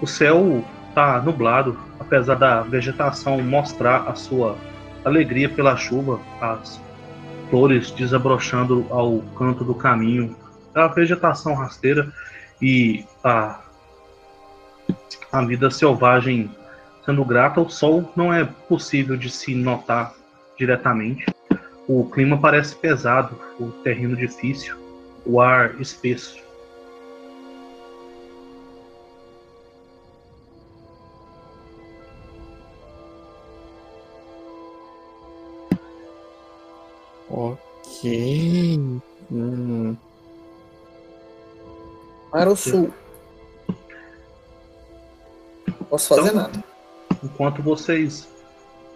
O 0.00 0.06
céu 0.06 0.64
está 0.88 1.20
nublado, 1.20 1.78
apesar 2.00 2.36
da 2.36 2.62
vegetação 2.62 3.42
mostrar 3.42 4.08
a 4.08 4.14
sua 4.14 4.56
alegria 5.04 5.50
pela 5.50 5.76
chuva, 5.76 6.18
as 6.40 6.80
flores 7.50 7.90
desabrochando 7.90 8.86
ao 8.88 9.18
canto 9.36 9.64
do 9.64 9.74
caminho, 9.74 10.34
a 10.74 10.86
vegetação 10.86 11.54
rasteira 11.54 12.10
e 12.62 13.04
a, 13.22 13.60
a 15.30 15.42
vida 15.44 15.70
selvagem 15.70 16.50
sendo 17.04 17.24
grata, 17.24 17.60
o 17.60 17.68
sol 17.68 18.10
não 18.14 18.32
é 18.32 18.44
possível 18.44 19.16
de 19.16 19.28
se 19.28 19.54
notar 19.54 20.14
diretamente. 20.58 21.26
O 21.88 22.08
clima 22.08 22.38
parece 22.38 22.76
pesado, 22.76 23.38
o 23.58 23.70
terreno 23.82 24.16
difícil, 24.16 24.76
o 25.26 25.40
ar 25.40 25.80
espesso. 25.80 26.40
Ok. 37.28 39.00
Hum. 39.30 39.96
Para 42.30 42.50
o 42.50 42.56
sul. 42.56 42.92
Não 45.80 45.86
posso 45.88 46.08
fazer 46.08 46.28
Então- 46.28 46.42
nada. 46.42 46.64
enquanto 47.22 47.62
vocês 47.62 48.28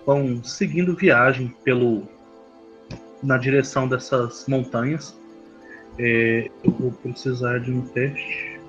vão 0.07 0.43
seguindo 0.45 0.95
viagem 0.95 1.55
pelo 1.65 2.03
na 3.23 3.39
direção 3.39 3.89
dessas 3.89 4.45
montanhas, 4.47 5.17
é, 5.99 6.51
eu 6.63 6.71
vou 6.73 6.93
precisar 6.93 7.59
de 7.61 7.73
um 7.73 7.81
teste. 7.81 8.61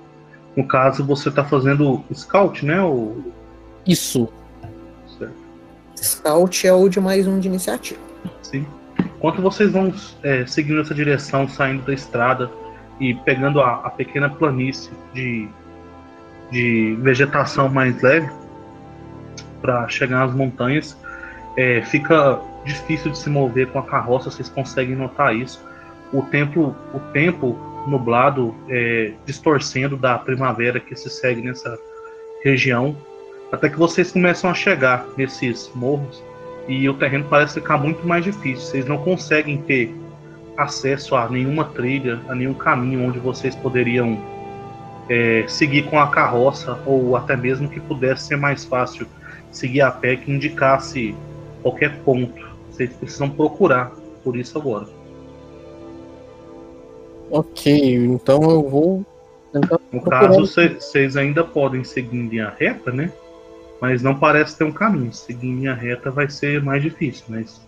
No 0.56 0.66
caso, 0.66 1.04
você 1.04 1.28
está 1.28 1.44
fazendo 1.44 2.02
scout, 2.12 2.64
né? 2.64 2.82
O, 2.82 3.22
Isso. 3.86 4.28
Certo. 5.18 5.34
Scout 5.96 6.66
é 6.66 6.72
o 6.72 6.88
de 6.88 6.98
mais 6.98 7.26
um 7.26 7.38
de 7.38 7.46
iniciativa. 7.48 8.00
Sim. 8.42 8.66
Enquanto 9.16 9.40
vocês 9.42 9.70
vão 9.70 9.92
é, 10.22 10.44
seguindo 10.46 10.80
essa 10.80 10.94
direção, 10.94 11.48
saindo 11.48 11.84
da 11.84 11.92
estrada 11.92 12.50
e 12.98 13.14
pegando 13.14 13.60
a, 13.60 13.86
a 13.86 13.90
pequena 13.90 14.28
planície 14.28 14.90
de, 15.14 15.48
de 16.50 16.96
vegetação 17.00 17.68
mais 17.68 18.00
leve 18.02 18.28
para 19.60 19.88
chegar 19.88 20.26
nas 20.26 20.34
montanhas, 20.34 20.96
é, 21.56 21.82
fica 21.82 22.40
difícil 22.64 23.10
de 23.10 23.18
se 23.18 23.28
mover 23.28 23.68
com 23.68 23.78
a 23.78 23.82
carroça. 23.82 24.30
Vocês 24.30 24.48
conseguem 24.48 24.94
notar 24.94 25.34
isso. 25.34 25.62
O 26.12 26.22
tempo, 26.22 26.74
o 26.94 27.00
tempo 27.12 27.58
nublado 27.86 28.54
é, 28.68 29.12
distorcendo 29.24 29.96
da 29.96 30.18
primavera 30.18 30.78
que 30.78 30.94
se 30.94 31.10
segue 31.10 31.42
nessa 31.42 31.76
região, 32.44 32.96
até 33.50 33.68
que 33.68 33.78
vocês 33.78 34.12
começam 34.12 34.50
a 34.50 34.54
chegar 34.54 35.06
nesses 35.16 35.70
morros 35.74 36.22
e 36.68 36.88
o 36.88 36.94
terreno 36.94 37.24
parece 37.28 37.54
ficar 37.54 37.78
muito 37.78 38.06
mais 38.06 38.24
difícil. 38.24 38.64
Vocês 38.64 38.86
não 38.86 38.98
conseguem 38.98 39.58
ter 39.62 39.94
acesso 40.56 41.16
a 41.16 41.28
nenhuma 41.28 41.64
trilha, 41.64 42.20
a 42.28 42.34
nenhum 42.34 42.54
caminho 42.54 43.08
onde 43.08 43.18
vocês 43.18 43.54
poderiam 43.56 44.18
é, 45.08 45.44
seguir 45.48 45.84
com 45.88 45.98
a 45.98 46.08
carroça 46.08 46.78
ou 46.86 47.16
até 47.16 47.36
mesmo 47.36 47.68
que 47.68 47.80
pudesse 47.80 48.28
ser 48.28 48.36
mais 48.36 48.64
fácil 48.64 49.06
seguir 49.50 49.80
a 49.80 49.90
pé 49.90 50.16
que 50.16 50.30
indicasse 50.30 51.14
qualquer 51.62 51.96
ponto. 52.00 52.46
Vocês 52.70 52.92
precisam 52.92 53.30
procurar 53.30 53.92
por 54.22 54.36
isso 54.36 54.58
agora. 54.58 54.86
Ok, 57.30 57.94
então 57.94 58.42
eu 58.50 58.68
vou 58.68 59.06
tentar. 59.52 59.78
No 59.92 60.00
procurar- 60.00 60.28
caso, 60.28 60.46
vocês 60.46 61.16
ainda 61.16 61.44
podem 61.44 61.84
seguir 61.84 62.16
em 62.16 62.28
linha 62.28 62.54
reta, 62.58 62.90
né? 62.90 63.12
Mas 63.80 64.02
não 64.02 64.14
parece 64.18 64.56
ter 64.56 64.64
um 64.64 64.72
caminho. 64.72 65.12
Seguir 65.12 65.46
em 65.46 65.56
linha 65.56 65.74
reta 65.74 66.10
vai 66.10 66.28
ser 66.28 66.62
mais 66.62 66.82
difícil, 66.82 67.24
mas 67.28 67.60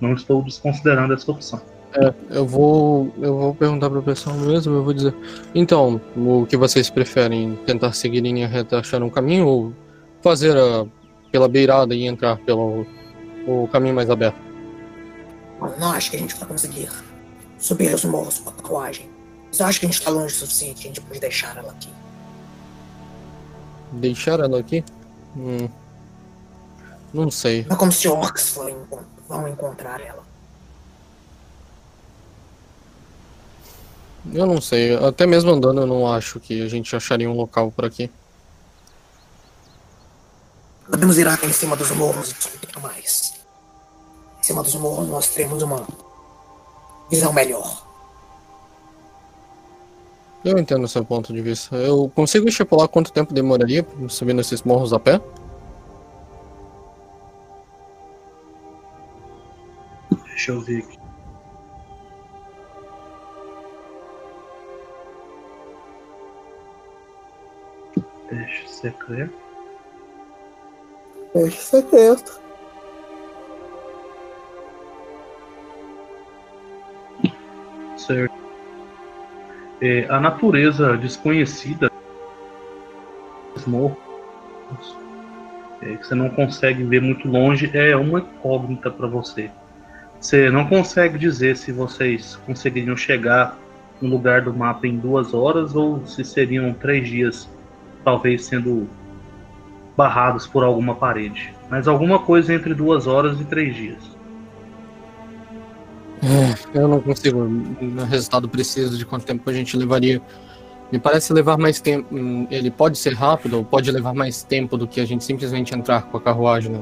não 0.00 0.14
estou 0.14 0.42
desconsiderando 0.42 1.14
essa 1.14 1.30
opção. 1.30 1.60
É, 1.94 2.14
eu 2.30 2.46
vou, 2.46 3.12
eu 3.18 3.36
vou 3.36 3.54
perguntar 3.54 3.88
pro 3.88 4.02
pessoal 4.02 4.36
mesmo, 4.36 4.74
eu 4.74 4.84
vou 4.84 4.92
dizer. 4.92 5.14
Então, 5.54 6.00
o 6.16 6.46
que 6.46 6.56
vocês 6.56 6.90
preferem? 6.90 7.56
Tentar 7.64 7.92
seguir 7.92 8.18
em 8.18 8.32
linha 8.32 8.46
reta, 8.46 8.78
achar 8.78 9.02
um 9.02 9.08
caminho 9.08 9.46
ou 9.46 9.72
fazer 10.20 10.56
a, 10.56 10.86
pela 11.32 11.48
beirada 11.48 11.94
e 11.94 12.06
entrar 12.06 12.36
pelo 12.38 12.86
o 13.46 13.66
caminho 13.68 13.94
mais 13.94 14.10
aberto? 14.10 14.36
Não 15.78 15.90
acho 15.92 16.10
que 16.10 16.16
a 16.16 16.20
gente 16.20 16.36
vai 16.36 16.46
conseguir 16.46 16.90
subir 17.58 17.94
os 17.94 18.04
morros 18.04 18.38
com 18.38 18.50
a 18.50 18.52
carruagem. 18.52 19.08
Mas 19.48 19.58
eu 19.58 19.66
acho 19.66 19.80
que 19.80 19.86
a 19.86 19.88
gente 19.88 20.02
tá 20.02 20.10
longe 20.10 20.34
o 20.34 20.38
suficiente, 20.38 20.80
a 20.80 20.88
gente 20.88 21.00
pode 21.00 21.20
deixar 21.20 21.56
ela 21.56 21.72
aqui. 21.72 21.88
Deixar 23.92 24.40
ela 24.40 24.60
aqui? 24.60 24.84
Hum, 25.34 25.68
não 27.14 27.30
sei. 27.30 27.66
É 27.68 27.74
como 27.74 27.90
se 27.90 28.06
orcs 28.06 28.58
vão 29.26 29.48
encontrar 29.48 30.00
ela. 30.00 30.27
Eu 34.32 34.46
não 34.46 34.60
sei. 34.60 34.94
Até 34.96 35.26
mesmo 35.26 35.50
andando, 35.50 35.80
eu 35.80 35.86
não 35.86 36.12
acho 36.12 36.38
que 36.38 36.62
a 36.62 36.68
gente 36.68 36.94
acharia 36.94 37.30
um 37.30 37.34
local 37.34 37.70
por 37.70 37.84
aqui. 37.84 38.10
Podemos 40.90 41.18
ir 41.18 41.26
até 41.28 41.46
em 41.46 41.52
cima 41.52 41.76
dos 41.76 41.90
morros 41.90 42.30
e 42.30 42.34
discutir 42.34 42.80
mais. 42.80 43.34
Em 44.40 44.42
cima 44.42 44.62
dos 44.62 44.74
morros 44.74 45.08
nós 45.08 45.28
teremos 45.28 45.62
uma 45.62 45.86
visão 47.10 47.32
melhor. 47.32 47.86
Eu 50.44 50.56
entendo 50.58 50.84
o 50.84 50.88
seu 50.88 51.04
ponto 51.04 51.32
de 51.32 51.42
vista. 51.42 51.76
Eu 51.76 52.10
consigo 52.14 52.48
estipular 52.48 52.88
quanto 52.88 53.12
tempo 53.12 53.34
demoraria 53.34 53.86
subindo 54.08 54.40
esses 54.40 54.62
morros 54.62 54.92
a 54.92 54.98
pé? 54.98 55.20
Deixa 60.28 60.52
eu 60.52 60.60
ver 60.60 60.78
aqui. 60.78 61.07
Teste 68.28 68.70
secreto. 68.70 69.34
Teste 71.32 71.60
secreto. 71.60 72.40
Certo. 77.96 78.34
É, 79.80 80.06
a 80.08 80.18
natureza 80.18 80.96
desconhecida 80.96 81.90
dos 83.54 83.64
morros, 83.66 83.96
é, 85.80 85.94
que 85.96 86.06
você 86.06 86.14
não 86.14 86.28
consegue 86.30 86.82
ver 86.82 87.00
muito 87.00 87.28
longe, 87.28 87.70
é 87.74 87.96
uma 87.96 88.20
incógnita 88.20 88.90
para 88.90 89.06
você. 89.06 89.50
Você 90.20 90.50
não 90.50 90.66
consegue 90.66 91.16
dizer 91.16 91.56
se 91.56 91.70
vocês 91.70 92.36
conseguiriam 92.44 92.96
chegar 92.96 93.56
no 94.00 94.08
lugar 94.08 94.42
do 94.42 94.52
mapa 94.52 94.86
em 94.86 94.96
duas 94.96 95.32
horas 95.32 95.76
ou 95.76 96.04
se 96.06 96.24
seriam 96.24 96.72
três 96.72 97.08
dias, 97.08 97.48
talvez 98.08 98.46
sendo 98.46 98.88
barrados 99.94 100.46
por 100.46 100.64
alguma 100.64 100.94
parede. 100.94 101.52
Mas 101.68 101.86
alguma 101.86 102.18
coisa 102.18 102.54
entre 102.54 102.72
duas 102.72 103.06
horas 103.06 103.38
e 103.38 103.44
três 103.44 103.76
dias. 103.76 103.98
Eu 106.72 106.88
não 106.88 107.00
consigo 107.00 107.38
um 107.38 108.04
resultado 108.04 108.48
preciso 108.48 108.96
de 108.96 109.04
quanto 109.04 109.26
tempo 109.26 109.48
a 109.48 109.52
gente 109.52 109.76
levaria. 109.76 110.22
Me 110.90 110.98
parece 110.98 111.34
levar 111.34 111.58
mais 111.58 111.82
tempo. 111.82 112.08
Ele 112.50 112.70
pode 112.70 112.96
ser 112.96 113.12
rápido 113.12 113.58
ou 113.58 113.64
pode 113.64 113.90
levar 113.90 114.14
mais 114.14 114.42
tempo 114.42 114.78
do 114.78 114.88
que 114.88 115.02
a 115.02 115.04
gente 115.04 115.22
simplesmente 115.22 115.74
entrar 115.74 116.04
com 116.04 116.16
a 116.16 116.20
carruagem 116.20 116.72
né, 116.72 116.80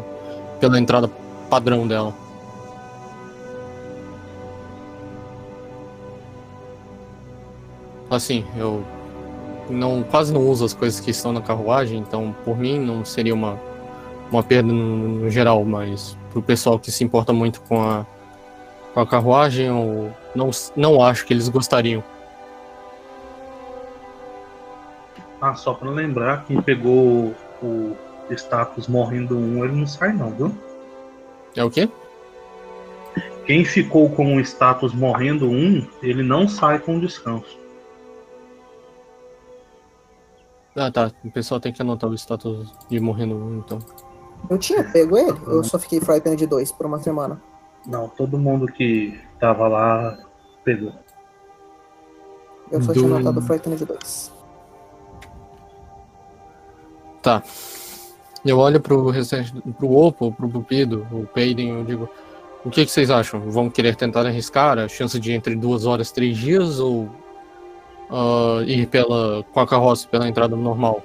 pela 0.61 0.79
entrada 0.79 1.11
padrão 1.51 1.89
dela. 1.89 2.15
Assim, 8.09 8.45
eu 8.57 8.87
não 9.69 10.03
quase 10.03 10.33
não 10.33 10.47
uso 10.47 10.65
as 10.65 10.73
coisas 10.73 11.01
que 11.01 11.11
estão 11.11 11.33
na 11.33 11.41
carruagem, 11.41 11.99
então 11.99 12.35
por 12.45 12.57
mim 12.59 12.79
não 12.79 13.05
seria 13.05 13.35
uma, 13.35 13.59
uma 14.31 14.43
perda 14.43 14.73
no, 14.73 15.21
no 15.21 15.31
geral, 15.31 15.65
mas 15.65 16.17
pro 16.31 16.43
pessoal 16.43 16.79
que 16.79 16.91
se 16.91 17.05
importa 17.05 17.33
muito 17.33 17.61
com 17.63 17.83
a, 17.83 18.07
com 18.95 19.01
a 19.01 19.07
carruagem, 19.07 19.67
eu 19.67 20.13
não, 20.35 20.51
não 20.77 21.03
acho 21.03 21.27
que 21.27 21.33
eles 21.33 21.49
gostariam. 21.49 22.03
Ah, 25.41 25.55
só 25.55 25.75
para 25.75 25.91
lembrar, 25.91 26.45
quem 26.45 26.61
pegou 26.61 27.35
o 27.63 27.97
status 28.31 28.89
morrendo 28.89 29.37
um, 29.37 29.65
ele 29.65 29.75
não 29.75 29.87
sai 29.87 30.13
não, 30.13 30.31
viu? 30.31 30.55
É 31.55 31.63
o 31.63 31.71
quê? 31.71 31.89
Quem 33.47 33.65
ficou 33.65 34.11
com 34.11 34.37
o 34.37 34.41
status 34.41 34.93
morrendo 34.93 35.49
um, 35.49 35.87
ele 36.03 36.23
não 36.23 36.49
sai 36.49 36.79
com 36.79 36.99
descanso. 36.99 37.59
Ah 40.77 40.91
tá, 40.91 41.11
o 41.25 41.31
pessoal 41.31 41.59
tem 41.59 41.73
que 41.73 41.81
anotar 41.81 42.09
o 42.11 42.15
status 42.15 42.71
de 42.89 43.01
morrendo 43.01 43.35
um, 43.35 43.59
então. 43.59 43.79
Eu 44.51 44.59
tinha 44.59 44.85
pego 44.85 45.17
ele, 45.17 45.39
eu 45.47 45.65
só 45.65 45.79
fiquei 45.79 46.01
frightened 46.01 46.37
de 46.39 46.47
2 46.47 46.71
por 46.73 46.85
uma 46.87 46.99
semana. 46.99 47.41
Não, 47.87 48.09
todo 48.09 48.39
mundo 48.39 48.67
que 48.67 49.19
tava 49.41 49.67
lá 49.69 50.19
pegou. 50.65 50.93
Eu 52.71 52.83
só 52.83 52.93
tinha 52.93 53.09
Do- 53.09 53.15
anotado 53.17 53.41
frightened 53.43 53.79
de 53.79 53.85
2. 53.87 54.33
Tá. 57.23 57.43
Eu 58.45 58.59
olho 58.59 58.81
pro 58.81 59.09
restante, 59.11 59.53
pro 59.79 59.91
Oppo, 59.91 60.31
pro 60.33 60.49
Pupido, 60.49 61.07
o 61.11 61.27
Peiden, 61.27 61.71
eu 61.71 61.85
digo, 61.85 62.09
o 62.65 62.71
que, 62.71 62.85
que 62.85 62.91
vocês 62.93 63.11
acham? 63.11 63.41
Vão 63.51 63.69
querer 63.69 63.97
tentar 63.97 64.25
arriscar 64.27 64.79
a 64.79 64.87
chance 64.87 65.19
de 65.19 65.33
entre 65.33 65.57
duas 65.57 65.85
horas, 65.87 66.13
três 66.13 66.37
dias 66.37 66.79
ou 66.79 67.09
ah, 68.11 68.63
ir 68.67 68.87
pela 68.87 69.43
com 69.53 69.61
a 69.61 69.67
carroça 69.67 70.09
pela 70.09 70.29
entrada 70.29 70.57
normal? 70.57 71.03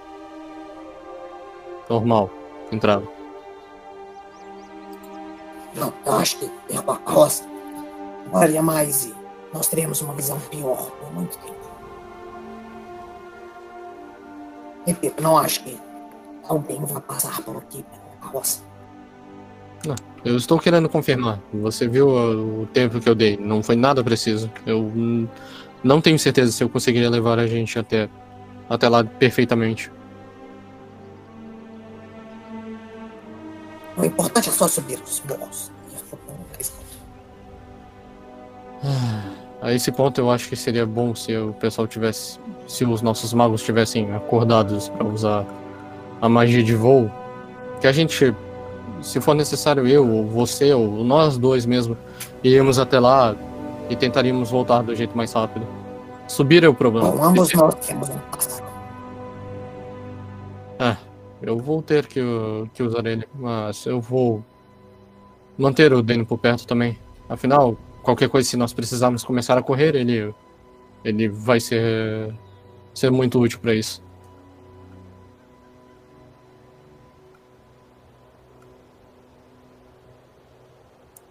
Normal, 1.90 2.30
entrada. 2.72 3.08
Não, 5.76 5.94
eu 6.06 6.14
acho 6.14 6.38
que 6.38 6.46
ir 6.70 6.82
com 6.82 6.92
a 6.92 6.98
carroça 6.98 7.46
valia 8.32 8.62
mais 8.62 9.06
e 9.06 9.16
nós 9.54 9.68
teremos 9.68 10.02
uma 10.02 10.14
visão 10.14 10.40
pior 10.50 10.90
por 10.92 11.14
muito 11.14 11.38
tempo. 11.38 11.62
Repito, 14.86 15.22
não 15.22 15.38
acho 15.38 15.64
que 15.64 15.78
alguém 16.48 16.84
vai 16.84 17.02
passar 17.02 17.42
por 17.42 17.58
aqui 17.58 17.84
pela 17.84 18.16
carroça. 18.22 18.62
Eu 20.24 20.38
estou 20.38 20.60
querendo 20.60 20.88
confirmar. 20.88 21.40
Você 21.54 21.88
viu 21.88 22.16
ah, 22.16 22.36
o 22.36 22.68
tempo 22.72 23.00
que 23.00 23.10
eu 23.10 23.16
dei? 23.16 23.38
Não 23.38 23.64
foi 23.64 23.76
nada 23.76 24.04
preciso. 24.04 24.52
Eu 24.66 24.80
hum, 24.80 25.28
não 25.84 26.02
tenho 26.02 26.18
certeza 26.18 26.52
se 26.52 26.64
eu 26.64 26.70
conseguiria 26.70 27.10
levar 27.10 27.40
a 27.40 27.48
gente 27.48 27.78
até 27.78 28.10
até 28.70 28.88
lá 28.88 29.04
perfeitamente. 29.04 29.92
O 33.98 34.06
importante 34.06 34.50
é 34.50 34.52
só 34.52 34.68
subir 34.68 35.00
os 35.02 35.22
morros. 35.28 35.72
A 39.62 39.72
esse 39.74 39.92
ponto 39.92 40.20
eu 40.20 40.32
acho 40.32 40.50
que 40.50 40.56
seria 40.56 40.86
bom 40.86 41.14
se 41.14 41.36
o 41.38 41.54
pessoal 41.54 41.88
tivesse, 41.88 42.40
se 42.68 42.84
os 42.84 43.02
nossos 43.02 43.32
magos 43.34 43.62
tivessem 43.62 44.12
acordados 44.14 44.90
para 44.90 45.06
usar 45.06 45.46
a 46.20 46.28
magia 46.28 46.64
de 46.64 46.74
voo 46.74 47.12
que 47.80 47.88
a 47.88 47.92
gente, 47.92 48.34
se 49.02 49.20
for 49.20 49.36
necessário, 49.36 49.88
eu, 49.88 50.08
ou 50.08 50.26
você, 50.26 50.74
ou 50.74 51.04
nós 51.04 51.38
dois 51.38 51.66
mesmo, 51.66 51.98
iríamos 52.44 52.80
até 52.80 53.00
lá 53.00 53.36
e 53.92 53.96
tentaríamos 53.98 54.50
voltar 54.50 54.82
do 54.84 54.96
jeito 54.96 55.16
mais 55.18 55.34
rápido. 55.34 55.68
Subir 56.26 56.64
é 56.64 56.70
o 56.70 56.74
problema. 56.74 57.12
Bom, 57.12 57.22
ambos 57.26 57.52
nós 57.54 57.76
temos 57.86 58.08
um. 58.08 58.18
É, 60.80 60.96
eu 61.42 61.58
vou 61.58 61.82
ter 61.82 62.08
que, 62.08 62.22
que 62.74 62.82
usar 62.82 63.06
ele, 63.06 63.28
mas 63.36 63.86
eu 63.86 64.00
vou 64.00 64.42
manter 65.58 65.92
o 65.92 66.02
Dane 66.02 66.24
por 66.24 66.38
perto 66.38 66.66
também. 66.66 66.98
Afinal, 67.28 67.78
qualquer 68.02 68.30
coisa, 68.30 68.48
se 68.50 68.56
nós 68.56 68.72
precisarmos 68.72 69.26
começar 69.26 69.58
a 69.58 69.62
correr, 69.62 69.94
ele, 69.94 70.34
ele 71.04 71.28
vai 71.28 71.60
ser, 71.60 72.34
ser 72.94 73.12
muito 73.12 73.42
útil 73.42 73.60
para 73.60 73.76
isso. 73.76 74.02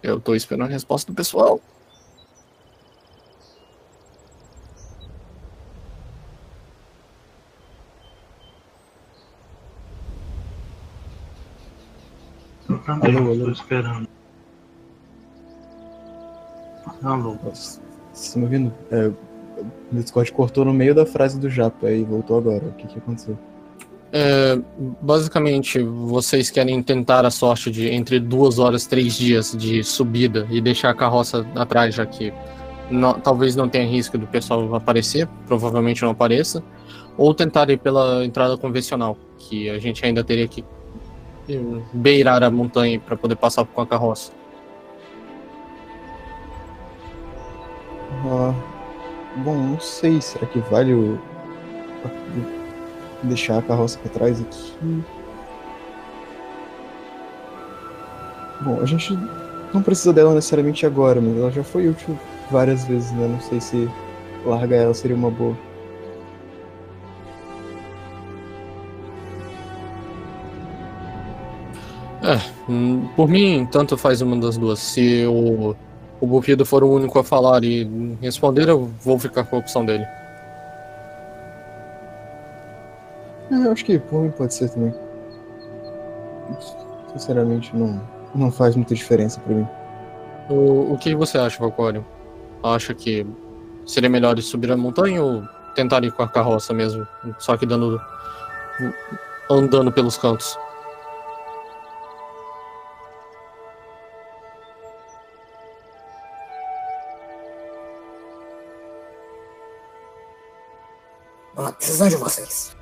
Eu 0.03 0.19
tô 0.19 0.35
esperando 0.35 0.69
a 0.69 0.71
resposta 0.71 1.11
do 1.11 1.15
pessoal. 1.15 1.59
Também 12.85 13.15
Alô, 13.15 13.25
alô. 13.25 13.33
estou 13.33 13.51
esperando. 13.51 14.07
Alô. 17.03 17.35
Vocês 17.43 17.81
estão 18.13 18.39
me 18.41 18.45
ouvindo? 18.45 18.73
É, 18.91 19.07
o 19.57 19.65
Discord 19.91 20.31
cortou 20.31 20.65
no 20.65 20.73
meio 20.73 20.93
da 20.95 21.05
frase 21.05 21.39
do 21.39 21.49
Japa 21.49 21.89
e 21.91 22.03
voltou 22.03 22.37
agora. 22.37 22.65
O 22.65 22.71
que, 22.73 22.87
que 22.87 22.97
aconteceu? 22.97 23.37
É, 24.13 24.59
basicamente, 25.01 25.79
vocês 25.81 26.49
querem 26.49 26.81
tentar 26.83 27.25
a 27.25 27.31
sorte 27.31 27.71
de 27.71 27.87
entre 27.89 28.19
duas 28.19 28.59
horas, 28.59 28.85
três 28.85 29.13
dias 29.15 29.55
de 29.57 29.83
subida 29.83 30.45
e 30.49 30.59
deixar 30.59 30.89
a 30.89 30.93
carroça 30.93 31.45
atrás, 31.55 31.95
já 31.95 32.05
que 32.05 32.33
não- 32.89 33.13
talvez 33.13 33.55
não 33.55 33.69
tenha 33.69 33.87
risco 33.87 34.17
do 34.17 34.27
pessoal 34.27 34.75
aparecer, 34.75 35.27
provavelmente 35.47 36.01
não 36.01 36.09
apareça, 36.09 36.61
ou 37.17 37.33
tentar 37.33 37.69
ir 37.69 37.77
pela 37.79 38.25
entrada 38.25 38.57
convencional, 38.57 39.17
que 39.37 39.69
a 39.69 39.79
gente 39.79 40.05
ainda 40.05 40.23
teria 40.25 40.47
que 40.47 40.63
beirar 41.93 42.43
a 42.43 42.49
montanha 42.49 42.99
para 42.99 43.15
poder 43.15 43.35
passar 43.35 43.65
com 43.65 43.81
a 43.81 43.87
carroça. 43.87 44.31
Ah, 48.25 48.53
bom, 49.37 49.55
não 49.55 49.79
sei. 49.79 50.21
Será 50.21 50.45
que 50.45 50.59
vale 50.59 50.93
o. 50.93 51.19
deixar 53.23 53.57
a 53.57 53.61
carroça 53.61 53.97
pra 53.99 54.11
trás 54.11 54.41
aqui? 54.41 55.03
Bom, 58.61 58.79
a 58.79 58.85
gente 58.85 59.17
não 59.73 59.81
precisa 59.81 60.13
dela 60.13 60.35
necessariamente 60.35 60.85
agora, 60.85 61.19
mas 61.19 61.35
ela 61.37 61.51
já 61.51 61.63
foi 61.63 61.87
útil 61.87 62.17
várias 62.51 62.85
vezes, 62.85 63.11
né? 63.11 63.27
Não 63.27 63.39
sei 63.39 63.59
se 63.59 63.89
largar 64.45 64.77
ela 64.77 64.93
seria 64.93 65.15
uma 65.15 65.31
boa. 65.31 65.55
Hum, 72.69 73.07
Por 73.15 73.27
mim, 73.27 73.67
tanto 73.71 73.97
faz 73.97 74.21
uma 74.21 74.35
das 74.37 74.57
duas. 74.57 74.79
Se 74.79 75.25
o, 75.25 75.75
o 76.19 76.27
Bufido 76.27 76.65
for 76.65 76.83
o 76.83 76.89
único 76.91 77.17
a 77.19 77.23
falar 77.23 77.63
e 77.63 77.83
responder, 78.21 78.69
eu 78.69 78.91
vou 79.03 79.17
ficar 79.19 79.43
com 79.43 79.55
a 79.55 79.59
opção 79.59 79.85
dele. 79.85 80.05
É, 83.51 83.55
eu 83.67 83.71
acho 83.71 83.83
que 83.83 83.99
por 83.99 84.21
mim 84.21 84.31
pode 84.31 84.53
ser 84.53 84.69
também. 84.69 84.93
Sinceramente, 87.13 87.75
não, 87.75 88.01
não 88.33 88.51
faz 88.51 88.75
muita 88.75 88.95
diferença 88.95 89.39
pra 89.41 89.53
mim. 89.53 89.67
O, 90.49 90.93
o 90.93 90.97
que 90.97 91.13
você 91.15 91.37
acha, 91.37 91.59
Valcório? 91.59 92.05
Acha 92.63 92.93
que 92.93 93.25
seria 93.85 94.09
melhor 94.09 94.37
ir 94.37 94.41
subir 94.41 94.71
a 94.71 94.77
montanha 94.77 95.21
ou 95.23 95.43
tentar 95.75 96.03
ir 96.03 96.11
com 96.11 96.23
a 96.23 96.27
carroça 96.27 96.73
mesmo? 96.73 97.05
Só 97.39 97.57
que 97.57 97.65
dando. 97.65 97.99
andando 99.49 99.91
pelos 99.91 100.17
cantos. 100.17 100.57
De 112.09 112.15
vocês. 112.15 112.75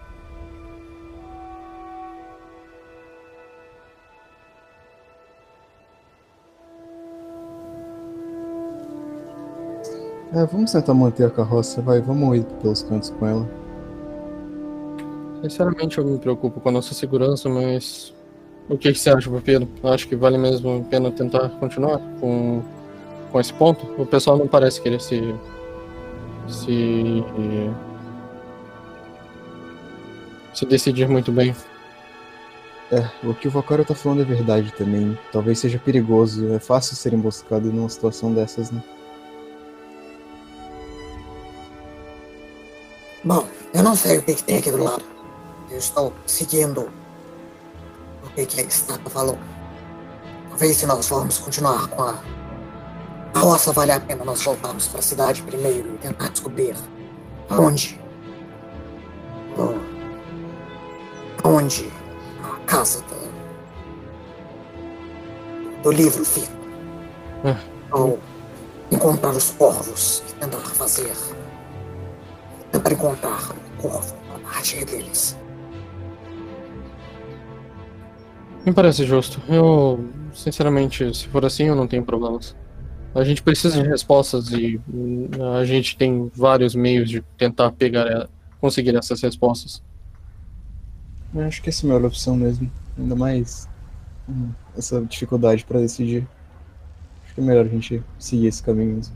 É, 10.32 10.46
vamos 10.46 10.72
tentar 10.72 10.94
manter 10.94 11.26
a 11.26 11.30
carroça, 11.30 11.82
vai, 11.82 12.00
vamos 12.00 12.38
ir 12.38 12.44
pelos 12.62 12.84
cantos 12.84 13.10
com 13.10 13.26
ela. 13.26 13.50
Sinceramente, 15.42 15.98
eu 15.98 16.06
me 16.06 16.20
preocupo 16.20 16.60
com 16.60 16.70
a 16.70 16.72
nossa 16.72 16.94
segurança, 16.94 17.50
mas. 17.50 18.14
O 18.70 18.78
que, 18.78 18.94
que 18.94 19.00
você 19.00 19.10
acha, 19.10 19.30
Pedro? 19.44 19.68
Acho 19.84 20.08
que 20.08 20.16
vale 20.16 20.38
mesmo 20.38 20.78
a 20.78 20.82
pena 20.82 21.12
tentar 21.12 21.50
continuar 21.60 22.00
com, 22.20 22.62
com 23.32 23.40
esse 23.40 23.52
ponto? 23.54 23.86
O 24.00 24.06
pessoal 24.06 24.38
não 24.38 24.48
parece 24.48 24.80
querer 24.82 25.02
se. 25.02 25.34
se. 26.48 27.24
Se 30.60 30.66
decidir 30.66 31.08
muito 31.08 31.32
bem. 31.32 31.56
É, 32.92 33.10
o 33.26 33.34
que 33.34 33.48
o 33.48 33.52
Vakaro 33.52 33.86
tá 33.86 33.96
falando 33.96 34.24
é 34.24 34.26
verdade 34.26 34.74
também. 34.74 35.18
Talvez 35.32 35.60
seja 35.60 35.80
perigoso, 35.80 36.54
é 36.54 36.60
fácil 36.60 36.98
ser 36.98 37.14
emboscado 37.14 37.72
numa 37.72 37.88
situação 37.88 38.34
dessas, 38.34 38.70
né? 38.70 38.84
Bom, 43.24 43.48
eu 43.74 43.84
não 43.84 43.96
sei 43.96 44.18
o 44.18 44.24
que, 44.24 44.34
que 44.34 44.44
tem 44.44 44.58
aqui 44.58 44.70
do 44.70 44.84
lado. 44.84 45.04
Eu 45.72 45.78
estou 45.78 46.14
seguindo 46.26 46.90
o 48.26 48.30
que, 48.36 48.46
que 48.46 48.60
a 48.60 48.64
estátua 48.64 49.10
falou. 49.10 49.38
Talvez 50.50 50.76
se 50.76 50.86
nós 50.86 51.08
formos 51.08 51.38
continuar 51.38 51.88
com 51.88 52.02
a 52.02 52.20
roça, 53.34 53.72
vale 53.72 53.94
a 53.94 54.00
pena 54.00 54.26
nós 54.26 54.42
voltarmos 54.42 54.88
para 54.88 55.00
a 55.00 55.04
cidade 55.04 55.42
primeiro 55.44 55.94
e 55.94 55.98
tentar 56.00 56.30
descobrir 56.30 56.76
aonde. 57.50 57.99
Aonde 61.50 61.90
a 62.44 62.60
casa 62.68 63.04
do, 63.10 63.16
do 65.82 65.92
livro 65.92 66.24
fica. 66.24 66.54
É. 67.44 67.56
Ou 67.92 68.20
encontrar 68.92 69.32
os 69.32 69.50
corvos 69.52 70.24
e 70.30 70.34
tentar 70.34 70.60
fazer 70.60 71.12
tentar 72.72 72.92
encontrar 72.92 73.40
o 73.52 73.82
corvo 73.82 74.14
para 74.28 74.38
partir 74.52 74.86
deles. 74.86 75.36
Me 78.64 78.72
parece 78.72 79.04
justo. 79.04 79.42
Eu, 79.50 80.08
sinceramente, 80.36 81.16
se 81.18 81.28
for 81.30 81.44
assim, 81.44 81.64
eu 81.64 81.76
não 81.76 81.88
tenho 81.88 82.06
problemas. 82.06 82.56
A 83.16 83.24
gente 83.24 83.42
precisa 83.42 83.82
de 83.82 83.90
respostas 83.90 84.52
e 84.52 84.80
hum, 84.88 85.30
a 85.58 85.66
gente 85.66 85.98
tem 85.98 86.30
vários 86.36 86.76
meios 86.76 87.10
de 87.10 87.24
tentar 87.40 87.72
pegar, 87.72 88.06
e- 88.06 88.28
conseguir 88.62 88.96
essas 88.96 89.20
respostas. 89.24 89.82
Eu 91.34 91.42
acho 91.42 91.62
que 91.62 91.70
essa 91.70 91.86
é 91.86 91.90
a 91.90 91.94
melhor 91.94 92.08
opção 92.08 92.36
mesmo. 92.36 92.72
Ainda 92.98 93.16
mais 93.16 93.68
hum, 94.28 94.52
essa 94.78 95.02
dificuldade 95.02 95.64
pra 95.64 95.80
decidir. 95.80 96.28
Acho 97.24 97.36
que 97.36 97.42
é 97.42 97.44
melhor 97.44 97.66
a 97.66 97.70
gente 97.70 98.04
seguir 98.18 98.48
esse 98.48 98.64
caminho 98.64 98.96
mesmo. 98.96 99.14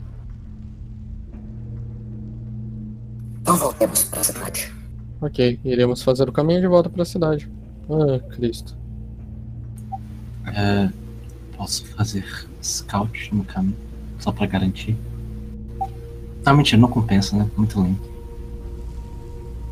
Então 3.40 3.56
voltemos 3.56 4.04
para 4.04 4.20
a 4.20 4.24
cidade. 4.24 4.74
Ok, 5.20 5.60
iremos 5.64 6.02
fazer 6.02 6.28
o 6.28 6.32
caminho 6.32 6.60
de 6.60 6.66
volta 6.66 6.88
para 6.88 7.02
a 7.02 7.06
cidade. 7.06 7.50
Ah, 7.90 8.18
Cristo. 8.34 8.76
É, 10.46 10.88
posso 11.56 11.86
fazer 11.94 12.24
scout 12.62 13.34
no 13.34 13.44
caminho, 13.44 13.76
só 14.18 14.30
pra 14.32 14.46
garantir. 14.46 14.96
Não, 16.44 16.56
mentira, 16.56 16.80
não 16.80 16.88
compensa, 16.88 17.36
né? 17.36 17.50
Muito 17.56 17.80
lento. 17.80 18.08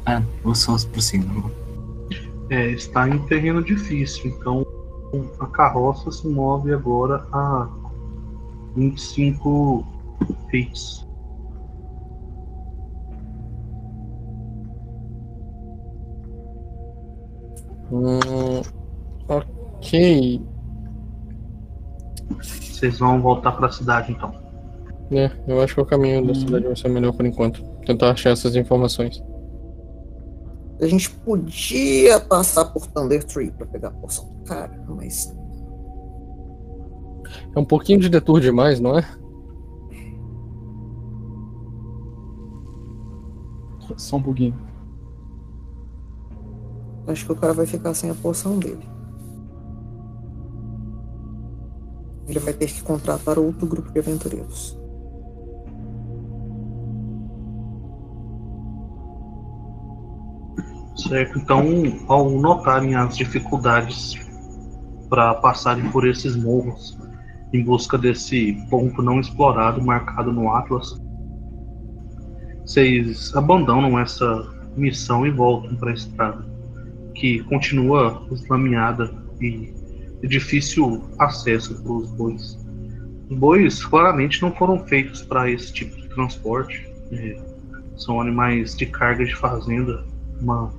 Ah, 0.06 0.22
vou 0.42 0.54
só 0.54 0.76
prosseguir. 0.88 1.28
É, 2.52 2.66
está 2.72 3.08
em 3.08 3.18
terreno 3.20 3.64
difícil, 3.64 4.30
então 4.30 4.62
a 5.40 5.46
carroça 5.46 6.10
se 6.10 6.28
move 6.28 6.70
agora 6.70 7.26
a 7.32 7.66
25 8.76 9.82
feet. 10.50 11.06
Hum, 17.90 18.60
ok. 19.28 20.42
Vocês 22.38 22.98
vão 22.98 23.18
voltar 23.22 23.52
para 23.52 23.68
a 23.68 23.72
cidade 23.72 24.12
então. 24.12 24.30
É, 25.10 25.30
eu 25.48 25.62
acho 25.62 25.74
que 25.74 25.80
o 25.80 25.86
caminho 25.86 26.26
da 26.26 26.34
cidade 26.34 26.66
vai 26.66 26.76
ser 26.76 26.90
melhor 26.90 27.14
por 27.14 27.24
enquanto. 27.24 27.64
Tentar 27.86 28.10
achar 28.10 28.28
essas 28.28 28.54
informações. 28.56 29.22
A 30.82 30.86
gente 30.88 31.08
podia 31.10 32.18
passar 32.18 32.64
por 32.64 32.88
Thunder 32.88 33.22
Tree 33.22 33.52
pra 33.52 33.64
pegar 33.66 33.88
a 33.88 33.92
poção 33.92 34.28
do 34.28 34.42
cara, 34.42 34.84
mas 34.88 35.32
É 37.54 37.58
um 37.58 37.64
pouquinho 37.64 38.00
de 38.00 38.08
detour 38.08 38.40
demais, 38.40 38.80
não 38.80 38.98
é? 38.98 39.08
Só 43.96 44.16
um 44.16 44.22
pouquinho. 44.22 44.58
acho 47.06 47.26
que 47.26 47.32
o 47.32 47.36
cara 47.36 47.52
vai 47.52 47.66
ficar 47.66 47.94
sem 47.94 48.10
a 48.10 48.14
poção 48.14 48.58
dele. 48.58 48.84
Ele 52.26 52.40
vai 52.40 52.54
ter 52.54 52.66
que 52.66 52.82
contratar 52.82 53.38
outro 53.38 53.66
grupo 53.68 53.92
de 53.92 54.00
aventureiros. 54.00 54.81
Certo, 61.08 61.38
então, 61.38 61.64
ao 62.06 62.30
notarem 62.30 62.94
as 62.94 63.16
dificuldades 63.16 64.14
para 65.08 65.34
passarem 65.34 65.90
por 65.90 66.06
esses 66.06 66.36
morros 66.36 66.98
em 67.52 67.62
busca 67.62 67.98
desse 67.98 68.56
ponto 68.70 69.02
não 69.02 69.20
explorado 69.20 69.82
marcado 69.84 70.32
no 70.32 70.50
Atlas, 70.54 70.98
vocês 72.64 73.34
abandonam 73.34 73.98
essa 73.98 74.48
missão 74.76 75.26
e 75.26 75.30
voltam 75.30 75.74
para 75.76 75.90
a 75.90 75.94
estrada, 75.94 76.46
que 77.14 77.40
continua 77.44 78.26
eslameada 78.30 79.12
e 79.40 79.74
de 80.22 80.28
difícil 80.28 81.02
acesso 81.18 81.82
para 81.82 81.92
os 81.92 82.10
bois. 82.12 82.58
Os 83.28 83.36
bois 83.36 83.84
claramente 83.84 84.40
não 84.40 84.52
foram 84.52 84.78
feitos 84.86 85.22
para 85.22 85.50
esse 85.50 85.72
tipo 85.72 85.94
de 85.96 86.08
transporte, 86.10 86.88
é, 87.10 87.36
são 87.96 88.20
animais 88.20 88.76
de 88.76 88.86
carga 88.86 89.24
de 89.24 89.34
fazenda, 89.34 90.04
uma 90.40 90.72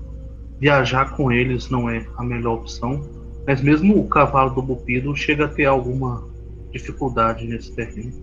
viajar 0.63 1.13
com 1.17 1.29
eles 1.29 1.69
não 1.69 1.89
é 1.89 2.07
a 2.15 2.23
melhor 2.23 2.59
opção, 2.59 3.05
mas 3.45 3.61
mesmo 3.61 3.99
o 3.99 4.07
cavalo 4.07 4.55
do 4.55 4.61
Bupido 4.61 5.13
chega 5.13 5.43
a 5.43 5.49
ter 5.49 5.65
alguma 5.65 6.25
dificuldade 6.71 7.45
nesse 7.45 7.75
terreno. 7.75 8.13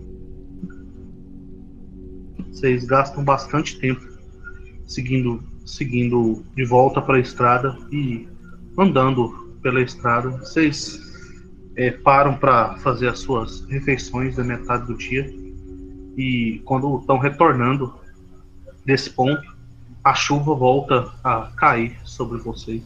Vocês 2.47 2.83
gastam 2.83 3.23
bastante 3.23 3.79
tempo 3.79 4.01
seguindo, 4.87 5.43
seguindo 5.67 6.43
de 6.55 6.65
volta 6.65 6.99
para 6.99 7.17
a 7.17 7.19
estrada 7.19 7.77
e 7.91 8.27
andando 8.75 9.55
pela 9.61 9.79
estrada. 9.79 10.31
Vocês 10.31 10.99
é, 11.75 11.91
param 11.91 12.37
para 12.37 12.75
fazer 12.77 13.09
as 13.09 13.19
suas 13.19 13.67
refeições 13.67 14.35
da 14.35 14.43
metade 14.43 14.87
do 14.87 14.97
dia 14.97 15.31
e 16.17 16.59
quando 16.65 17.01
estão 17.01 17.19
retornando 17.19 17.93
desse 18.83 19.11
ponto, 19.11 19.43
a 20.03 20.13
chuva 20.13 20.55
volta 20.55 21.11
a 21.23 21.51
cair 21.55 21.97
sobre 22.03 22.39
vocês. 22.39 22.81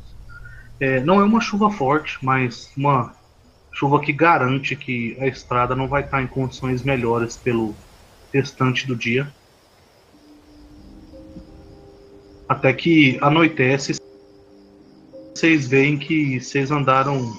É, 0.80 1.00
não 1.00 1.22
é 1.22 1.24
uma 1.24 1.40
chuva 1.40 1.72
forte, 1.72 2.18
mas 2.22 2.72
uma 2.76 3.14
chuva 3.72 4.00
que 4.00 4.12
garante 4.12 4.76
que 4.76 5.18
a 5.20 5.28
estrada 5.28 5.76
não 5.76 5.88
vai 5.88 6.04
estar 6.04 6.22
em 6.22 6.28
condições 6.28 6.84
melhores 6.84 7.38
pelo 7.38 7.74
restante 8.34 8.86
do 8.86 8.96
dia. 8.96 9.28
Até 12.48 12.74
que 12.74 13.18
anoitece, 13.22 13.96
vocês 15.34 15.68
veem 15.68 15.98
que 15.98 16.40
vocês 16.40 16.70
andaram 16.70 17.34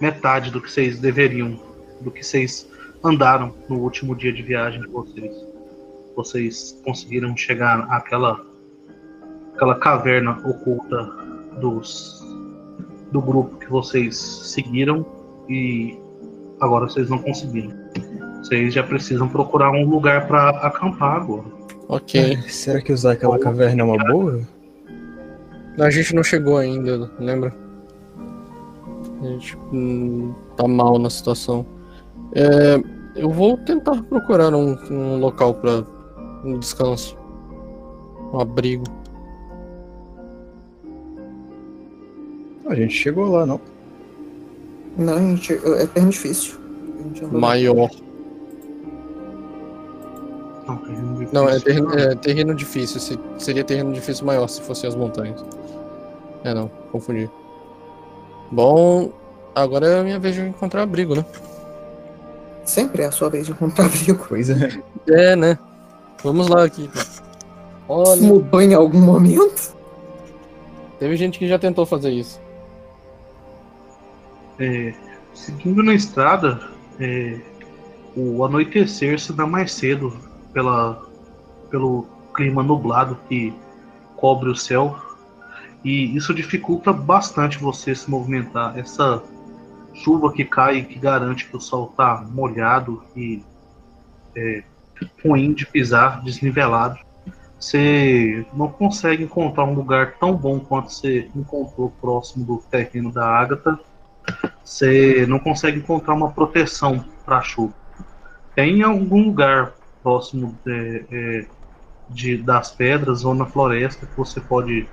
metade 0.00 0.50
do 0.50 0.60
que 0.60 0.70
vocês 0.70 0.98
deveriam, 0.98 1.60
do 2.00 2.10
que 2.10 2.22
vocês 2.22 2.68
andaram 3.02 3.54
no 3.68 3.78
último 3.78 4.14
dia 4.14 4.32
de 4.32 4.42
viagem 4.42 4.80
de 4.80 4.86
vocês. 4.86 5.32
Vocês 6.14 6.80
conseguiram 6.84 7.36
chegar 7.36 7.80
àquela 7.90 8.53
aquela 9.54 9.76
caverna 9.76 10.38
oculta 10.44 11.10
dos 11.60 12.22
do 13.12 13.20
grupo 13.20 13.56
que 13.58 13.70
vocês 13.70 14.16
seguiram 14.16 15.06
e 15.48 15.96
agora 16.60 16.88
vocês 16.88 17.08
não 17.08 17.18
conseguiram. 17.18 17.72
Vocês 18.38 18.74
já 18.74 18.82
precisam 18.82 19.28
procurar 19.28 19.70
um 19.70 19.88
lugar 19.88 20.26
para 20.26 20.50
acampar 20.50 21.22
agora. 21.22 21.44
Ok. 21.88 22.42
Será 22.48 22.80
que 22.80 22.92
usar 22.92 23.12
aquela 23.12 23.38
caverna 23.38 23.82
é 23.82 23.84
uma 23.84 24.04
boa? 24.04 24.40
A 25.78 25.90
gente 25.90 26.14
não 26.14 26.22
chegou 26.22 26.56
ainda, 26.56 27.10
lembra? 27.18 27.54
A 29.22 29.26
gente 29.26 29.56
hum, 29.72 30.34
tá 30.56 30.66
mal 30.66 30.98
na 30.98 31.08
situação. 31.08 31.64
É, 32.34 32.82
eu 33.14 33.30
vou 33.30 33.56
tentar 33.58 34.02
procurar 34.02 34.52
um, 34.54 34.76
um 34.90 35.18
local 35.18 35.54
para 35.54 35.84
um 36.44 36.58
descanso. 36.58 37.16
Um 38.32 38.40
abrigo. 38.40 39.03
A 42.66 42.74
gente 42.74 42.94
chegou 42.94 43.28
lá, 43.30 43.44
não. 43.46 43.60
Não, 44.96 45.18
gente, 45.36 45.52
é 45.52 45.86
terreno 45.86 46.10
difícil. 46.10 46.56
A 47.22 47.36
Maior. 47.36 47.90
Não, 50.66 50.76
terreno 50.78 51.12
difícil. 51.14 51.28
Não, 51.32 51.48
é 51.48 51.60
terreno, 51.60 51.98
é 51.98 52.14
terreno 52.14 52.54
difícil. 52.54 53.00
Se- 53.00 53.18
seria 53.38 53.64
terreno 53.64 53.92
difícil 53.92 54.24
maior 54.24 54.48
se 54.48 54.62
fossem 54.62 54.88
as 54.88 54.94
montanhas. 54.94 55.44
É 56.42 56.54
não, 56.54 56.68
confundi. 56.90 57.28
Bom, 58.50 59.10
agora 59.54 59.86
é 59.86 60.00
a 60.00 60.02
minha 60.02 60.18
vez 60.18 60.34
de 60.34 60.42
encontrar 60.42 60.82
abrigo, 60.82 61.14
né? 61.14 61.24
Sempre 62.64 63.02
é 63.02 63.06
a 63.06 63.10
sua 63.10 63.28
vez 63.28 63.46
de 63.46 63.52
encontrar 63.52 63.86
abrigo. 63.86 64.24
Pois 64.28 64.48
é. 64.48 64.70
É, 65.08 65.36
né? 65.36 65.58
Vamos 66.22 66.48
lá 66.48 66.64
aqui. 66.64 66.88
Isso 66.94 67.22
Olha, 67.88 68.22
mudou 68.22 68.62
em 68.62 68.72
algum 68.72 69.00
momento? 69.00 69.74
teve 70.98 71.16
gente 71.16 71.38
que 71.38 71.46
já 71.46 71.58
tentou 71.58 71.84
fazer 71.84 72.10
isso. 72.10 72.40
É, 74.58 74.94
seguindo 75.32 75.82
na 75.82 75.94
estrada, 75.94 76.70
é, 77.00 77.40
o 78.16 78.44
anoitecer 78.44 79.18
se 79.18 79.32
dá 79.32 79.46
mais 79.46 79.72
cedo 79.72 80.16
pela, 80.52 81.02
pelo 81.70 82.06
clima 82.34 82.62
nublado 82.62 83.18
que 83.28 83.52
cobre 84.16 84.48
o 84.48 84.56
céu 84.56 84.96
e 85.84 86.16
isso 86.16 86.32
dificulta 86.32 86.92
bastante 86.92 87.58
você 87.58 87.94
se 87.94 88.10
movimentar. 88.10 88.78
Essa 88.78 89.22
chuva 89.92 90.32
que 90.32 90.44
cai 90.44 90.82
que 90.82 90.98
garante 90.98 91.46
que 91.46 91.56
o 91.56 91.60
sol 91.60 91.90
está 91.90 92.24
molhado 92.30 93.04
e 93.14 93.42
é, 94.34 94.62
ruim 95.24 95.52
de 95.52 95.66
pisar, 95.66 96.22
desnivelado. 96.22 96.98
Você 97.58 98.46
não 98.52 98.68
consegue 98.68 99.24
encontrar 99.24 99.64
um 99.64 99.74
lugar 99.74 100.14
tão 100.18 100.34
bom 100.34 100.58
quanto 100.58 100.92
você 100.92 101.28
encontrou 101.34 101.90
próximo 102.00 102.44
do 102.44 102.58
terreno 102.58 103.12
da 103.12 103.26
Ágata 103.26 103.78
você 104.64 105.26
não 105.26 105.38
consegue 105.38 105.78
encontrar 105.78 106.14
uma 106.14 106.30
proteção 106.30 107.04
para 107.24 107.38
a 107.38 107.42
chuva. 107.42 107.74
Tem 108.54 108.82
algum 108.82 109.24
lugar 109.24 109.72
próximo 110.02 110.56
de, 110.64 111.04
é, 111.10 111.46
de- 112.10 112.36
das 112.38 112.70
pedras 112.70 113.24
ou 113.24 113.34
na 113.34 113.46
floresta 113.46 114.06
que 114.06 114.16
você 114.16 114.40
pode 114.40 114.88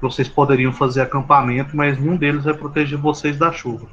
vocês 0.00 0.28
poderiam 0.28 0.72
fazer 0.72 1.00
acampamento, 1.00 1.74
mas 1.74 1.98
nenhum 1.98 2.16
deles 2.18 2.44
vai 2.44 2.52
proteger 2.52 2.98
vocês 2.98 3.38
da 3.38 3.50
chuva. 3.50 3.86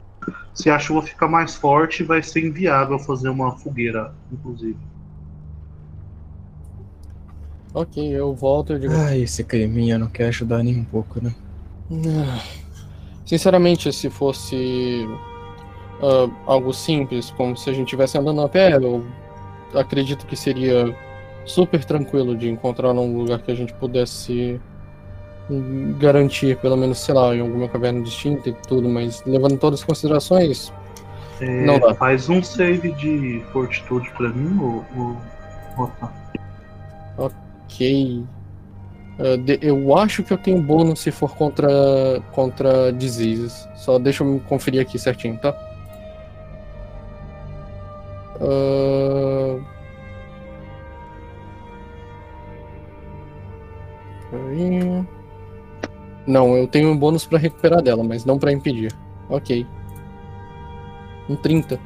Se 0.53 0.69
a 0.69 0.77
chuva 0.77 1.01
ficar 1.01 1.27
mais 1.29 1.55
forte, 1.55 2.03
vai 2.03 2.21
ser 2.21 2.45
inviável 2.45 2.99
fazer 2.99 3.29
uma 3.29 3.57
fogueira, 3.57 4.13
inclusive. 4.31 4.77
Ok, 7.73 8.05
eu 8.07 8.35
volto 8.35 8.73
e 8.73 8.79
digo. 8.79 8.93
Ai, 8.93 9.21
esse 9.21 9.43
creminha 9.43 9.97
não 9.97 10.07
quer 10.07 10.27
ajudar 10.27 10.61
nem 10.61 10.77
um 10.79 10.83
pouco, 10.85 11.23
né? 11.23 11.33
Ah, 11.91 12.43
Sinceramente, 13.25 13.91
se 13.91 14.09
fosse 14.09 15.07
ah, 16.01 16.29
algo 16.45 16.73
simples, 16.73 17.31
como 17.31 17.55
se 17.55 17.69
a 17.69 17.73
gente 17.73 17.87
estivesse 17.87 18.17
andando 18.17 18.41
a 18.41 18.49
pé, 18.49 18.75
eu 18.75 19.05
acredito 19.73 20.25
que 20.25 20.35
seria 20.35 20.95
super 21.45 21.83
tranquilo 21.83 22.35
de 22.35 22.49
encontrar 22.49 22.91
um 22.91 23.17
lugar 23.17 23.39
que 23.39 23.51
a 23.51 23.55
gente 23.55 23.73
pudesse 23.73 24.59
garantir, 25.99 26.57
pelo 26.57 26.77
menos, 26.77 26.99
sei 26.99 27.13
lá, 27.13 27.35
em 27.35 27.41
alguma 27.41 27.67
caverna 27.67 28.01
distinta 28.01 28.49
e 28.49 28.53
tudo, 28.67 28.87
mas 28.87 29.23
levando 29.25 29.57
todas 29.57 29.81
as 29.81 29.85
considerações, 29.85 30.71
É, 31.41 31.65
Não 31.65 31.79
dá. 31.79 31.93
Faz 31.95 32.29
um 32.29 32.41
save 32.41 32.91
de 32.93 33.43
fortitude 33.51 34.09
para 34.11 34.29
mim, 34.29 34.57
ou, 34.61 34.85
ou... 34.95 35.85
Opa. 35.85 36.13
ok. 37.17 38.23
Ah, 39.19 39.35
eu 39.61 39.95
acho 39.97 40.23
que 40.23 40.33
eu 40.33 40.37
tenho 40.37 40.61
bônus 40.61 41.01
se 41.01 41.11
for 41.11 41.35
contra, 41.35 41.69
contra 42.31 42.91
diseases. 42.91 43.67
Só 43.75 43.99
deixa 43.99 44.23
eu 44.23 44.41
conferir 44.47 44.81
aqui 44.81 44.97
certinho, 44.97 45.37
tá? 45.37 45.53
Peraí. 54.29 55.05
Não, 56.25 56.55
eu 56.55 56.67
tenho 56.67 56.89
um 56.89 56.97
bônus 56.97 57.25
pra 57.25 57.37
recuperar 57.37 57.81
dela, 57.81 58.03
mas 58.03 58.25
não 58.25 58.39
pra 58.39 58.51
impedir. 58.51 58.91
Ok. 59.29 59.67
Um 61.29 61.35
30. 61.35 61.79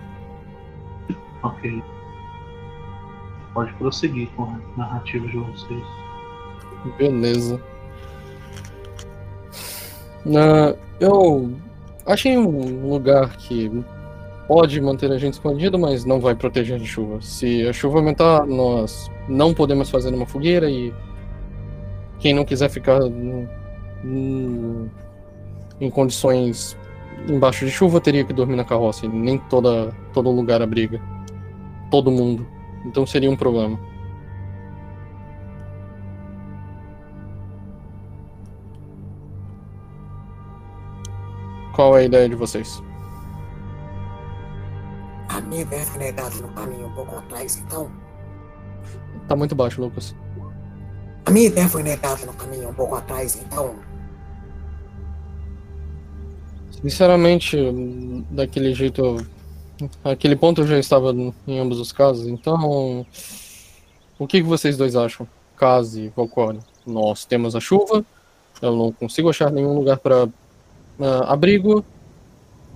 Ok. 1.43 1.83
Pode 3.53 3.73
prosseguir 3.73 4.29
com 4.35 4.43
a 4.43 4.59
narrativa 4.77 5.27
de 5.27 5.37
vocês. 5.37 6.06
Beleza. 6.97 7.61
Ah, 10.35 10.75
eu 10.99 11.51
achei 12.05 12.37
um 12.37 12.89
lugar 12.89 13.35
que 13.37 13.71
pode 14.47 14.79
manter 14.81 15.11
a 15.11 15.17
gente 15.17 15.33
escondido, 15.33 15.77
mas 15.77 16.05
não 16.05 16.19
vai 16.19 16.35
proteger 16.35 16.79
de 16.79 16.85
chuva. 16.85 17.21
Se 17.21 17.67
a 17.67 17.73
chuva 17.73 17.97
aumentar, 17.97 18.45
nós 18.45 19.09
não 19.27 19.53
podemos 19.53 19.89
fazer 19.89 20.13
uma 20.13 20.25
fogueira 20.25 20.69
e 20.69 20.93
quem 22.19 22.33
não 22.33 22.45
quiser 22.45 22.69
ficar 22.69 22.99
em 24.03 24.89
condições 25.91 26.77
embaixo 27.27 27.65
de 27.65 27.71
chuva 27.71 27.99
teria 27.99 28.23
que 28.23 28.33
dormir 28.33 28.55
na 28.55 28.63
carroça. 28.63 29.05
E 29.05 29.09
nem 29.09 29.37
toda, 29.37 29.93
todo 30.13 30.29
lugar 30.31 30.61
abriga 30.61 31.01
todo 31.89 32.11
mundo. 32.11 32.45
Então 32.85 33.05
seria 33.05 33.29
um 33.29 33.35
problema. 33.35 33.79
Qual 41.77 41.95
é 41.95 42.01
a 42.01 42.05
ideia 42.05 42.27
de 42.27 42.33
vocês? 42.33 42.81
A 45.29 45.39
minha 45.41 45.61
ideia 45.61 45.85
foi 45.85 45.99
negada 45.99 46.35
no 46.37 46.47
caminho 46.47 46.87
um 46.87 46.91
pouco 46.91 47.15
atrás, 47.15 47.55
então. 47.57 47.91
Tá 49.27 49.35
muito 49.35 49.53
baixo, 49.53 49.79
Lucas. 49.79 50.15
A 51.27 51.29
minha 51.29 51.45
ideia 51.45 51.69
foi 51.69 51.83
negada 51.83 52.25
no 52.25 52.33
caminho 52.33 52.69
um 52.69 52.73
pouco 52.73 52.95
atrás, 52.95 53.35
então. 53.35 53.75
Sinceramente, 56.71 57.55
daquele 58.31 58.73
jeito. 58.73 59.23
Aquele 60.03 60.35
ponto 60.35 60.61
eu 60.61 60.67
já 60.67 60.79
estava 60.79 61.13
em 61.45 61.59
ambos 61.59 61.79
os 61.79 61.91
casos, 61.91 62.25
então. 62.25 63.05
O 64.17 64.25
que, 64.25 64.41
vocês 64.41 64.75
dois 64.77 64.95
acham? 64.95 65.27
Case 65.55 66.05
e 66.05 66.09
Valcore. 66.09 66.57
Nós 66.87 67.23
temos 67.23 67.55
a 67.55 67.59
chuva, 67.59 68.03
eu 68.63 68.75
não 68.75 68.91
consigo 68.91 69.29
achar 69.29 69.51
nenhum 69.51 69.75
lugar 69.75 69.99
para 69.99 70.27
uh, 70.99 71.23
abrigo. 71.25 71.83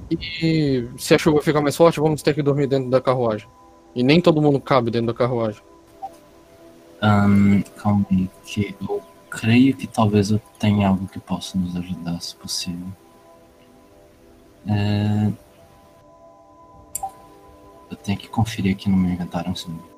E 0.09 0.87
se 0.97 1.15
a 1.15 1.17
chuva 1.17 1.41
ficar 1.41 1.61
mais 1.61 1.75
forte, 1.75 1.99
vamos 1.99 2.21
ter 2.21 2.33
que 2.33 2.41
dormir 2.41 2.67
dentro 2.67 2.89
da 2.89 2.99
carruagem. 2.99 3.47
E 3.95 4.03
nem 4.03 4.19
todo 4.19 4.41
mundo 4.41 4.59
cabe 4.59 4.91
dentro 4.91 5.07
da 5.07 5.13
carruagem. 5.13 5.61
Ahn, 7.01 7.61
calma 7.77 8.05
aí, 8.11 8.29
que 8.45 8.75
eu 8.81 9.01
creio 9.29 9.75
que 9.75 9.87
talvez 9.87 10.31
eu 10.31 10.41
tenha 10.59 10.89
algo 10.89 11.07
que 11.07 11.19
possa 11.19 11.57
nos 11.57 11.75
ajudar, 11.75 12.21
se 12.21 12.35
possível. 12.35 12.87
É... 14.67 15.31
Eu 17.89 17.97
tenho 17.97 18.17
que 18.17 18.27
conferir 18.27 18.75
aqui 18.75 18.89
no 18.89 18.97
meu 18.97 19.11
inventário 19.11 19.51
um 19.51 19.55
segundo. 19.55 19.91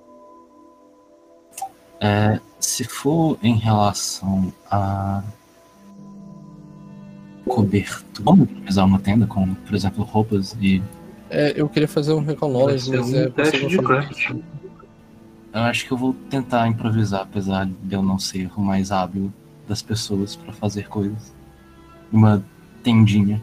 É, 1.99 2.39
se 2.59 2.83
for 2.83 3.37
em 3.41 3.55
relação 3.55 4.51
a 4.69 5.23
cobertura, 7.47 8.23
vamos 8.23 8.49
usar 8.69 8.85
uma 8.85 8.99
tenda 8.99 9.27
com, 9.27 9.53
por 9.53 9.75
exemplo, 9.75 10.03
roupas 10.03 10.55
e 10.61 10.81
É, 11.29 11.53
eu 11.55 11.67
queria 11.67 11.87
fazer 11.87 12.13
um 12.13 12.21
ser 12.21 12.87
mas 12.87 13.09
um 13.11 13.15
é 13.17 13.29
teste 13.29 13.59
possível 13.59 13.83
de. 13.83 14.43
Eu 15.53 15.61
acho 15.61 15.85
que 15.85 15.91
eu 15.91 15.97
vou 15.97 16.13
tentar 16.29 16.67
improvisar, 16.67 17.21
apesar 17.21 17.65
de 17.65 17.93
eu 17.93 18.01
não 18.01 18.17
ser 18.17 18.49
o 18.55 18.61
mais 18.61 18.91
hábil 18.91 19.31
das 19.67 19.81
pessoas 19.81 20.35
para 20.35 20.51
fazer 20.51 20.87
coisas. 20.87 21.31
Uma 22.11 22.43
tendinha 22.81 23.41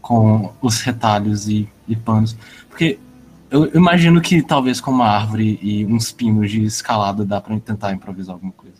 com 0.00 0.52
os 0.62 0.80
retalhos 0.80 1.48
e, 1.48 1.68
e 1.86 1.94
panos. 1.94 2.36
Porque 2.68 2.98
eu 3.50 3.66
imagino 3.74 4.20
que 4.20 4.42
talvez 4.42 4.80
com 4.80 4.90
uma 4.90 5.06
árvore 5.06 5.58
e 5.62 5.84
uns 5.84 6.12
pinos 6.12 6.50
de 6.50 6.64
escalada 6.64 7.24
dá 7.24 7.40
para 7.40 7.58
tentar 7.60 7.92
improvisar 7.92 8.34
alguma 8.34 8.52
coisa. 8.52 8.76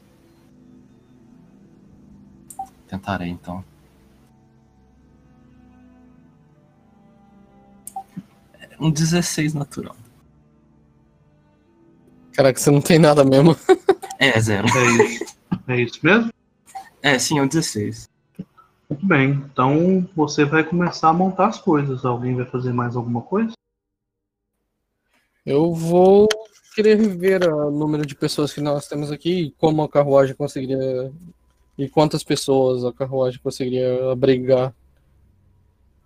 Tentarei 2.88 3.28
então. 3.28 3.62
Um 8.80 8.90
16 8.90 9.54
natural. 9.54 9.94
Caraca, 12.32 12.58
você 12.58 12.70
não 12.70 12.80
tem 12.80 12.98
nada 12.98 13.24
mesmo. 13.24 13.56
É, 14.22 14.38
zero. 14.38 14.66
É 14.68 15.02
isso. 15.02 15.24
É 15.66 15.80
isso 15.80 15.98
mesmo? 16.02 16.30
É, 17.00 17.18
sim, 17.18 17.38
é 17.38 17.42
um 17.42 17.48
16. 17.48 18.06
Muito 18.90 19.06
bem. 19.06 19.30
Então 19.30 20.06
você 20.14 20.44
vai 20.44 20.62
começar 20.62 21.08
a 21.08 21.12
montar 21.14 21.46
as 21.46 21.58
coisas. 21.58 22.04
Alguém 22.04 22.36
vai 22.36 22.44
fazer 22.44 22.70
mais 22.70 22.96
alguma 22.96 23.22
coisa? 23.22 23.52
Eu 25.46 25.72
vou 25.72 26.28
querer 26.74 26.96
ver 27.16 27.48
o 27.50 27.70
número 27.70 28.04
de 28.04 28.14
pessoas 28.14 28.52
que 28.52 28.60
nós 28.60 28.86
temos 28.86 29.10
aqui 29.10 29.44
e 29.44 29.50
como 29.52 29.82
a 29.82 29.88
carruagem 29.88 30.34
conseguiria. 30.34 31.10
E 31.78 31.88
quantas 31.88 32.22
pessoas 32.22 32.84
a 32.84 32.92
carruagem 32.92 33.40
conseguiria 33.42 34.12
abrigar. 34.12 34.74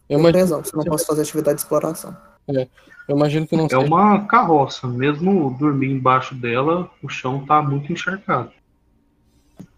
Eu 0.09 0.21
imagino, 0.21 0.47
Surpresa, 0.47 0.71
você 0.71 0.77
não 0.77 0.85
pode 0.85 1.05
fazer 1.05 1.23
atividade 1.23 1.57
de 1.57 1.63
exploração. 1.63 2.17
Eu 2.49 3.16
imagino 3.16 3.47
que 3.47 3.57
não 3.57 3.66
É 3.66 3.69
seja. 3.71 3.81
uma 3.81 4.25
carroça. 4.27 4.87
Mesmo 4.87 5.57
dormir 5.59 5.91
embaixo 5.91 6.35
dela, 6.35 6.91
o 7.03 7.09
chão 7.09 7.41
está 7.43 7.62
muito 7.62 7.93
encharcado. 7.93 8.51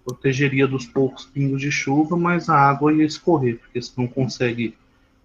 Protegeria 0.05 0.66
dos 0.68 0.86
poucos 0.86 1.24
pingos 1.26 1.60
de 1.60 1.70
chuva, 1.70 2.16
mas 2.16 2.48
a 2.48 2.56
água 2.56 2.93
ia 2.93 3.05
escorrer, 3.05 3.59
porque 3.59 3.82
você 3.82 3.93
não 3.97 4.06
consegue 4.06 4.76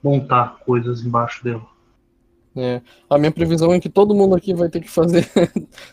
montar 0.03 0.57
coisas 0.65 1.03
embaixo 1.05 1.43
dela. 1.43 1.65
É, 2.55 2.81
a 3.09 3.17
minha 3.17 3.31
previsão 3.31 3.71
é 3.71 3.79
que 3.79 3.87
todo 3.89 4.13
mundo 4.15 4.35
aqui 4.35 4.53
vai 4.53 4.67
ter 4.69 4.81
que 4.81 4.89
fazer 4.89 5.29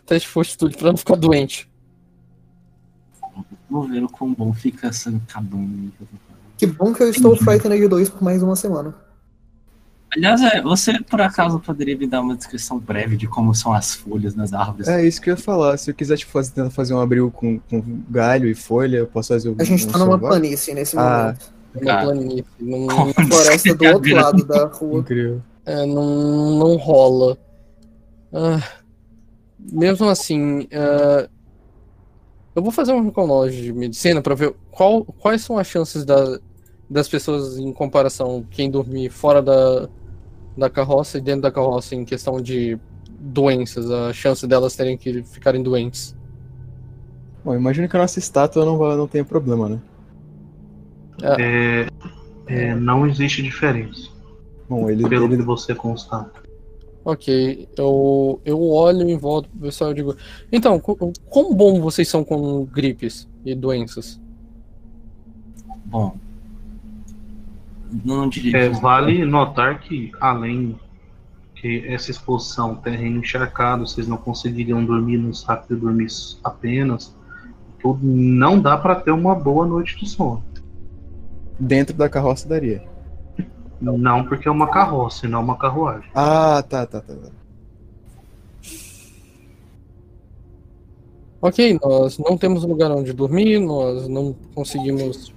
teste 0.07 0.27
de 0.27 0.33
fortitude 0.33 0.77
pra 0.77 0.91
não 0.91 0.97
ficar 0.97 1.15
doente. 1.16 1.69
Vou 3.70 3.87
ver 3.87 4.03
o 4.03 4.09
quão 4.09 4.33
bom 4.33 4.53
fica 4.53 4.89
essa 4.89 5.12
cabana. 5.29 5.93
Que 6.57 6.66
bom 6.66 6.93
que 6.93 7.03
eu 7.03 7.11
estou 7.11 7.37
Frightened 7.37 7.87
2 7.87 8.09
por 8.09 8.23
mais 8.23 8.43
uma 8.43 8.57
semana. 8.57 8.95
Aliás, 10.15 10.41
é, 10.41 10.63
você 10.63 11.01
por 11.03 11.21
acaso 11.21 11.61
poderia 11.61 11.97
me 11.97 12.07
dar 12.07 12.21
uma 12.23 12.35
descrição 12.35 12.79
breve 12.79 13.17
de 13.17 13.27
como 13.27 13.55
são 13.55 13.73
as 13.75 13.95
folhas 13.95 14.35
nas 14.35 14.53
árvores? 14.55 14.89
É 14.89 15.05
isso 15.07 15.21
que 15.21 15.29
eu 15.31 15.35
ia 15.35 15.41
falar. 15.41 15.77
Se 15.77 15.91
eu 15.91 15.95
quiser 15.95 16.17
tipo, 16.17 16.33
fazer, 16.33 16.53
tentar 16.53 16.71
fazer 16.71 16.95
um 16.95 17.01
abrigo 17.01 17.31
com, 17.31 17.59
com 17.61 17.83
galho 18.09 18.49
e 18.49 18.55
folha, 18.55 18.99
eu 18.99 19.07
posso 19.07 19.29
fazer 19.29 19.55
A 19.59 19.65
gente 19.65 19.87
um 19.87 19.91
tá 19.91 19.99
numa 19.99 20.13
survival? 20.13 20.31
planície 20.31 20.75
nesse 20.75 20.97
Ah. 20.99 21.35
momento. 21.37 21.53
Uma 21.83 21.93
Ah. 21.93 22.03
planície. 22.05 22.45
Não, 22.59 22.87
Como 22.89 23.11
A 23.17 23.25
floresta 23.27 23.75
do 23.75 23.85
outro 23.87 24.15
lado 24.15 24.45
da 24.47 24.67
rua. 24.67 25.01
Incrível. 25.01 25.43
é, 25.67 25.85
não, 25.87 26.59
não 26.59 26.77
rola. 26.77 27.37
Ah, 28.33 28.63
mesmo 29.59 30.09
assim, 30.09 30.67
ah, 30.73 31.29
eu 32.55 32.63
vou 32.63 32.73
fazer 32.73 32.93
um 32.93 33.13
knowledge 33.13 33.61
de 33.63 33.73
medicina 33.75 34.23
pra 34.23 34.35
ver 34.35 34.55
qual, 34.71 35.05
quais 35.05 35.43
são 35.43 35.59
as 35.59 35.67
chances 35.67 36.05
da, 36.05 36.39
das 36.89 37.09
pessoas 37.09 37.59
em 37.59 37.73
comparação 37.73 38.45
quem 38.51 38.71
dormir 38.71 39.11
fora 39.11 39.43
da, 39.43 39.89
da 40.59 40.69
carroça 40.69 41.19
e 41.19 41.21
dentro 41.21 41.43
da 41.43 41.53
carroça 41.53 41.95
em 41.95 42.05
questão 42.05 42.41
de 42.41 42.79
doenças, 43.21 43.91
a 43.91 44.13
chance 44.13 44.47
delas 44.47 44.75
terem 44.77 44.97
que 44.97 45.23
ficarem 45.23 45.63
doentes. 45.63 46.15
Bom, 47.45 47.55
imagino 47.55 47.89
que 47.89 47.97
a 47.97 48.01
nossa 48.01 48.19
estátua 48.19 48.65
não, 48.65 48.77
vai- 48.77 48.97
não 48.97 49.07
tenha 49.07 49.25
problema, 49.25 49.69
né? 49.69 49.81
É, 51.39 51.87
é, 52.47 52.75
não 52.75 53.07
existe 53.07 53.43
diferença, 53.43 54.09
Bom, 54.69 54.89
ele, 54.89 55.09
pelo 55.09 55.25
ele 55.27 55.39
que 55.39 55.43
você 55.43 55.75
constata. 55.75 56.43
Ok, 57.05 57.69
eu, 57.77 58.41
eu 58.45 58.61
olho 58.63 59.09
em 59.09 59.17
volta 59.17 59.49
pro 59.49 59.61
pessoal 59.61 59.93
e 59.93 59.95
digo: 59.95 60.15
Então, 60.53 60.79
quão 60.79 61.55
bom 61.55 61.81
vocês 61.81 62.07
são 62.07 62.23
com 62.23 62.65
gripes 62.67 63.27
e 63.45 63.55
doenças? 63.55 64.21
Bom. 65.87 66.15
Não 68.05 68.28
diria. 68.28 68.56
É, 68.56 68.69
vale 68.69 69.24
notar 69.24 69.81
que, 69.81 70.12
além 70.20 70.78
que 71.55 71.86
essa 71.86 72.10
exposição, 72.10 72.77
terreno 72.77 73.19
encharcado, 73.19 73.86
vocês 73.86 74.06
não 74.06 74.16
conseguiriam 74.16 74.85
dormir 74.85 75.19
no 75.19 75.35
saco 75.35 75.74
de 75.74 75.81
dormir 75.81 76.06
apenas, 76.44 77.16
tudo, 77.81 78.01
não 78.02 78.60
dá 78.60 78.77
para 78.77 78.94
ter 78.97 79.10
uma 79.10 79.35
boa 79.35 79.66
noite 79.66 79.97
de 79.98 80.09
sono. 80.09 80.43
dentro 81.59 81.97
da 81.97 82.09
carroça 82.09 82.48
daria. 82.48 82.82
Não 83.81 84.24
porque 84.24 84.48
é 84.48 84.51
uma 84.51 84.69
carroça 84.69 85.27
e 85.27 85.28
não 85.28 85.40
uma 85.40 85.56
carruagem. 85.56 86.10
Ah, 86.15 86.62
tá, 86.69 86.85
tá, 86.85 87.01
tá. 87.01 87.15
tá. 87.15 87.31
Ok, 91.40 91.78
nós 91.81 92.19
não 92.19 92.36
temos 92.36 92.65
lugar 92.65 92.90
onde 92.90 93.12
dormir, 93.12 93.60
nós 93.60 94.09
não 94.09 94.35
conseguimos. 94.55 95.32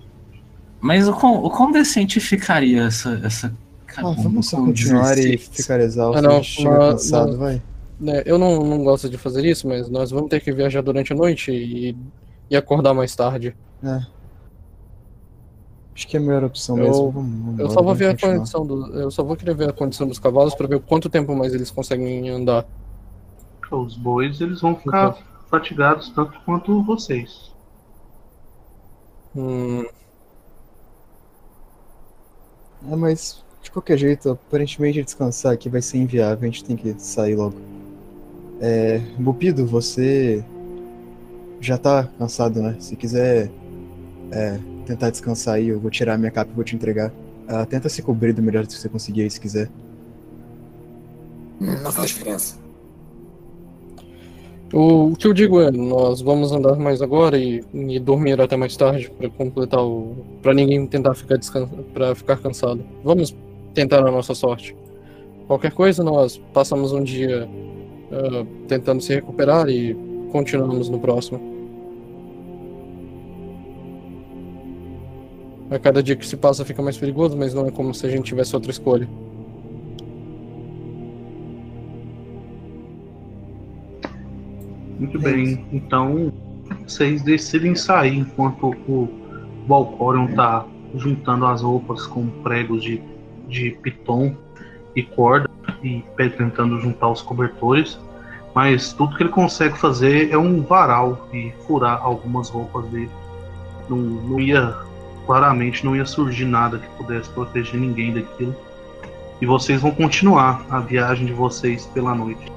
Mas 0.81 1.07
o 1.07 1.13
quão, 1.13 1.43
o 1.43 1.49
quão 1.49 1.71
decente 1.71 2.19
ficaria 2.19 2.83
essa. 2.85 3.21
essa 3.23 3.53
Ah, 3.97 4.01
vamos 4.01 4.49
só 4.49 4.57
continuar 4.57 5.17
e 5.17 5.37
ficar 5.37 5.79
exausto. 5.79 6.17
Ah, 6.17 6.21
não, 6.21 6.37
a 6.37 6.43
chega 6.43 6.69
cansado, 6.91 7.31
não. 7.33 7.37
vai. 7.37 7.61
né, 7.99 8.23
eu 8.25 8.37
não, 8.37 8.63
não 8.65 8.83
gosto 8.83 9.07
de 9.09 9.17
fazer 9.17 9.45
isso, 9.45 9.67
mas 9.67 9.87
nós 9.89 10.09
vamos 10.11 10.29
ter 10.29 10.39
que 10.41 10.51
viajar 10.51 10.81
durante 10.81 11.13
a 11.13 11.15
noite 11.15 11.51
e, 11.51 11.95
e 12.49 12.55
acordar 12.55 12.93
mais 12.93 13.15
tarde. 13.15 13.55
É. 13.83 14.01
Acho 15.93 16.07
que 16.07 16.17
é 16.17 16.19
a 16.19 16.23
melhor 16.23 16.43
opção 16.45 16.77
Eu- 16.77 16.83
mesmo. 16.85 17.11
Vamos, 17.11 17.39
vamos 17.45 17.59
Eu 17.59 17.69
só 17.69 17.81
vou 17.83 17.93
ver 17.93 18.07
a 18.07 18.11
continuar. 18.13 18.37
condição 18.37 18.65
do, 18.65 18.87
eu 18.97 19.11
só 19.11 19.23
vou 19.23 19.35
querer 19.35 19.53
ver 19.55 19.69
a 19.69 19.73
condição 19.73 20.07
dos 20.07 20.17
cavalos 20.19 20.55
para 20.55 20.67
ver 20.67 20.79
quanto 20.79 21.09
tempo 21.09 21.35
mais 21.35 21.53
eles 21.53 21.69
conseguem 21.69 22.27
andar. 22.29 22.65
Os 23.69 23.95
bois 23.95 24.41
eles 24.41 24.59
vão 24.61 24.75
ficar 24.75 25.15
fatigados 25.49 26.09
tanto 26.09 26.39
quanto 26.45 26.81
vocês. 26.83 27.51
Hum, 29.35 29.85
Ah, 32.89 32.95
mas 32.97 33.43
de 33.61 33.71
qualquer 33.71 33.97
jeito, 33.97 34.29
aparentemente 34.31 35.03
descansar 35.03 35.53
aqui 35.53 35.69
vai 35.69 35.81
ser 35.81 35.97
inviável, 35.97 36.43
a 36.43 36.51
gente 36.51 36.63
tem 36.63 36.75
que 36.75 36.95
sair 36.99 37.35
logo. 37.35 37.55
É, 38.59 38.99
Bupido, 39.17 39.65
você 39.65 40.43
já 41.59 41.77
tá 41.77 42.09
cansado, 42.17 42.61
né? 42.61 42.75
Se 42.79 42.95
quiser 42.95 43.51
é, 44.31 44.59
tentar 44.85 45.11
descansar 45.11 45.55
aí, 45.55 45.69
eu 45.69 45.79
vou 45.79 45.91
tirar 45.91 46.17
minha 46.17 46.31
capa 46.31 46.51
e 46.51 46.55
vou 46.55 46.63
te 46.63 46.75
entregar. 46.75 47.13
Ah, 47.47 47.65
tenta 47.65 47.89
se 47.89 48.01
cobrir 48.01 48.33
do 48.33 48.41
melhor 48.43 48.65
que 48.67 48.73
você 48.73 48.89
conseguir 48.89 49.23
aí, 49.23 49.31
se 49.31 49.39
quiser. 49.41 49.69
Hum, 51.59 51.77
Não 51.81 51.91
faz 51.91 52.09
diferença. 52.09 52.60
O 54.73 55.13
que 55.17 55.27
eu 55.27 55.33
digo 55.33 55.59
é, 55.59 55.69
nós 55.69 56.21
vamos 56.21 56.53
andar 56.53 56.77
mais 56.77 57.01
agora 57.01 57.37
e, 57.37 57.61
e 57.73 57.99
dormir 57.99 58.39
até 58.39 58.55
mais 58.55 58.77
tarde 58.77 59.11
para 59.17 59.29
completar 59.29 59.83
o. 59.83 60.15
para 60.41 60.53
ninguém 60.53 60.87
tentar 60.87 61.13
ficar 61.13 61.37
para 61.93 62.15
ficar 62.15 62.37
cansado. 62.37 62.81
Vamos 63.03 63.35
tentar 63.73 63.99
a 63.99 64.11
nossa 64.11 64.33
sorte. 64.33 64.75
Qualquer 65.45 65.73
coisa, 65.73 66.03
nós 66.03 66.37
passamos 66.53 66.93
um 66.93 67.03
dia 67.03 67.49
ah, 68.13 68.45
tentando 68.69 69.01
se 69.01 69.13
recuperar 69.13 69.67
e 69.67 69.93
continuamos 70.31 70.87
no 70.87 70.99
próximo. 70.99 71.51
A 75.69 75.79
cada 75.79 76.01
dia 76.01 76.15
que 76.15 76.25
se 76.25 76.37
passa 76.37 76.63
fica 76.63 76.81
mais 76.81 76.97
perigoso, 76.97 77.37
mas 77.37 77.53
não 77.53 77.65
é 77.65 77.71
como 77.71 77.93
se 77.93 78.05
a 78.05 78.09
gente 78.09 78.23
tivesse 78.23 78.55
outra 78.55 78.71
escolha. 78.71 79.07
Muito 85.11 85.19
bem, 85.19 85.65
então 85.73 86.31
vocês 86.87 87.21
decidem 87.21 87.75
sair 87.75 88.17
enquanto 88.17 88.73
o 88.87 89.09
Valcorion 89.67 90.27
tá 90.27 90.65
juntando 90.95 91.45
as 91.45 91.61
roupas 91.61 92.07
com 92.07 92.27
pregos 92.41 92.81
de, 92.81 93.01
de 93.49 93.71
piton 93.81 94.33
e 94.95 95.03
corda 95.03 95.49
e 95.83 96.01
tentando 96.17 96.79
juntar 96.79 97.09
os 97.09 97.21
cobertores. 97.21 97.99
Mas 98.55 98.93
tudo 98.93 99.17
que 99.17 99.23
ele 99.23 99.29
consegue 99.29 99.77
fazer 99.77 100.31
é 100.31 100.37
um 100.37 100.61
varal 100.61 101.27
e 101.33 101.51
furar 101.67 102.01
algumas 102.01 102.49
roupas 102.49 102.85
dele. 102.85 103.09
Não, 103.89 103.97
não 103.97 104.39
ia, 104.39 104.77
claramente, 105.25 105.85
não 105.85 105.93
ia 105.93 106.05
surgir 106.05 106.45
nada 106.45 106.77
que 106.77 106.87
pudesse 106.95 107.29
proteger 107.31 107.77
ninguém 107.77 108.13
daquilo. 108.13 108.55
E 109.41 109.45
vocês 109.45 109.81
vão 109.81 109.91
continuar 109.91 110.65
a 110.69 110.79
viagem 110.79 111.25
de 111.25 111.33
vocês 111.33 111.85
pela 111.87 112.15
noite. 112.15 112.49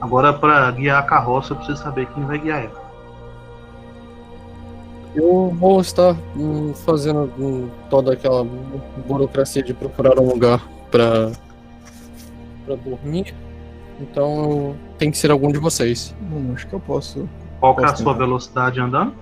Agora, 0.00 0.32
para 0.32 0.70
guiar 0.70 0.98
a 0.98 1.02
carroça, 1.02 1.52
eu 1.52 1.56
preciso 1.56 1.82
saber 1.82 2.06
quem 2.06 2.24
vai 2.24 2.38
guiar 2.38 2.64
ela. 2.64 2.90
Eu 5.14 5.54
vou 5.58 5.80
estar 5.80 6.16
hum, 6.36 6.72
fazendo 6.72 7.30
hum, 7.38 7.68
toda 7.88 8.12
aquela 8.12 8.46
burocracia 9.06 9.62
de 9.62 9.74
procurar 9.74 10.18
um 10.18 10.28
lugar 10.28 10.66
para 10.90 11.32
para 12.64 12.76
dormir. 12.76 13.34
Então 14.00 14.76
tem 14.96 15.10
que 15.10 15.18
ser 15.18 15.30
algum 15.30 15.50
de 15.50 15.58
vocês. 15.58 16.14
Hum, 16.32 16.52
acho 16.54 16.66
que 16.66 16.72
eu 16.72 16.80
posso. 16.80 17.28
Qual 17.58 17.74
que 17.74 17.82
é 17.82 17.84
a 17.84 17.88
Posso 17.88 18.02
sua 18.02 18.14
velocidade 18.14 18.80
andando? 18.80 19.14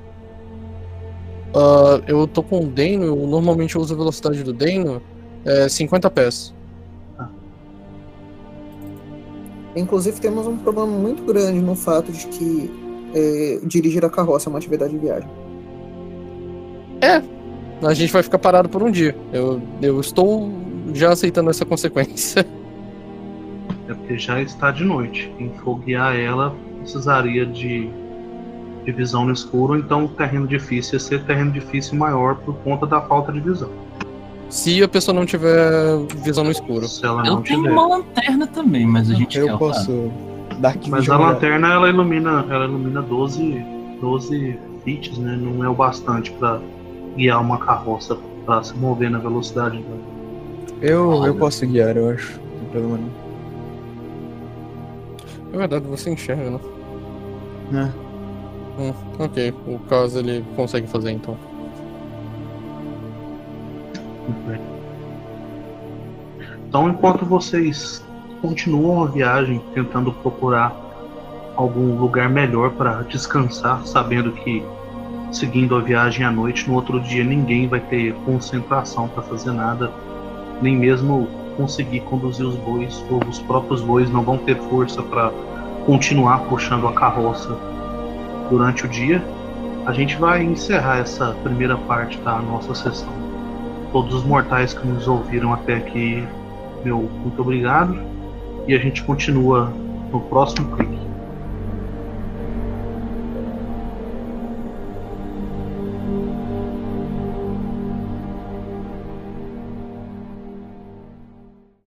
Ah, 1.55 2.00
eu 2.06 2.26
tô 2.26 2.42
com 2.42 2.60
o 2.60 2.66
Deno, 2.66 3.05
eu 3.05 3.16
normalmente 3.26 3.78
uso 3.78 3.94
a 3.94 3.96
velocidade 3.96 4.42
do 4.42 4.52
Deno, 4.52 5.02
é 5.44 5.68
50 5.68 6.10
pés. 6.10 6.55
Inclusive, 9.76 10.20
temos 10.20 10.46
um 10.46 10.56
problema 10.56 10.88
muito 10.88 11.22
grande 11.22 11.60
no 11.60 11.74
fato 11.74 12.10
de 12.10 12.26
que 12.26 12.70
é, 13.14 13.60
dirigir 13.64 14.04
a 14.04 14.10
carroça 14.10 14.48
é 14.48 14.50
uma 14.50 14.58
atividade 14.58 14.92
de 14.92 14.98
viagem. 14.98 15.28
A 17.82 17.94
gente 17.94 18.12
vai 18.12 18.22
ficar 18.22 18.38
parado 18.38 18.68
por 18.68 18.82
um 18.82 18.90
dia. 18.90 19.14
Eu, 19.32 19.62
eu 19.80 20.00
estou 20.00 20.50
já 20.92 21.12
aceitando 21.12 21.50
essa 21.50 21.64
consequência. 21.64 22.46
É 23.86 23.94
porque 23.94 24.18
já 24.18 24.38
está 24.42 24.70
de 24.70 24.84
noite. 24.84 25.32
Guiar 25.82 26.14
ela 26.14 26.54
precisaria 26.80 27.46
de, 27.46 27.88
de 28.84 28.92
visão 28.92 29.24
no 29.24 29.32
escuro, 29.32 29.78
então 29.78 30.04
o 30.04 30.08
terreno 30.08 30.46
difícil 30.46 30.96
ia 30.96 31.00
ser 31.00 31.24
terreno 31.24 31.50
difícil 31.50 31.96
maior 31.96 32.34
por 32.36 32.54
conta 32.58 32.86
da 32.86 33.00
falta 33.00 33.32
de 33.32 33.40
visão. 33.40 33.70
Se 34.48 34.82
a 34.82 34.88
pessoa 34.88 35.14
não 35.14 35.26
tiver 35.26 35.98
visão 36.22 36.44
no 36.44 36.50
escuro. 36.50 36.88
Se 36.88 37.04
ela 37.04 37.26
Eu 37.26 37.34
não 37.34 37.42
tenho 37.42 37.70
uma 37.70 37.86
lanterna 37.86 38.46
também, 38.46 38.86
mas 38.86 39.10
a 39.10 39.14
gente 39.14 39.38
quer 39.38 39.48
Eu 39.48 39.58
posso 39.58 40.10
dar 40.58 40.76
que 40.76 40.90
Mas 40.90 41.08
a 41.08 41.16
lanterna 41.16 41.72
ela 41.74 41.88
ilumina, 41.88 42.46
ela 42.48 42.64
ilumina 42.64 43.02
12, 43.02 43.64
12 44.00 44.58
feet, 44.84 45.18
né? 45.18 45.36
Não 45.36 45.62
é 45.64 45.68
o 45.68 45.74
bastante 45.74 46.30
para 46.32 46.60
guiar 47.16 47.40
uma 47.40 47.58
carroça 47.58 48.16
para 48.46 48.62
se 48.62 48.74
mover 48.74 49.10
na 49.10 49.18
velocidade 49.18 49.78
dela. 49.78 50.18
Eu, 50.80 51.26
eu 51.26 51.34
posso 51.34 51.66
guiar, 51.66 51.96
eu 51.96 52.10
acho. 52.10 52.40
Não 52.40 52.58
tem 52.60 52.68
problema 52.70 52.98
não. 52.98 53.28
É 55.52 55.58
verdade, 55.58 55.86
você 55.86 56.10
enxerga, 56.10 56.50
né? 56.50 56.60
É. 57.72 58.08
Hum, 58.80 58.94
ok, 59.18 59.54
o 59.66 59.78
caso 59.80 60.20
ele 60.20 60.44
consegue 60.54 60.86
fazer 60.86 61.10
então. 61.10 61.36
Então, 66.68 66.88
enquanto 66.88 67.24
vocês 67.24 68.05
continuam 68.42 69.02
a 69.02 69.06
viagem 69.06 69.60
tentando 69.74 70.12
procurar 70.12 70.74
algum 71.56 71.98
lugar 71.98 72.28
melhor 72.28 72.70
para 72.72 73.02
descansar, 73.02 73.84
sabendo 73.86 74.32
que 74.32 74.62
seguindo 75.32 75.76
a 75.76 75.80
viagem 75.80 76.24
à 76.24 76.30
noite, 76.30 76.68
no 76.68 76.76
outro 76.76 77.00
dia 77.00 77.24
ninguém 77.24 77.66
vai 77.66 77.80
ter 77.80 78.14
concentração 78.24 79.09
para 79.09 79.22
fazer 79.22 79.52
nada, 79.52 79.90
nem 80.62 80.76
mesmo 80.76 81.28
conseguir 81.56 82.00
conduzir 82.00 82.46
os 82.46 82.55
bois, 82.56 83.05
ou 83.10 83.20
os 83.28 83.38
próprios 83.40 83.80
bois 83.80 84.10
não 84.10 84.22
vão 84.22 84.38
ter 84.38 84.56
força 84.56 85.02
para 85.02 85.32
continuar 85.84 86.38
puxando 86.44 86.86
a 86.86 86.92
carroça 86.92 87.56
durante 88.48 88.86
o 88.86 88.88
dia. 88.88 89.22
A 89.84 89.92
gente 89.92 90.16
vai 90.16 90.42
encerrar 90.44 90.98
essa 90.98 91.34
primeira 91.42 91.76
parte 91.76 92.18
da 92.18 92.38
nossa 92.38 92.74
sessão. 92.74 93.27
Todos 93.93 94.15
os 94.15 94.24
mortais 94.24 94.74
que 94.74 94.86
nos 94.86 95.09
ouviram 95.09 95.52
até 95.52 95.77
aqui, 95.77 96.27
meu 96.85 96.98
muito 97.23 97.40
obrigado. 97.40 97.98
E 98.66 98.74
a 98.74 98.78
gente 98.78 99.02
continua 99.02 99.73
no 100.12 100.20
próximo 100.20 100.77
clique. 100.77 100.97